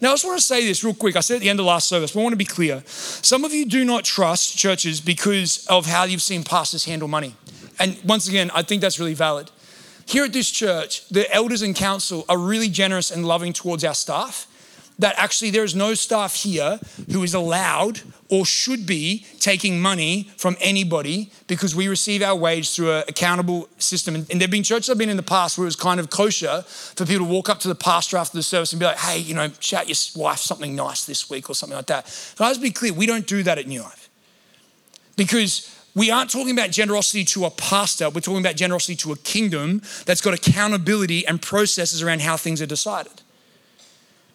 Now, 0.00 0.10
I 0.10 0.12
just 0.14 0.24
want 0.24 0.38
to 0.38 0.44
say 0.44 0.66
this 0.66 0.82
real 0.82 0.94
quick. 0.94 1.16
I 1.16 1.20
said 1.20 1.36
at 1.36 1.40
the 1.42 1.50
end 1.50 1.60
of 1.60 1.66
last 1.66 1.88
service, 1.88 2.12
but 2.12 2.20
I 2.20 2.22
want 2.22 2.32
to 2.32 2.38
be 2.38 2.44
clear. 2.44 2.82
Some 2.86 3.44
of 3.44 3.52
you 3.52 3.66
do 3.66 3.84
not 3.84 4.04
trust 4.04 4.56
churches 4.56 5.00
because 5.00 5.66
of 5.66 5.86
how 5.86 6.04
you've 6.04 6.22
seen 6.22 6.44
pastors 6.44 6.84
handle 6.86 7.08
money. 7.08 7.34
And 7.78 7.98
once 8.04 8.26
again, 8.26 8.50
I 8.54 8.62
think 8.62 8.80
that's 8.80 8.98
really 8.98 9.14
valid. 9.14 9.50
Here 10.06 10.24
at 10.24 10.32
this 10.32 10.50
church, 10.50 11.06
the 11.08 11.30
elders 11.32 11.62
and 11.62 11.74
council 11.74 12.24
are 12.28 12.38
really 12.38 12.68
generous 12.68 13.10
and 13.10 13.26
loving 13.26 13.52
towards 13.52 13.84
our 13.84 13.94
staff 13.94 14.46
that 14.98 15.14
actually 15.18 15.50
there 15.50 15.64
is 15.64 15.74
no 15.74 15.94
staff 15.94 16.34
here 16.34 16.80
who 17.12 17.22
is 17.22 17.34
allowed 17.34 18.00
or 18.28 18.44
should 18.44 18.86
be 18.86 19.26
taking 19.38 19.80
money 19.80 20.30
from 20.36 20.56
anybody 20.60 21.30
because 21.46 21.74
we 21.74 21.86
receive 21.86 22.22
our 22.22 22.34
wage 22.34 22.74
through 22.74 22.92
an 22.92 23.04
accountable 23.08 23.68
system. 23.78 24.14
And, 24.14 24.26
there 24.26 24.40
have 24.40 24.50
been 24.50 24.62
churches 24.62 24.88
I've 24.90 24.98
been 24.98 25.10
in 25.10 25.16
the 25.16 25.22
past 25.22 25.58
where 25.58 25.64
it 25.64 25.68
was 25.68 25.76
kind 25.76 26.00
of 26.00 26.10
kosher 26.10 26.62
for 26.62 27.04
people 27.04 27.26
to 27.26 27.32
walk 27.32 27.48
up 27.48 27.60
to 27.60 27.68
the 27.68 27.74
pastor 27.74 28.16
after 28.16 28.36
the 28.36 28.42
service 28.42 28.72
and 28.72 28.80
be 28.80 28.86
like, 28.86 28.98
hey, 28.98 29.18
you 29.18 29.34
know, 29.34 29.50
shout 29.60 29.88
your 29.88 29.96
wife 30.20 30.38
something 30.38 30.74
nice 30.74 31.04
this 31.04 31.28
week 31.28 31.50
or 31.50 31.54
something 31.54 31.76
like 31.76 31.86
that. 31.86 32.04
But 32.38 32.44
I 32.44 32.50
just 32.50 32.62
be 32.62 32.70
clear, 32.70 32.92
we 32.92 33.06
don't 33.06 33.26
do 33.26 33.42
that 33.42 33.58
at 33.58 33.66
New 33.66 33.82
Life. 33.82 34.08
Because 35.16 35.72
we 35.94 36.10
aren't 36.10 36.30
talking 36.30 36.52
about 36.52 36.70
generosity 36.70 37.24
to 37.24 37.44
a 37.44 37.50
pastor, 37.50 38.10
we're 38.10 38.20
talking 38.20 38.40
about 38.40 38.56
generosity 38.56 38.96
to 38.96 39.12
a 39.12 39.16
kingdom 39.16 39.82
that's 40.04 40.20
got 40.20 40.34
accountability 40.34 41.26
and 41.26 41.40
processes 41.40 42.02
around 42.02 42.22
how 42.22 42.36
things 42.36 42.60
are 42.60 42.66
decided. 42.66 43.22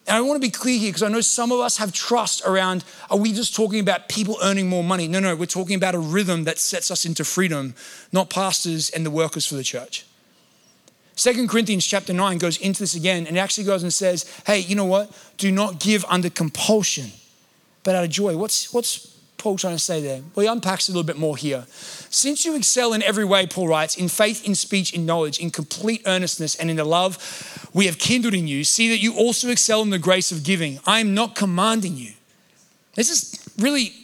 And 0.06 0.16
I 0.16 0.20
want 0.20 0.42
to 0.42 0.46
be 0.46 0.50
clear 0.50 0.78
here 0.78 0.90
because 0.90 1.02
I 1.02 1.08
know 1.08 1.20
some 1.20 1.52
of 1.52 1.60
us 1.60 1.76
have 1.76 1.92
trust 1.92 2.42
around 2.44 2.84
are 3.08 3.16
we 3.16 3.32
just 3.32 3.54
talking 3.54 3.78
about 3.78 4.08
people 4.08 4.36
earning 4.42 4.68
more 4.68 4.82
money? 4.82 5.06
No, 5.06 5.20
no, 5.20 5.36
we're 5.36 5.46
talking 5.46 5.76
about 5.76 5.94
a 5.94 5.98
rhythm 5.98 6.44
that 6.44 6.58
sets 6.58 6.90
us 6.90 7.04
into 7.04 7.24
freedom, 7.24 7.74
not 8.10 8.28
pastors 8.28 8.90
and 8.90 9.06
the 9.06 9.10
workers 9.10 9.46
for 9.46 9.54
the 9.54 9.62
church. 9.62 10.04
Second 11.14 11.48
Corinthians 11.48 11.86
chapter 11.86 12.12
9 12.12 12.38
goes 12.38 12.58
into 12.58 12.80
this 12.80 12.94
again 12.94 13.26
and 13.26 13.36
it 13.36 13.40
actually 13.40 13.64
goes 13.64 13.82
and 13.82 13.92
says, 13.92 14.28
hey, 14.46 14.58
you 14.58 14.74
know 14.74 14.86
what? 14.86 15.10
Do 15.36 15.52
not 15.52 15.78
give 15.78 16.04
under 16.08 16.30
compulsion, 16.30 17.12
but 17.84 17.94
out 17.94 18.02
of 18.02 18.10
joy. 18.10 18.36
What's, 18.36 18.72
what's 18.72 19.06
Paul 19.36 19.56
trying 19.56 19.76
to 19.76 19.82
say 19.82 20.00
there? 20.00 20.22
Well, 20.34 20.44
he 20.44 20.50
unpacks 20.50 20.88
a 20.88 20.92
little 20.92 21.04
bit 21.04 21.18
more 21.18 21.36
here. 21.36 21.66
Since 22.12 22.44
you 22.44 22.54
excel 22.54 22.92
in 22.92 23.02
every 23.02 23.24
way, 23.24 23.46
Paul 23.46 23.68
writes, 23.68 23.96
in 23.96 24.06
faith, 24.06 24.46
in 24.46 24.54
speech, 24.54 24.92
in 24.92 25.06
knowledge, 25.06 25.38
in 25.38 25.50
complete 25.50 26.02
earnestness, 26.04 26.54
and 26.54 26.68
in 26.68 26.76
the 26.76 26.84
love 26.84 27.70
we 27.72 27.86
have 27.86 27.98
kindled 27.98 28.34
in 28.34 28.46
you, 28.46 28.64
see 28.64 28.90
that 28.90 28.98
you 28.98 29.14
also 29.14 29.48
excel 29.48 29.80
in 29.80 29.88
the 29.88 29.98
grace 29.98 30.30
of 30.30 30.44
giving. 30.44 30.78
I 30.86 31.00
am 31.00 31.14
not 31.14 31.34
commanding 31.34 31.96
you. 31.96 32.12
This 32.96 33.08
is 33.08 33.42
really 33.58 33.94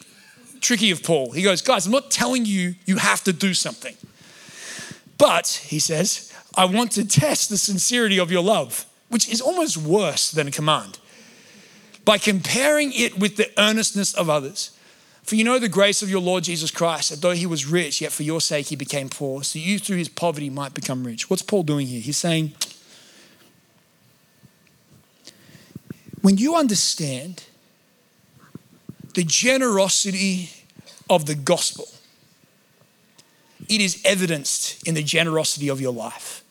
tricky 0.63 0.91
of 0.91 1.03
Paul. 1.03 1.33
He 1.33 1.43
goes, 1.43 1.61
Guys, 1.61 1.85
I'm 1.85 1.93
not 1.93 2.11
telling 2.11 2.47
you 2.47 2.77
you 2.87 2.97
have 2.97 3.23
to 3.25 3.33
do 3.35 3.53
something. 3.53 3.95
But, 5.19 5.63
he 5.67 5.79
says, 5.79 6.33
I 6.57 6.65
want 6.65 6.93
to 6.93 7.07
test 7.07 7.51
the 7.51 7.59
sincerity 7.59 8.19
of 8.19 8.33
your 8.33 8.43
love, 8.43 8.87
which 9.11 9.29
is 9.29 9.43
almost 9.43 9.77
worse 9.77 10.31
than 10.31 10.49
a 10.49 10.51
command, 10.51 10.99
by 12.07 12.17
comparing 12.17 12.91
it 12.95 13.19
with 13.19 13.37
the 13.37 13.51
earnestness 13.61 14.15
of 14.15 14.31
others. 14.31 14.71
For 15.29 15.35
you 15.35 15.45
know 15.45 15.59
the 15.59 15.69
grace 15.69 16.03
of 16.03 16.09
your 16.09 16.23
Lord 16.23 16.45
Jesus 16.45 16.71
Christ, 16.71 17.11
that 17.11 17.21
though 17.21 17.33
he 17.33 17.45
was 17.45 17.67
rich, 17.67 18.01
yet 18.01 18.13
for 18.13 18.23
your 18.23 18.41
sake 18.41 18.69
he 18.69 18.77
became 18.77 19.11
poor, 19.11 19.43
so 19.43 19.59
you 19.59 19.79
through 19.79 19.99
his 19.99 20.09
poverty 20.09 20.49
might 20.49 20.73
become 20.73 21.07
rich. 21.07 21.29
What's 21.29 21.43
Paul 21.43 21.65
doing 21.65 21.87
here? 21.87 22.01
He's 22.01 22.17
saying, 22.17 22.55
when 26.23 26.39
you 26.39 26.57
understand 26.57 27.45
the 29.13 29.23
generosity 29.23 30.49
of 31.11 31.27
the 31.27 31.35
gospel, 31.35 31.89
it 33.69 33.83
is 33.83 34.01
evidenced 34.07 34.89
in 34.89 34.95
the 34.95 35.03
generosity 35.03 35.69
of 35.69 35.79
your 35.79 35.93
life. 35.93 36.43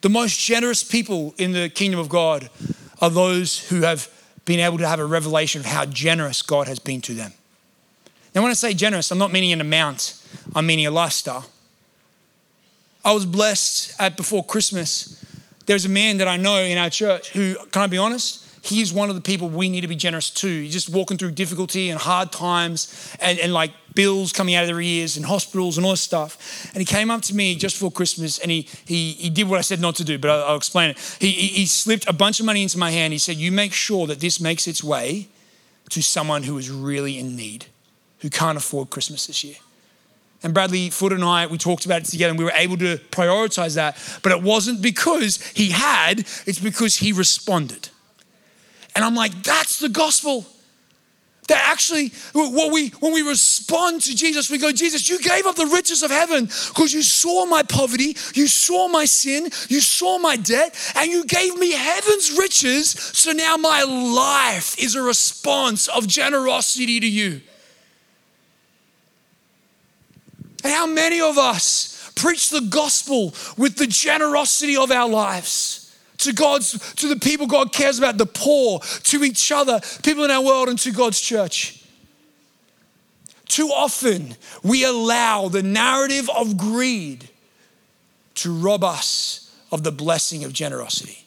The 0.00 0.08
most 0.08 0.36
generous 0.36 0.82
people 0.82 1.32
in 1.38 1.52
the 1.52 1.68
kingdom 1.68 2.00
of 2.00 2.08
God 2.08 2.50
are 3.00 3.08
those 3.08 3.68
who 3.68 3.82
have 3.82 4.10
been 4.46 4.60
able 4.60 4.78
to 4.78 4.88
have 4.88 5.00
a 5.00 5.04
revelation 5.04 5.60
of 5.60 5.66
how 5.66 5.84
generous 5.84 6.40
God 6.40 6.68
has 6.68 6.78
been 6.78 7.02
to 7.02 7.12
them. 7.12 7.32
Now, 8.34 8.42
when 8.42 8.50
I 8.50 8.54
say 8.54 8.72
generous, 8.72 9.10
I'm 9.10 9.18
not 9.18 9.32
meaning 9.32 9.52
an 9.52 9.60
amount, 9.60 10.18
I'm 10.54 10.66
meaning 10.66 10.86
a 10.86 10.90
lifestyle. 10.90 11.46
I 13.04 13.12
was 13.12 13.26
blessed 13.26 14.00
at 14.00 14.16
before 14.16 14.44
Christmas. 14.44 15.24
There's 15.66 15.84
a 15.84 15.88
man 15.90 16.18
that 16.18 16.28
I 16.28 16.36
know 16.36 16.58
in 16.58 16.78
our 16.78 16.90
church 16.90 17.30
who, 17.30 17.56
can 17.72 17.82
I 17.82 17.86
be 17.86 17.98
honest? 17.98 18.45
He's 18.66 18.92
one 18.92 19.08
of 19.08 19.14
the 19.14 19.20
people 19.20 19.48
we 19.48 19.68
need 19.68 19.82
to 19.82 19.88
be 19.88 19.96
generous 19.96 20.30
to. 20.30 20.48
He's 20.48 20.72
just 20.72 20.88
walking 20.88 21.16
through 21.16 21.32
difficulty 21.32 21.88
and 21.90 22.00
hard 22.00 22.32
times 22.32 23.16
and, 23.20 23.38
and 23.38 23.52
like 23.52 23.72
bills 23.94 24.32
coming 24.32 24.54
out 24.54 24.64
of 24.64 24.68
their 24.68 24.80
ears 24.80 25.16
and 25.16 25.24
hospitals 25.24 25.76
and 25.76 25.86
all 25.86 25.92
this 25.92 26.00
stuff. 26.00 26.68
And 26.74 26.80
he 26.80 26.84
came 26.84 27.10
up 27.10 27.22
to 27.22 27.34
me 27.34 27.54
just 27.54 27.76
before 27.76 27.92
Christmas 27.92 28.38
and 28.38 28.50
he, 28.50 28.68
he, 28.84 29.12
he 29.12 29.30
did 29.30 29.48
what 29.48 29.58
I 29.58 29.62
said 29.62 29.80
not 29.80 29.94
to 29.96 30.04
do, 30.04 30.18
but 30.18 30.30
I'll, 30.30 30.44
I'll 30.50 30.56
explain 30.56 30.90
it. 30.90 31.16
He, 31.20 31.30
he, 31.30 31.46
he 31.48 31.66
slipped 31.66 32.08
a 32.08 32.12
bunch 32.12 32.40
of 32.40 32.46
money 32.46 32.62
into 32.62 32.78
my 32.78 32.90
hand. 32.90 33.12
He 33.12 33.18
said, 33.18 33.36
You 33.36 33.52
make 33.52 33.72
sure 33.72 34.06
that 34.08 34.20
this 34.20 34.40
makes 34.40 34.66
its 34.66 34.82
way 34.82 35.28
to 35.90 36.02
someone 36.02 36.42
who 36.42 36.58
is 36.58 36.68
really 36.68 37.18
in 37.18 37.36
need, 37.36 37.66
who 38.20 38.30
can't 38.30 38.58
afford 38.58 38.90
Christmas 38.90 39.26
this 39.26 39.44
year. 39.44 39.56
And 40.42 40.52
Bradley 40.52 40.90
Foot 40.90 41.12
and 41.12 41.24
I, 41.24 41.46
we 41.46 41.58
talked 41.58 41.86
about 41.86 42.02
it 42.02 42.04
together 42.06 42.30
and 42.30 42.38
we 42.38 42.44
were 42.44 42.52
able 42.54 42.76
to 42.78 42.98
prioritize 43.10 43.74
that. 43.76 43.96
But 44.22 44.32
it 44.32 44.42
wasn't 44.42 44.82
because 44.82 45.40
he 45.48 45.70
had, 45.70 46.20
it's 46.46 46.58
because 46.58 46.96
he 46.96 47.12
responded. 47.12 47.88
And 48.96 49.04
I'm 49.04 49.14
like, 49.14 49.42
that's 49.42 49.78
the 49.78 49.90
gospel. 49.90 50.46
That 51.48 51.62
actually, 51.70 52.08
what 52.32 52.72
we, 52.72 52.88
when 52.98 53.12
we 53.12 53.20
respond 53.20 54.00
to 54.02 54.16
Jesus, 54.16 54.50
we 54.50 54.58
go, 54.58 54.72
Jesus, 54.72 55.08
you 55.08 55.20
gave 55.20 55.46
up 55.46 55.54
the 55.54 55.66
riches 55.66 56.02
of 56.02 56.10
heaven 56.10 56.46
because 56.46 56.92
you 56.92 57.02
saw 57.02 57.44
my 57.44 57.62
poverty, 57.62 58.16
you 58.34 58.48
saw 58.48 58.88
my 58.88 59.04
sin, 59.04 59.44
you 59.68 59.80
saw 59.80 60.18
my 60.18 60.36
debt, 60.36 60.74
and 60.96 61.08
you 61.08 61.24
gave 61.24 61.56
me 61.56 61.72
heaven's 61.72 62.36
riches. 62.36 62.88
So 62.90 63.32
now 63.32 63.56
my 63.56 63.82
life 63.82 64.76
is 64.82 64.96
a 64.96 65.02
response 65.02 65.86
of 65.88 66.08
generosity 66.08 66.98
to 66.98 67.08
you. 67.08 67.42
And 70.64 70.72
how 70.72 70.86
many 70.86 71.20
of 71.20 71.38
us 71.38 72.10
preach 72.16 72.48
the 72.50 72.62
gospel 72.62 73.34
with 73.56 73.76
the 73.76 73.86
generosity 73.86 74.76
of 74.76 74.90
our 74.90 75.08
lives? 75.08 75.85
To 76.18 76.32
God's, 76.32 76.94
to 76.94 77.08
the 77.08 77.16
people 77.16 77.46
God 77.46 77.72
cares 77.72 77.98
about, 77.98 78.18
the 78.18 78.26
poor, 78.26 78.80
to 78.80 79.24
each 79.24 79.52
other, 79.52 79.80
people 80.02 80.24
in 80.24 80.30
our 80.30 80.42
world, 80.42 80.68
and 80.68 80.78
to 80.80 80.92
God's 80.92 81.20
church. 81.20 81.82
Too 83.46 83.68
often 83.68 84.36
we 84.62 84.84
allow 84.84 85.48
the 85.48 85.62
narrative 85.62 86.28
of 86.30 86.56
greed 86.56 87.28
to 88.36 88.52
rob 88.52 88.84
us 88.84 89.54
of 89.72 89.82
the 89.82 89.92
blessing 89.92 90.44
of 90.44 90.52
generosity. 90.52 91.26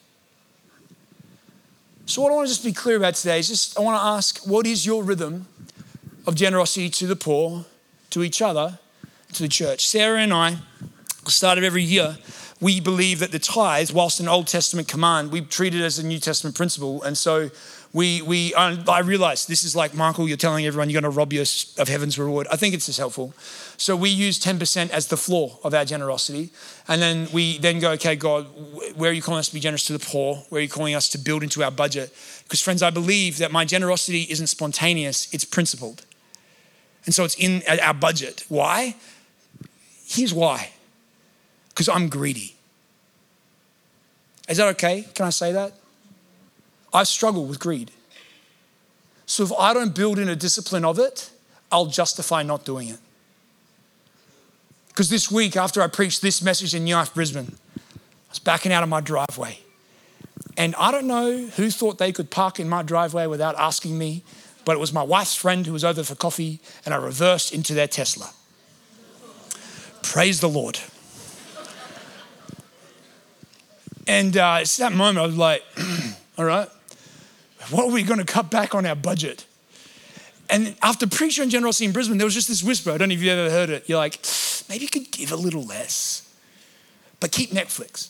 So, 2.05 2.21
what 2.21 2.31
I 2.31 2.35
want 2.35 2.47
to 2.47 2.53
just 2.53 2.65
be 2.65 2.73
clear 2.73 2.97
about 2.97 3.15
today 3.15 3.39
is 3.39 3.47
just 3.47 3.77
I 3.77 3.81
want 3.81 3.99
to 3.99 4.03
ask 4.03 4.39
what 4.45 4.65
is 4.65 4.85
your 4.85 5.03
rhythm 5.03 5.47
of 6.25 6.35
generosity 6.35 6.89
to 6.89 7.07
the 7.07 7.15
poor, 7.15 7.65
to 8.09 8.23
each 8.23 8.41
other, 8.41 8.79
to 9.33 9.43
the 9.43 9.47
church? 9.47 9.87
Sarah 9.87 10.19
and 10.19 10.33
I, 10.33 10.57
start 11.27 11.57
of 11.57 11.63
every 11.63 11.83
year, 11.83 12.17
we 12.61 12.79
believe 12.79 13.19
that 13.19 13.31
the 13.31 13.39
tithe, 13.39 13.91
whilst 13.91 14.19
an 14.19 14.27
Old 14.27 14.47
Testament 14.47 14.87
command, 14.87 15.31
we 15.31 15.41
treat 15.41 15.73
it 15.73 15.81
as 15.81 15.97
a 15.97 16.05
New 16.05 16.19
Testament 16.19 16.55
principle. 16.55 17.01
And 17.03 17.17
so 17.17 17.49
we, 17.93 18.21
we 18.21 18.53
I 18.53 18.99
realize 18.99 19.45
this 19.45 19.63
is 19.63 19.75
like, 19.75 19.93
Michael, 19.93 20.27
you're 20.27 20.37
telling 20.37 20.65
everyone 20.65 20.89
you're 20.89 21.01
going 21.01 21.11
to 21.11 21.17
rob 21.17 21.31
us 21.33 21.75
of 21.79 21.87
heaven's 21.87 22.19
reward. 22.19 22.47
I 22.51 22.57
think 22.57 22.73
it's 22.73 22.85
just 22.85 22.99
helpful. 22.99 23.33
So 23.77 23.95
we 23.95 24.09
use 24.09 24.39
10% 24.39 24.89
as 24.89 25.07
the 25.07 25.17
floor 25.17 25.57
of 25.63 25.73
our 25.73 25.85
generosity. 25.85 26.49
And 26.87 27.01
then 27.01 27.29
we 27.31 27.57
then 27.59 27.79
go, 27.79 27.91
okay, 27.91 28.15
God, 28.15 28.45
where 28.95 29.09
are 29.09 29.13
you 29.13 29.21
calling 29.21 29.39
us 29.39 29.47
to 29.47 29.53
be 29.53 29.59
generous 29.61 29.85
to 29.85 29.93
the 29.93 30.05
poor? 30.05 30.43
Where 30.49 30.59
are 30.59 30.61
you 30.61 30.69
calling 30.69 30.95
us 30.95 31.07
to 31.09 31.17
build 31.17 31.43
into 31.43 31.63
our 31.63 31.71
budget? 31.71 32.13
Because, 32.43 32.61
friends, 32.61 32.83
I 32.83 32.89
believe 32.89 33.37
that 33.37 33.51
my 33.51 33.63
generosity 33.63 34.23
isn't 34.29 34.47
spontaneous, 34.47 35.33
it's 35.33 35.45
principled. 35.45 36.05
And 37.05 37.15
so 37.15 37.23
it's 37.23 37.35
in 37.35 37.63
our 37.81 37.93
budget. 37.93 38.43
Why? 38.49 38.95
Here's 40.05 40.33
why 40.33 40.71
because 41.79 41.87
I'm 41.87 42.09
greedy. 42.09 42.57
Is 44.49 44.57
that 44.57 44.67
okay? 44.71 45.07
Can 45.15 45.25
I 45.25 45.29
say 45.29 45.53
that? 45.53 45.71
I 46.93 47.03
struggle 47.03 47.45
with 47.45 47.57
greed. 47.57 47.91
So 49.25 49.43
if 49.45 49.53
I 49.57 49.73
don't 49.73 49.95
build 49.95 50.19
in 50.19 50.27
a 50.27 50.35
discipline 50.35 50.83
of 50.83 50.99
it, 50.99 51.29
I'll 51.71 51.85
justify 51.85 52.43
not 52.43 52.65
doing 52.65 52.89
it. 52.89 52.97
Because 54.89 55.09
this 55.09 55.31
week, 55.31 55.55
after 55.55 55.81
I 55.81 55.87
preached 55.87 56.21
this 56.21 56.41
message 56.41 56.75
in 56.75 56.83
New 56.83 57.01
Brisbane, 57.13 57.55
I 57.77 57.81
was 58.29 58.39
backing 58.39 58.73
out 58.73 58.83
of 58.83 58.89
my 58.89 58.99
driveway. 58.99 59.59
And 60.57 60.75
I 60.75 60.91
don't 60.91 61.07
know 61.07 61.45
who 61.45 61.71
thought 61.71 61.97
they 61.97 62.11
could 62.11 62.29
park 62.29 62.59
in 62.59 62.67
my 62.67 62.83
driveway 62.83 63.25
without 63.25 63.55
asking 63.57 63.97
me, 63.97 64.25
but 64.65 64.73
it 64.73 64.79
was 64.79 64.91
my 64.91 65.03
wife's 65.03 65.35
friend 65.35 65.65
who 65.65 65.71
was 65.71 65.85
over 65.85 66.03
for 66.03 66.15
coffee, 66.15 66.59
and 66.83 66.93
I 66.93 66.97
reversed 66.97 67.53
into 67.53 67.73
their 67.73 67.87
Tesla. 67.87 68.31
Praise 70.03 70.41
the 70.41 70.49
Lord. 70.49 70.77
And 74.09 74.35
uh, 74.37 74.57
it's 74.61 74.77
that 74.77 74.91
moment 74.91 75.19
I 75.19 75.27
was 75.27 75.37
like, 75.37 75.63
all 76.39 76.43
right, 76.43 76.67
what 77.69 77.85
are 77.85 77.91
we 77.91 78.01
going 78.01 78.17
to 78.17 78.25
cut 78.25 78.49
back 78.49 78.73
on 78.73 78.83
our 78.87 78.95
budget? 78.95 79.45
And 80.49 80.75
after 80.81 81.05
preaching 81.05 81.43
on 81.43 81.51
generosity 81.51 81.85
in 81.85 81.91
Brisbane, 81.91 82.17
there 82.17 82.25
was 82.25 82.33
just 82.33 82.47
this 82.47 82.63
whisper. 82.63 82.89
I 82.89 82.97
don't 82.97 83.09
know 83.09 83.13
if 83.13 83.21
you've 83.21 83.37
ever 83.37 83.51
heard 83.51 83.69
it. 83.69 83.87
You're 83.87 83.99
like, 83.99 84.19
maybe 84.67 84.85
you 84.85 84.89
could 84.89 85.11
give 85.11 85.31
a 85.31 85.35
little 85.35 85.63
less, 85.63 86.27
but 87.19 87.31
keep 87.31 87.51
Netflix. 87.51 88.09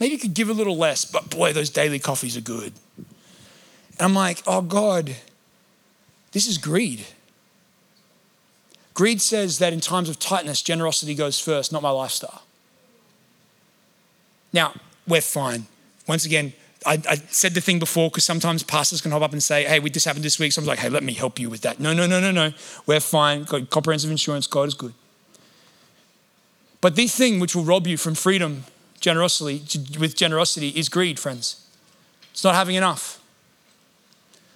Maybe 0.00 0.14
you 0.14 0.18
could 0.18 0.32
give 0.32 0.48
a 0.48 0.54
little 0.54 0.78
less, 0.78 1.04
but 1.04 1.28
boy, 1.28 1.52
those 1.52 1.68
daily 1.68 1.98
coffees 1.98 2.34
are 2.34 2.40
good. 2.40 2.72
And 2.96 4.00
I'm 4.00 4.14
like, 4.14 4.42
oh 4.46 4.62
God, 4.62 5.14
this 6.32 6.46
is 6.46 6.56
greed. 6.56 7.04
Greed 8.94 9.20
says 9.20 9.58
that 9.58 9.74
in 9.74 9.80
times 9.80 10.08
of 10.08 10.18
tightness, 10.18 10.62
generosity 10.62 11.14
goes 11.14 11.38
first, 11.38 11.70
not 11.70 11.82
my 11.82 11.90
lifestyle. 11.90 12.44
Now, 14.52 14.72
we're 15.06 15.20
fine. 15.20 15.66
Once 16.06 16.24
again, 16.24 16.52
I, 16.86 17.02
I 17.08 17.16
said 17.16 17.54
the 17.54 17.60
thing 17.60 17.78
before 17.78 18.08
because 18.08 18.24
sometimes 18.24 18.62
pastors 18.62 19.00
can 19.00 19.10
hop 19.10 19.22
up 19.22 19.32
and 19.32 19.42
say, 19.42 19.64
hey, 19.64 19.80
we, 19.80 19.90
this 19.90 20.04
happened 20.04 20.24
this 20.24 20.38
week. 20.38 20.52
So 20.52 20.62
I'm 20.62 20.66
like, 20.66 20.78
hey, 20.78 20.88
let 20.88 21.02
me 21.02 21.12
help 21.12 21.38
you 21.38 21.50
with 21.50 21.62
that. 21.62 21.80
No, 21.80 21.92
no, 21.92 22.06
no, 22.06 22.20
no, 22.20 22.30
no. 22.30 22.52
We're 22.86 23.00
fine. 23.00 23.44
Got 23.44 23.70
comprehensive 23.70 24.10
insurance. 24.10 24.46
God 24.46 24.68
is 24.68 24.74
good. 24.74 24.94
But 26.80 26.94
this 26.94 27.14
thing 27.16 27.40
which 27.40 27.56
will 27.56 27.64
rob 27.64 27.86
you 27.86 27.96
from 27.96 28.14
freedom 28.14 28.64
generosity, 29.00 29.62
with 29.98 30.16
generosity 30.16 30.68
is 30.68 30.88
greed, 30.88 31.18
friends. 31.18 31.64
It's 32.32 32.44
not 32.44 32.54
having 32.54 32.76
enough, 32.76 33.20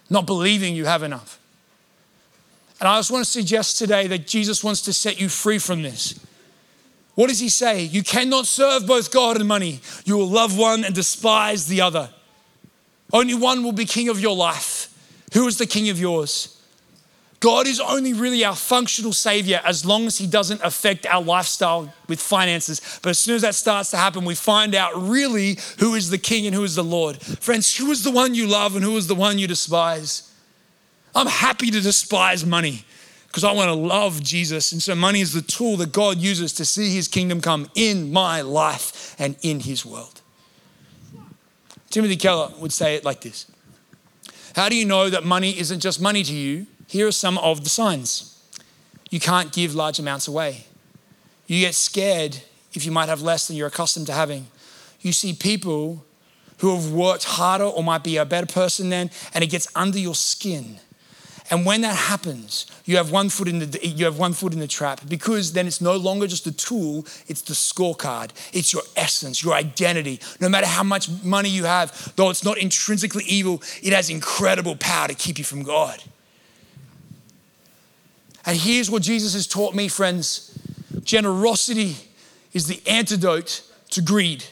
not 0.09 0.27
believing 0.27 0.75
you 0.75 0.85
have 0.85 1.03
enough. 1.03 1.39
And 2.81 2.89
I 2.89 2.99
just 2.99 3.11
want 3.11 3.25
to 3.25 3.31
suggest 3.31 3.79
today 3.79 4.07
that 4.09 4.27
Jesus 4.27 4.63
wants 4.63 4.83
to 4.83 4.93
set 4.93 5.21
you 5.21 5.29
free 5.29 5.59
from 5.59 5.83
this. 5.83 6.19
What 7.15 7.29
does 7.29 7.41
he 7.41 7.49
say? 7.49 7.83
You 7.83 8.03
cannot 8.03 8.47
serve 8.47 8.87
both 8.87 9.13
God 9.13 9.37
and 9.37 9.47
money. 9.47 9.81
You 10.05 10.17
will 10.17 10.29
love 10.29 10.57
one 10.57 10.85
and 10.85 10.95
despise 10.95 11.67
the 11.67 11.81
other. 11.81 12.11
Only 13.13 13.35
one 13.35 13.63
will 13.63 13.73
be 13.73 13.85
king 13.85 14.09
of 14.09 14.19
your 14.21 14.35
life. 14.35 14.89
Who 15.35 15.47
is 15.47 15.59
the 15.59 15.67
king 15.67 15.91
of 15.91 15.99
yours? 15.99 16.59
God 17.41 17.67
is 17.67 17.81
only 17.81 18.13
really 18.13 18.45
our 18.45 18.55
functional 18.55 19.13
savior 19.13 19.61
as 19.65 19.85
long 19.85 20.07
as 20.07 20.17
he 20.17 20.29
doesn't 20.29 20.63
affect 20.63 21.07
our 21.07 21.21
lifestyle 21.21 21.93
with 22.09 22.21
finances. 22.21 22.81
But 23.03 23.11
as 23.11 23.19
soon 23.19 23.35
as 23.35 23.43
that 23.43 23.57
starts 23.57 23.91
to 23.91 23.97
happen, 23.97 24.25
we 24.25 24.37
find 24.37 24.77
out 24.77 24.93
really 24.95 25.59
who 25.81 25.95
is 25.95 26.09
the 26.09 26.19
king 26.19 26.47
and 26.47 26.55
who 26.55 26.63
is 26.63 26.77
the 26.77 26.85
Lord. 26.85 27.21
Friends, 27.21 27.77
who 27.77 27.91
is 27.91 28.05
the 28.05 28.13
one 28.13 28.37
you 28.37 28.47
love 28.47 28.77
and 28.77 28.85
who 28.85 28.97
is 28.97 29.09
the 29.09 29.17
one 29.17 29.41
you 29.41 29.49
despise? 29.49 30.33
I'm 31.17 31.27
happy 31.27 31.71
to 31.73 31.81
despise 31.81 32.47
money 32.47 32.85
because 33.33 33.45
I 33.45 33.53
want 33.53 33.69
to 33.69 33.75
love 33.75 34.23
Jesus. 34.23 34.73
And 34.73 34.83
so 34.83 34.95
money 34.95 35.23
is 35.23 35.33
the 35.33 35.41
tool 35.41 35.79
that 35.79 35.91
God 35.91 36.19
uses 36.19 36.53
to 36.53 36.67
see 36.67 36.95
his 36.95 37.09
kingdom 37.09 37.41
come 37.41 37.71
in 37.75 38.13
my 38.13 38.43
life 38.43 39.17
and 39.19 39.37
in 39.41 39.61
his 39.61 39.87
world. 39.87 40.21
Timothy 41.89 42.17
Keller 42.17 42.53
would 42.59 42.75
say 42.75 42.95
it 42.95 43.07
like 43.07 43.23
this 43.23 43.47
How 44.55 44.69
do 44.69 44.77
you 44.77 44.85
know 44.85 45.09
that 45.09 45.25
money 45.25 45.59
isn't 45.59 45.81
just 45.81 45.99
money 45.99 46.23
to 46.23 46.35
you? 46.35 46.67
Here 46.89 47.07
are 47.07 47.13
some 47.13 47.39
of 47.39 47.65
the 47.65 47.71
signs. 47.71 48.29
You 49.09 49.19
can't 49.19 49.51
give 49.51 49.75
large 49.75 49.99
amounts 49.99 50.29
away. 50.29 50.67
You 51.47 51.61
get 51.61 51.75
scared 51.75 52.39
if 52.75 52.85
you 52.85 52.93
might 52.93 53.09
have 53.09 53.23
less 53.23 53.47
than 53.47 53.57
you're 53.57 53.69
accustomed 53.69 54.07
to 54.09 54.13
having. 54.13 54.47
You 55.01 55.13
see 55.13 55.33
people 55.33 56.05
who 56.59 56.75
have 56.75 56.93
worked 56.93 57.25
harder 57.25 57.65
or 57.65 57.83
might 57.83 58.05
be 58.05 58.19
a 58.19 58.27
better 58.27 58.47
person 58.47 58.91
than, 58.91 59.11
and 59.33 59.43
it 59.43 59.49
gets 59.49 59.69
under 59.75 59.99
your 59.99 60.15
skin 60.15 60.81
and 61.51 61.67
when 61.67 61.81
that 61.83 61.97
happens, 61.97 62.67
you 62.85 62.97
have 62.97 63.11
one 63.11 63.29
foot 63.29 63.49
in 63.49 63.59
the 63.59 63.87
you 63.87 64.05
have 64.05 64.19
one 64.19 64.33
foot 64.33 64.53
in 64.53 64.61
the 64.61 64.67
trap 64.67 65.01
because 65.09 65.53
then 65.53 65.67
it's 65.67 65.81
no 65.81 65.97
longer 65.97 66.27
just 66.27 66.47
a 66.47 66.53
tool, 66.53 67.05
it's 67.27 67.43
the 67.43 67.55
scorecard. 67.55 68.31
It's 68.53 68.73
your 68.73 68.83
essence, 68.97 69.43
your 69.43 69.55
identity. 69.55 70.21
No 70.41 70.49
matter 70.49 70.67
how 70.67 70.83
much 70.83 71.09
money 71.23 71.49
you 71.49 71.65
have, 71.65 72.13
though 72.17 72.31
it's 72.31 72.45
not 72.45 72.59
intrinsically 72.59 73.25
evil, 73.25 73.63
it 73.83 73.93
has 73.93 74.09
incredible 74.09 74.77
power 74.77 75.09
to 75.09 75.15
keep 75.15 75.39
you 75.39 75.45
from 75.45 75.63
God. 75.63 76.03
And 78.45 78.57
here's 78.57 78.91
what 78.91 79.03
Jesus 79.03 79.35
has 79.35 79.47
taught 79.47 79.75
me, 79.75 79.89
friends. 79.89 80.59
Generosity 81.05 81.97
is 82.53 82.67
the 82.67 82.81
antidote 82.87 83.63
to 83.91 84.03
greed. 84.03 84.45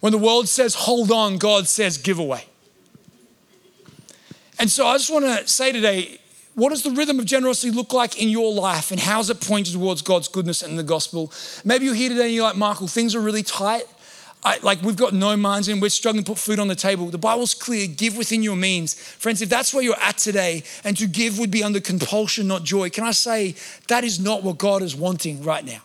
When 0.00 0.12
the 0.12 0.18
world 0.18 0.48
says 0.48 0.74
hold 0.74 1.12
on, 1.12 1.38
God 1.38 1.68
says 1.68 1.98
give 1.98 2.18
away. 2.18 2.44
And 4.60 4.70
so 4.70 4.86
I 4.86 4.98
just 4.98 5.10
want 5.10 5.24
to 5.24 5.48
say 5.48 5.72
today, 5.72 6.18
what 6.54 6.68
does 6.68 6.82
the 6.82 6.90
rhythm 6.90 7.18
of 7.18 7.24
generosity 7.24 7.70
look 7.70 7.94
like 7.94 8.20
in 8.20 8.28
your 8.28 8.52
life 8.52 8.90
and 8.90 9.00
how's 9.00 9.30
it 9.30 9.40
pointed 9.40 9.72
towards 9.72 10.02
God's 10.02 10.28
goodness 10.28 10.60
and 10.60 10.78
the 10.78 10.82
gospel? 10.82 11.32
Maybe 11.64 11.86
you're 11.86 11.94
here 11.94 12.10
today 12.10 12.26
and 12.26 12.34
you're 12.34 12.44
like, 12.44 12.58
Michael, 12.58 12.86
things 12.86 13.14
are 13.14 13.20
really 13.20 13.42
tight. 13.42 13.84
I, 14.44 14.58
like 14.58 14.82
we've 14.82 14.96
got 14.96 15.14
no 15.14 15.34
minds 15.34 15.68
in, 15.68 15.80
we're 15.80 15.88
struggling 15.88 16.24
to 16.24 16.30
put 16.30 16.38
food 16.38 16.58
on 16.58 16.68
the 16.68 16.74
table. 16.74 17.06
The 17.06 17.16
Bible's 17.16 17.54
clear 17.54 17.86
give 17.86 18.18
within 18.18 18.42
your 18.42 18.54
means. 18.54 18.92
Friends, 18.92 19.40
if 19.40 19.48
that's 19.48 19.72
where 19.72 19.82
you're 19.82 19.98
at 19.98 20.18
today 20.18 20.62
and 20.84 20.94
to 20.98 21.06
give 21.06 21.38
would 21.38 21.50
be 21.50 21.64
under 21.64 21.80
compulsion, 21.80 22.46
not 22.46 22.62
joy, 22.62 22.90
can 22.90 23.04
I 23.04 23.12
say 23.12 23.54
that 23.88 24.04
is 24.04 24.20
not 24.20 24.42
what 24.42 24.58
God 24.58 24.82
is 24.82 24.94
wanting 24.94 25.42
right 25.42 25.64
now? 25.64 25.80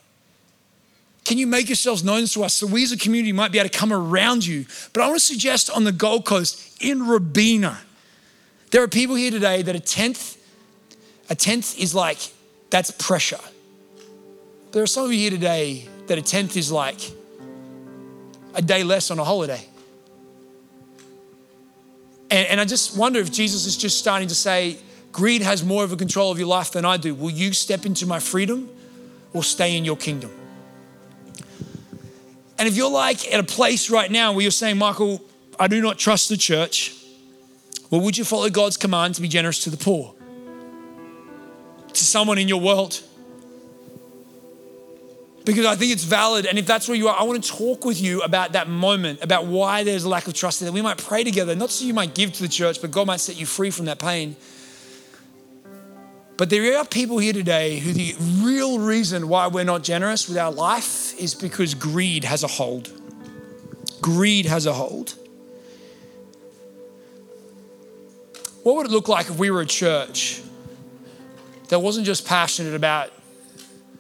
Can 1.24 1.38
you 1.38 1.48
make 1.48 1.70
yourselves 1.70 2.04
known 2.04 2.26
to 2.26 2.44
us 2.44 2.56
so 2.56 2.68
we 2.68 2.84
as 2.84 2.92
a 2.92 2.98
community 2.98 3.32
might 3.32 3.54
be 3.54 3.60
able 3.60 3.70
to 3.70 3.78
come 3.78 3.94
around 3.94 4.46
you? 4.46 4.66
But 4.92 5.02
I 5.02 5.08
want 5.08 5.20
to 5.20 5.26
suggest 5.26 5.70
on 5.70 5.86
the 5.86 5.94
Gold 5.94 6.26
Coast 6.26 6.84
in 6.84 7.08
Robina, 7.08 7.80
there 8.72 8.84
are 8.84 8.88
people 8.88 9.16
here 9.16 9.32
today 9.32 9.62
that 9.62 9.76
a 9.76 9.80
tenth, 9.80 10.38
a 11.30 11.36
tenth 11.36 11.78
is 11.80 11.96
like, 11.96 12.18
that's 12.70 12.92
pressure. 12.92 13.40
There 14.72 14.84
are 14.84 14.88
some 14.88 15.06
of 15.06 15.14
you 15.14 15.20
here 15.20 15.32
today 15.32 15.88
that 16.08 16.18
a 16.18 16.22
tenth 16.22 16.58
is 16.58 16.72
like 16.72 17.00
a 18.54 18.62
day 18.62 18.84
less 18.84 19.12
on 19.12 19.20
a 19.20 19.24
holiday. 19.24 19.66
And, 22.30 22.48
and 22.48 22.60
I 22.60 22.66
just 22.66 22.98
wonder 22.98 23.20
if 23.20 23.32
Jesus 23.32 23.66
is 23.66 23.78
just 23.78 23.98
starting 23.98 24.28
to 24.28 24.36
say, 24.36 24.78
greed 25.12 25.42
has 25.42 25.64
more 25.64 25.84
of 25.84 25.94
a 25.94 25.96
control 25.96 26.32
of 26.32 26.40
your 26.40 26.48
life 26.48 26.72
than 26.72 26.84
I 26.84 26.98
do. 26.98 27.14
Will 27.16 27.32
you 27.32 27.54
step 27.54 27.86
into 27.86 28.06
my 28.06 28.20
freedom 28.20 28.70
or 29.34 29.44
stay 29.44 29.78
in 29.78 29.86
your 29.86 29.96
kingdom? 29.96 30.32
And 32.58 32.68
if 32.68 32.76
you're 32.76 32.92
like 32.92 33.32
at 33.34 33.40
a 33.40 33.44
place 33.44 33.90
right 33.90 34.10
now 34.10 34.34
where 34.34 34.42
you're 34.42 34.52
saying, 34.52 34.78
Michael, 34.78 35.22
I 35.60 35.68
do 35.68 35.82
not 35.82 35.98
trust 35.98 36.30
the 36.30 36.38
church, 36.38 36.96
well, 37.90 38.02
would 38.02 38.18
you 38.18 38.24
follow 38.24 38.50
God's 38.50 38.78
command 38.78 39.16
to 39.16 39.22
be 39.22 39.28
generous 39.28 39.64
to 39.64 39.70
the 39.70 39.78
poor? 39.78 40.16
To 41.94 42.04
someone 42.04 42.38
in 42.38 42.48
your 42.48 42.60
world? 42.60 43.02
Because 45.46 45.66
I 45.66 45.76
think 45.76 45.92
it's 45.92 46.04
valid. 46.04 46.48
And 46.48 46.58
if 46.58 46.66
that's 46.66 46.88
where 46.88 46.98
you 46.98 47.08
are, 47.08 47.16
I 47.18 47.24
want 47.24 47.44
to 47.44 47.50
talk 47.50 47.86
with 47.86 48.02
you 48.02 48.22
about 48.22 48.54
that 48.54 48.68
moment, 48.68 49.22
about 49.22 49.46
why 49.46 49.84
there's 49.84 50.04
a 50.04 50.10
lack 50.10 50.28
of 50.28 50.34
trust 50.34 50.60
there. 50.60 50.72
We 50.72 50.82
might 50.82 50.98
pray 50.98 51.24
together, 51.24 51.56
not 51.56 51.70
so 51.70 51.86
you 51.86 51.94
might 51.94 52.16
give 52.16 52.34
to 52.34 52.42
the 52.42 52.50
church, 52.50 52.82
but 52.82 52.90
God 52.90 53.06
might 53.06 53.20
set 53.20 53.40
you 53.40 53.46
free 53.46 53.70
from 53.70 53.86
that 53.86 54.00
pain. 54.00 54.36
But 56.38 56.50
there 56.50 56.78
are 56.78 56.86
people 56.86 57.18
here 57.20 57.32
today 57.32 57.80
who 57.80 57.94
the 57.94 58.16
real 58.44 58.80
reason 58.80 59.30
why 59.30 59.48
we're 59.48 59.64
not 59.64 59.84
generous 59.84 60.28
with 60.28 60.38
our 60.38 60.52
life 60.52 61.18
is 61.20 61.34
because 61.34 61.74
greed 61.76 62.26
has 62.26 62.44
a 62.44 62.48
hold. 62.48 62.92
Greed 64.02 64.46
has 64.46 64.66
a 64.66 64.74
hold. 64.74 65.16
What 68.66 68.78
would 68.78 68.88
it 68.88 68.92
look 68.92 69.08
like 69.08 69.30
if 69.30 69.38
we 69.38 69.52
were 69.52 69.62
a 69.62 69.66
church 69.68 70.42
that 71.68 71.78
wasn't 71.78 72.08
just 72.08 72.26
passionate 72.26 72.74
about 72.74 73.12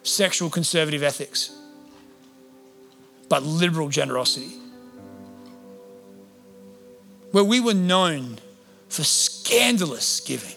sexual 0.01 0.49
conservative 0.49 1.03
ethics, 1.03 1.55
but 3.29 3.43
liberal 3.43 3.89
generosity? 3.89 4.53
Where 7.29 7.43
we 7.43 7.59
were 7.59 7.75
known 7.75 8.39
for 8.89 9.03
scandalous 9.03 10.19
giving. 10.19 10.55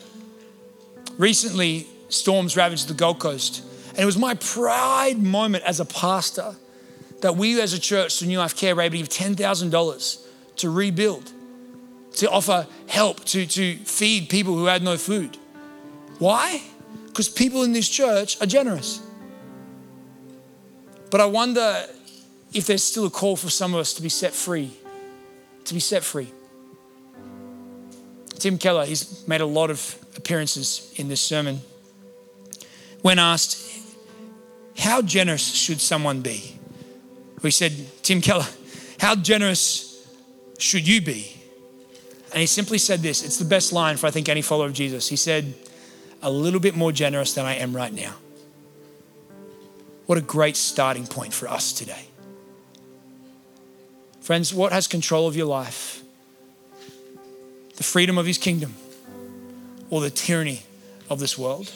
Recently, 1.19 1.87
storms 2.09 2.57
ravaged 2.57 2.89
the 2.89 2.95
Gold 2.95 3.19
Coast, 3.19 3.63
and 3.91 3.99
it 3.99 4.07
was 4.07 4.17
my 4.17 4.33
pride 4.37 5.23
moment 5.23 5.65
as 5.65 5.81
a 5.81 5.85
pastor 5.85 6.57
that 7.21 7.37
we 7.37 7.61
as 7.61 7.75
a 7.75 7.79
church, 7.79 8.19
through 8.19 8.29
New 8.29 8.39
Life 8.39 8.57
Care, 8.57 8.75
were 8.75 8.81
able 8.81 8.97
to 8.97 8.99
give 9.03 9.11
$10,000 9.11 10.27
to 10.57 10.71
rebuild, 10.71 11.31
to 12.17 12.31
offer 12.31 12.67
help, 12.87 13.25
to, 13.27 13.47
to 13.47 13.77
feed 13.77 14.29
people 14.29 14.55
who 14.55 14.67
had 14.67 14.83
no 14.83 14.97
food. 14.97 15.37
Why? 16.19 16.63
Because 17.07 17.29
people 17.29 17.63
in 17.63 17.73
this 17.73 17.89
church 17.89 18.41
are 18.41 18.47
generous. 18.47 19.01
But 21.11 21.21
I 21.21 21.27
wonder 21.27 21.85
if 22.53 22.67
there's 22.67 22.85
still 22.85 23.07
a 23.07 23.11
call 23.11 23.37
for 23.37 23.51
some 23.51 23.75
of 23.75 23.81
us 23.81 23.95
to 23.95 24.03
be 24.03 24.09
set 24.09 24.33
free, 24.33 24.73
to 25.65 25.75
be 25.75 25.81
set 25.81 26.03
free. 26.03 26.29
Tim 28.39 28.59
Keller, 28.59 28.85
he's 28.85 29.27
made 29.27 29.41
a 29.41 29.47
lot 29.47 29.71
of 29.71 29.99
appearances 30.17 30.93
in 30.97 31.09
this 31.09 31.21
sermon. 31.21 31.61
When 33.03 33.19
asked, 33.19 33.81
How 34.77 35.03
generous 35.03 35.55
should 35.55 35.81
someone 35.81 36.21
be? 36.21 36.57
We 37.43 37.51
said, 37.51 37.73
Tim 38.03 38.21
Keller, 38.21 38.47
how 38.99 39.15
generous 39.15 40.07
should 40.59 40.87
you 40.87 41.01
be? 41.01 41.38
And 42.33 42.41
he 42.41 42.47
simply 42.47 42.79
said 42.79 43.01
this 43.01 43.24
it's 43.24 43.39
the 43.39 43.45
best 43.45 43.72
line 43.72 43.97
for, 43.97 44.07
I 44.07 44.11
think, 44.11 44.29
any 44.29 44.43
follower 44.43 44.66
of 44.66 44.72
Jesus. 44.72 45.09
He 45.09 45.16
said, 45.16 45.55
A 46.22 46.31
little 46.31 46.61
bit 46.61 46.74
more 46.74 46.93
generous 46.93 47.35
than 47.35 47.47
I 47.47 47.55
am 47.57 47.74
right 47.74 47.93
now. 47.93 48.14
What 50.07 50.18
a 50.18 50.22
great 50.22 50.57
starting 50.57 51.07
point 51.07 51.35
for 51.35 51.49
us 51.49 51.72
today. 51.72 52.07
Friends, 54.20 54.53
what 54.53 54.72
has 54.72 54.87
control 54.87 55.26
of 55.26 55.37
your 55.37 55.47
life? 55.47 55.99
the 57.79 57.85
freedom 57.85 58.18
of 58.18 58.26
his 58.26 58.39
kingdom 58.39 58.74
or 59.89 60.01
the 60.01 60.11
tyranny 60.11 60.62
of 61.09 61.20
this 61.20 61.39
world? 61.39 61.72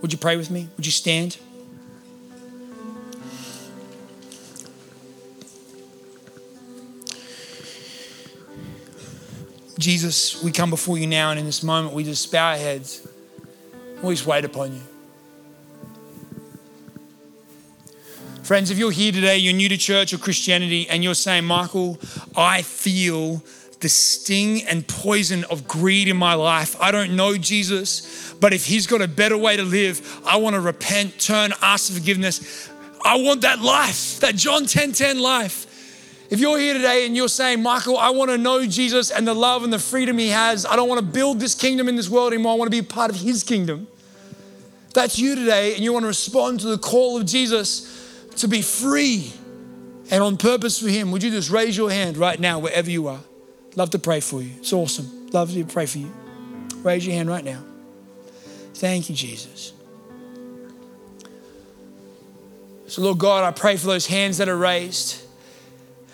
Would 0.00 0.12
you 0.12 0.18
pray 0.18 0.36
with 0.36 0.50
me? 0.50 0.68
Would 0.76 0.86
you 0.86 0.92
stand? 0.92 1.36
Jesus, 9.88 10.42
we 10.42 10.52
come 10.52 10.68
before 10.68 10.98
you 10.98 11.06
now, 11.06 11.30
and 11.30 11.40
in 11.40 11.46
this 11.46 11.62
moment, 11.62 11.94
we 11.94 12.04
just 12.04 12.30
bow 12.30 12.50
our 12.50 12.58
heads. 12.58 13.08
We 14.02 14.12
just 14.12 14.26
wait 14.26 14.44
upon 14.44 14.74
you. 14.74 14.82
Friends, 18.42 18.70
if 18.70 18.76
you're 18.76 18.90
here 18.90 19.12
today, 19.12 19.38
you're 19.38 19.54
new 19.54 19.70
to 19.70 19.78
church 19.78 20.12
or 20.12 20.18
Christianity, 20.18 20.86
and 20.90 21.02
you're 21.02 21.14
saying, 21.14 21.46
Michael, 21.46 21.98
I 22.36 22.60
feel 22.60 23.42
the 23.80 23.88
sting 23.88 24.62
and 24.64 24.86
poison 24.86 25.44
of 25.44 25.66
greed 25.66 26.08
in 26.08 26.18
my 26.18 26.34
life. 26.34 26.76
I 26.82 26.90
don't 26.90 27.16
know 27.16 27.38
Jesus, 27.38 28.34
but 28.34 28.52
if 28.52 28.66
He's 28.66 28.86
got 28.86 29.00
a 29.00 29.08
better 29.08 29.38
way 29.38 29.56
to 29.56 29.62
live, 29.62 30.20
I 30.26 30.36
want 30.36 30.52
to 30.52 30.60
repent, 30.60 31.18
turn, 31.18 31.54
ask 31.62 31.90
for 31.90 31.98
forgiveness. 31.98 32.68
I 33.02 33.22
want 33.22 33.40
that 33.40 33.62
life, 33.62 34.20
that 34.20 34.36
John 34.36 34.66
10 34.66 34.92
10 34.92 35.18
life. 35.18 35.64
If 36.30 36.40
you're 36.40 36.58
here 36.58 36.74
today 36.74 37.06
and 37.06 37.16
you're 37.16 37.28
saying, 37.28 37.62
Michael, 37.62 37.96
I 37.96 38.10
want 38.10 38.30
to 38.30 38.36
know 38.36 38.66
Jesus 38.66 39.10
and 39.10 39.26
the 39.26 39.34
love 39.34 39.64
and 39.64 39.72
the 39.72 39.78
freedom 39.78 40.18
He 40.18 40.28
has, 40.28 40.66
I 40.66 40.76
don't 40.76 40.88
want 40.88 41.00
to 41.00 41.06
build 41.06 41.40
this 41.40 41.54
kingdom 41.54 41.88
in 41.88 41.96
this 41.96 42.10
world 42.10 42.32
anymore, 42.32 42.52
I 42.52 42.56
want 42.56 42.70
to 42.70 42.82
be 42.82 42.86
part 42.86 43.10
of 43.10 43.16
His 43.16 43.42
kingdom. 43.42 43.88
That's 44.92 45.18
you 45.18 45.34
today, 45.34 45.74
and 45.74 45.82
you 45.82 45.92
want 45.92 46.02
to 46.02 46.08
respond 46.08 46.60
to 46.60 46.66
the 46.66 46.78
call 46.78 47.16
of 47.16 47.24
Jesus 47.24 48.28
to 48.36 48.48
be 48.48 48.62
free 48.62 49.32
and 50.10 50.22
on 50.22 50.36
purpose 50.36 50.80
for 50.80 50.88
Him. 50.88 51.12
Would 51.12 51.22
you 51.22 51.30
just 51.30 51.50
raise 51.50 51.76
your 51.76 51.90
hand 51.90 52.16
right 52.18 52.38
now, 52.38 52.58
wherever 52.58 52.90
you 52.90 53.08
are? 53.08 53.20
Love 53.76 53.90
to 53.90 53.98
pray 53.98 54.20
for 54.20 54.42
you. 54.42 54.52
It's 54.58 54.72
awesome. 54.72 55.28
Love 55.32 55.52
to 55.52 55.64
pray 55.64 55.86
for 55.86 55.98
you. 55.98 56.12
Raise 56.82 57.06
your 57.06 57.14
hand 57.14 57.28
right 57.28 57.44
now. 57.44 57.62
Thank 58.74 59.08
you, 59.08 59.14
Jesus. 59.14 59.72
So, 62.86 63.02
Lord 63.02 63.18
God, 63.18 63.44
I 63.44 63.50
pray 63.50 63.76
for 63.76 63.86
those 63.86 64.06
hands 64.06 64.38
that 64.38 64.48
are 64.48 64.56
raised. 64.56 65.22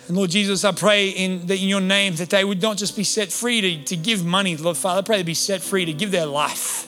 And 0.07 0.15
Lord 0.15 0.29
Jesus, 0.29 0.63
I 0.63 0.71
pray 0.71 1.09
in, 1.09 1.47
that 1.47 1.59
in 1.59 1.67
your 1.67 1.81
name 1.81 2.15
that 2.17 2.29
they 2.29 2.43
would 2.43 2.61
not 2.61 2.77
just 2.77 2.95
be 2.95 3.03
set 3.03 3.31
free 3.31 3.61
to, 3.61 3.83
to 3.85 3.95
give 3.95 4.23
money, 4.23 4.55
Lord 4.55 4.77
Father, 4.77 4.99
I 4.99 5.01
pray 5.01 5.17
they'd 5.17 5.25
be 5.25 5.33
set 5.33 5.61
free 5.61 5.85
to 5.85 5.93
give 5.93 6.11
their 6.11 6.27
life. 6.27 6.87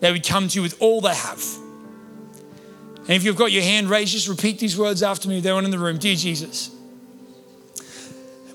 They 0.00 0.12
would 0.12 0.24
come 0.24 0.46
to 0.48 0.54
you 0.54 0.62
with 0.62 0.80
all 0.80 1.00
they 1.00 1.14
have. 1.14 1.44
And 3.00 3.10
if 3.10 3.24
you've 3.24 3.36
got 3.36 3.50
your 3.50 3.62
hand 3.62 3.90
raised, 3.90 4.12
just 4.12 4.28
repeat 4.28 4.60
these 4.60 4.78
words 4.78 5.02
after 5.02 5.28
me. 5.28 5.40
They're 5.40 5.58
in 5.58 5.70
the 5.70 5.78
room. 5.78 5.98
Dear 5.98 6.14
Jesus, 6.14 6.70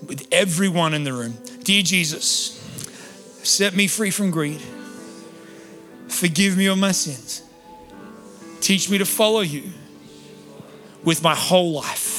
with 0.08 0.26
everyone 0.32 0.94
in 0.94 1.04
the 1.04 1.12
room. 1.12 1.38
Dear 1.64 1.82
Jesus, 1.82 2.60
set 3.44 3.76
me 3.76 3.88
free 3.88 4.12
from 4.12 4.32
greed. 4.32 4.62
Forgive 6.08 6.56
me 6.56 6.68
of 6.68 6.78
my 6.78 6.92
sins. 6.92 7.42
Teach 8.62 8.90
me 8.90 9.00
to 9.00 9.06
follow 9.06 9.42
you 9.42 9.64
with 11.04 11.22
my 11.24 11.36
whole 11.36 11.74
life 11.74 12.13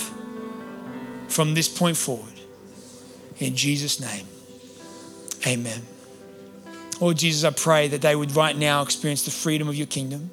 from 1.35 1.55
this 1.55 1.69
point 1.69 1.97
forward. 1.97 2.33
In 3.41 3.57
Jesus' 3.57 3.99
name, 3.99 4.25
amen. 5.45 5.83
Lord 7.01 7.17
Jesus, 7.17 7.43
I 7.43 7.51
pray 7.51 7.89
that 7.89 8.03
they 8.03 8.15
would 8.15 8.37
right 8.37 8.57
now 8.57 8.83
experience 8.83 9.25
the 9.25 9.33
freedom 9.33 9.69
of 9.69 9.75
your 9.75 9.89
kingdom 9.89 10.31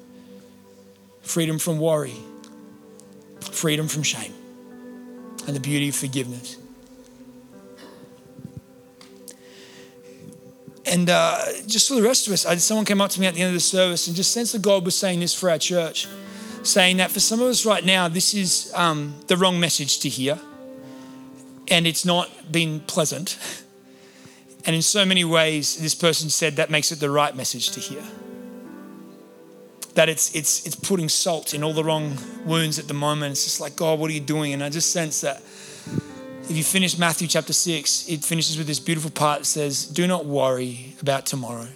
freedom 1.22 1.58
from 1.58 1.78
worry, 1.78 2.14
freedom 3.40 3.88
from 3.88 4.02
shame, 4.02 4.32
and 5.46 5.54
the 5.56 5.60
beauty 5.60 5.88
of 5.88 5.94
forgiveness. 5.94 6.56
And 10.84 11.08
uh, 11.08 11.38
just 11.66 11.88
for 11.88 11.94
the 11.94 12.02
rest 12.02 12.26
of 12.26 12.32
us, 12.32 12.44
I, 12.44 12.56
someone 12.56 12.84
came 12.84 13.00
up 13.00 13.10
to 13.12 13.20
me 13.20 13.26
at 13.26 13.34
the 13.34 13.40
end 13.40 13.48
of 13.48 13.54
the 13.54 13.60
service 13.60 14.08
and 14.08 14.16
just 14.16 14.32
sensed 14.32 14.52
that 14.52 14.62
God 14.62 14.84
was 14.84 14.96
saying 14.96 15.20
this 15.20 15.32
for 15.32 15.48
our 15.48 15.58
church, 15.58 16.06
saying 16.64 16.98
that 16.98 17.10
for 17.10 17.20
some 17.20 17.40
of 17.40 17.48
us 17.48 17.64
right 17.64 17.84
now, 17.84 18.08
this 18.08 18.34
is 18.34 18.72
um, 18.74 19.14
the 19.28 19.36
wrong 19.36 19.58
message 19.58 20.00
to 20.00 20.08
hear. 20.08 20.38
And 21.68 21.86
it's 21.86 22.04
not 22.04 22.52
been 22.52 22.80
pleasant. 22.80 23.38
And 24.64 24.76
in 24.76 24.82
so 24.82 25.04
many 25.04 25.24
ways, 25.24 25.76
this 25.76 25.94
person 25.94 26.30
said 26.30 26.56
that 26.56 26.70
makes 26.70 26.92
it 26.92 27.00
the 27.00 27.10
right 27.10 27.34
message 27.34 27.70
to 27.70 27.80
hear. 27.80 28.02
That 29.94 30.08
it's, 30.08 30.34
it's, 30.34 30.64
it's 30.66 30.76
putting 30.76 31.08
salt 31.08 31.52
in 31.52 31.64
all 31.64 31.72
the 31.72 31.84
wrong 31.84 32.16
wounds 32.44 32.78
at 32.78 32.88
the 32.88 32.94
moment. 32.94 33.32
It's 33.32 33.44
just 33.44 33.60
like, 33.60 33.76
God, 33.76 33.98
what 33.98 34.10
are 34.10 34.14
you 34.14 34.20
doing? 34.20 34.52
And 34.52 34.62
I 34.62 34.70
just 34.70 34.92
sense 34.92 35.20
that 35.22 35.42
if 36.48 36.56
you 36.56 36.64
finish 36.64 36.96
Matthew 36.96 37.28
chapter 37.28 37.52
6, 37.52 38.08
it 38.08 38.24
finishes 38.24 38.56
with 38.56 38.66
this 38.66 38.80
beautiful 38.80 39.10
part 39.10 39.40
that 39.40 39.44
says, 39.44 39.86
Do 39.86 40.06
not 40.06 40.26
worry 40.26 40.94
about 41.00 41.26
tomorrow. 41.26 41.68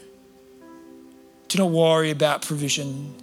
Do 1.49 1.59
not 1.59 1.71
worry 1.71 2.11
about 2.11 2.43
provision. 2.43 3.15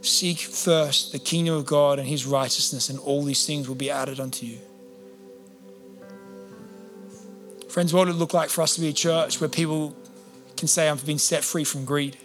Seek 0.00 0.38
first 0.38 1.12
the 1.12 1.18
kingdom 1.18 1.54
of 1.54 1.66
God 1.66 1.98
and 1.98 2.08
his 2.08 2.24
righteousness, 2.24 2.88
and 2.88 2.98
all 3.00 3.22
these 3.22 3.46
things 3.46 3.68
will 3.68 3.74
be 3.74 3.90
added 3.90 4.20
unto 4.20 4.46
you. 4.46 4.58
Friends, 7.68 7.92
what 7.92 8.06
would 8.06 8.14
it 8.14 8.18
look 8.18 8.32
like 8.32 8.48
for 8.48 8.62
us 8.62 8.74
to 8.76 8.80
be 8.80 8.88
a 8.88 8.92
church 8.92 9.40
where 9.40 9.48
people 9.48 9.94
can 10.56 10.68
say, 10.68 10.88
I've 10.88 11.04
been 11.04 11.18
set 11.18 11.44
free 11.44 11.64
from 11.64 11.84
greed? 11.84 12.16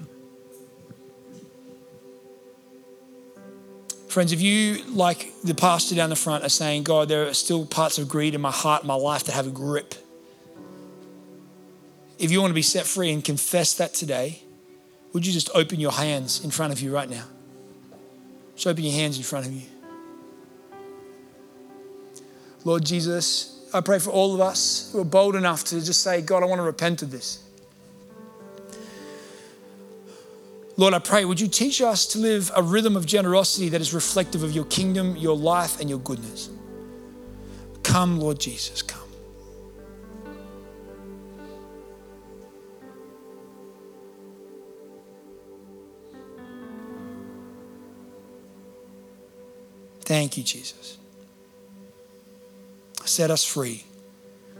Friends, 4.07 4.31
if 4.31 4.41
you, 4.41 4.83
like 4.89 5.33
the 5.43 5.55
pastor 5.55 5.95
down 5.95 6.09
the 6.09 6.15
front, 6.15 6.43
are 6.45 6.49
saying, 6.49 6.83
God, 6.83 7.09
there 7.09 7.27
are 7.27 7.33
still 7.33 7.65
parts 7.65 7.97
of 7.97 8.07
greed 8.07 8.35
in 8.35 8.41
my 8.41 8.51
heart, 8.51 8.85
my 8.85 8.93
life 8.93 9.23
that 9.25 9.33
have 9.33 9.47
a 9.47 9.51
grip. 9.51 9.95
If 12.19 12.31
you 12.31 12.39
want 12.39 12.51
to 12.51 12.55
be 12.55 12.61
set 12.61 12.85
free 12.85 13.11
and 13.11 13.23
confess 13.23 13.73
that 13.75 13.93
today, 13.93 14.43
would 15.11 15.25
you 15.25 15.33
just 15.33 15.49
open 15.53 15.79
your 15.79 15.91
hands 15.91 16.43
in 16.43 16.51
front 16.51 16.71
of 16.71 16.79
you 16.79 16.93
right 16.93 17.09
now? 17.09 17.25
Just 18.55 18.67
open 18.67 18.83
your 18.83 18.93
hands 18.93 19.17
in 19.17 19.23
front 19.23 19.47
of 19.47 19.51
you. 19.51 19.63
Lord 22.63 22.85
Jesus, 22.85 23.62
I 23.73 23.81
pray 23.81 23.97
for 23.97 24.11
all 24.11 24.35
of 24.35 24.41
us 24.41 24.91
who 24.91 25.01
are 25.01 25.05
bold 25.05 25.35
enough 25.35 25.63
to 25.65 25.83
just 25.83 26.03
say, 26.03 26.21
God, 26.21 26.43
I 26.43 26.45
want 26.45 26.59
to 26.59 26.63
repent 26.63 27.01
of 27.01 27.09
this. 27.09 27.43
Lord, 30.77 30.93
I 30.93 30.99
pray, 30.99 31.25
would 31.25 31.39
you 31.39 31.47
teach 31.47 31.81
us 31.81 32.05
to 32.07 32.19
live 32.19 32.51
a 32.55 32.61
rhythm 32.61 32.95
of 32.95 33.05
generosity 33.05 33.69
that 33.69 33.81
is 33.81 33.93
reflective 33.93 34.43
of 34.43 34.51
your 34.51 34.65
kingdom, 34.65 35.15
your 35.17 35.35
life, 35.35 35.79
and 35.79 35.89
your 35.89 35.99
goodness? 35.99 36.49
Come, 37.83 38.19
Lord 38.19 38.39
Jesus, 38.39 38.81
come. 38.81 38.99
Thank 50.01 50.37
you, 50.37 50.43
Jesus. 50.43 50.97
Set 53.07 53.31
us 53.31 53.43
free 53.43 53.83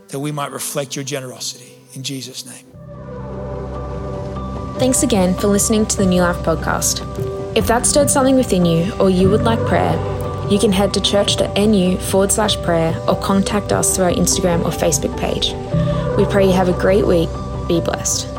that 0.10 0.20
we 0.20 0.32
might 0.32 0.52
reflect 0.52 0.96
your 0.96 1.04
generosity. 1.04 1.74
In 1.94 2.04
Jesus' 2.04 2.46
name. 2.46 2.66
Thanks 4.80 5.04
again 5.04 5.36
for 5.36 5.48
listening 5.48 5.86
to 5.86 5.98
the 5.98 6.06
New 6.06 6.22
Life 6.22 6.38
podcast. 6.38 7.02
If 7.56 7.68
that 7.68 7.86
stirred 7.86 8.10
something 8.10 8.36
within 8.36 8.66
you 8.66 8.92
or 9.00 9.10
you 9.10 9.30
would 9.30 9.44
like 9.44 9.60
prayer, 9.68 9.94
you 10.50 10.60
can 10.60 10.72
head 10.72 10.94
to 10.96 11.02
church.nu 11.02 11.98
forward 11.98 12.32
slash 12.32 12.58
prayer 12.64 12.96
or 13.08 13.16
contact 13.20 13.72
us 13.72 13.96
through 13.96 14.06
our 14.06 14.12
Instagram 14.12 14.66
or 14.66 14.72
Facebook 14.72 15.18
page. 15.20 15.54
We 16.18 16.26
pray 16.32 16.46
you 16.46 16.54
have 16.54 16.70
a 16.70 16.80
great 16.80 17.06
week. 17.06 17.30
Be 17.68 17.80
blessed. 17.82 18.33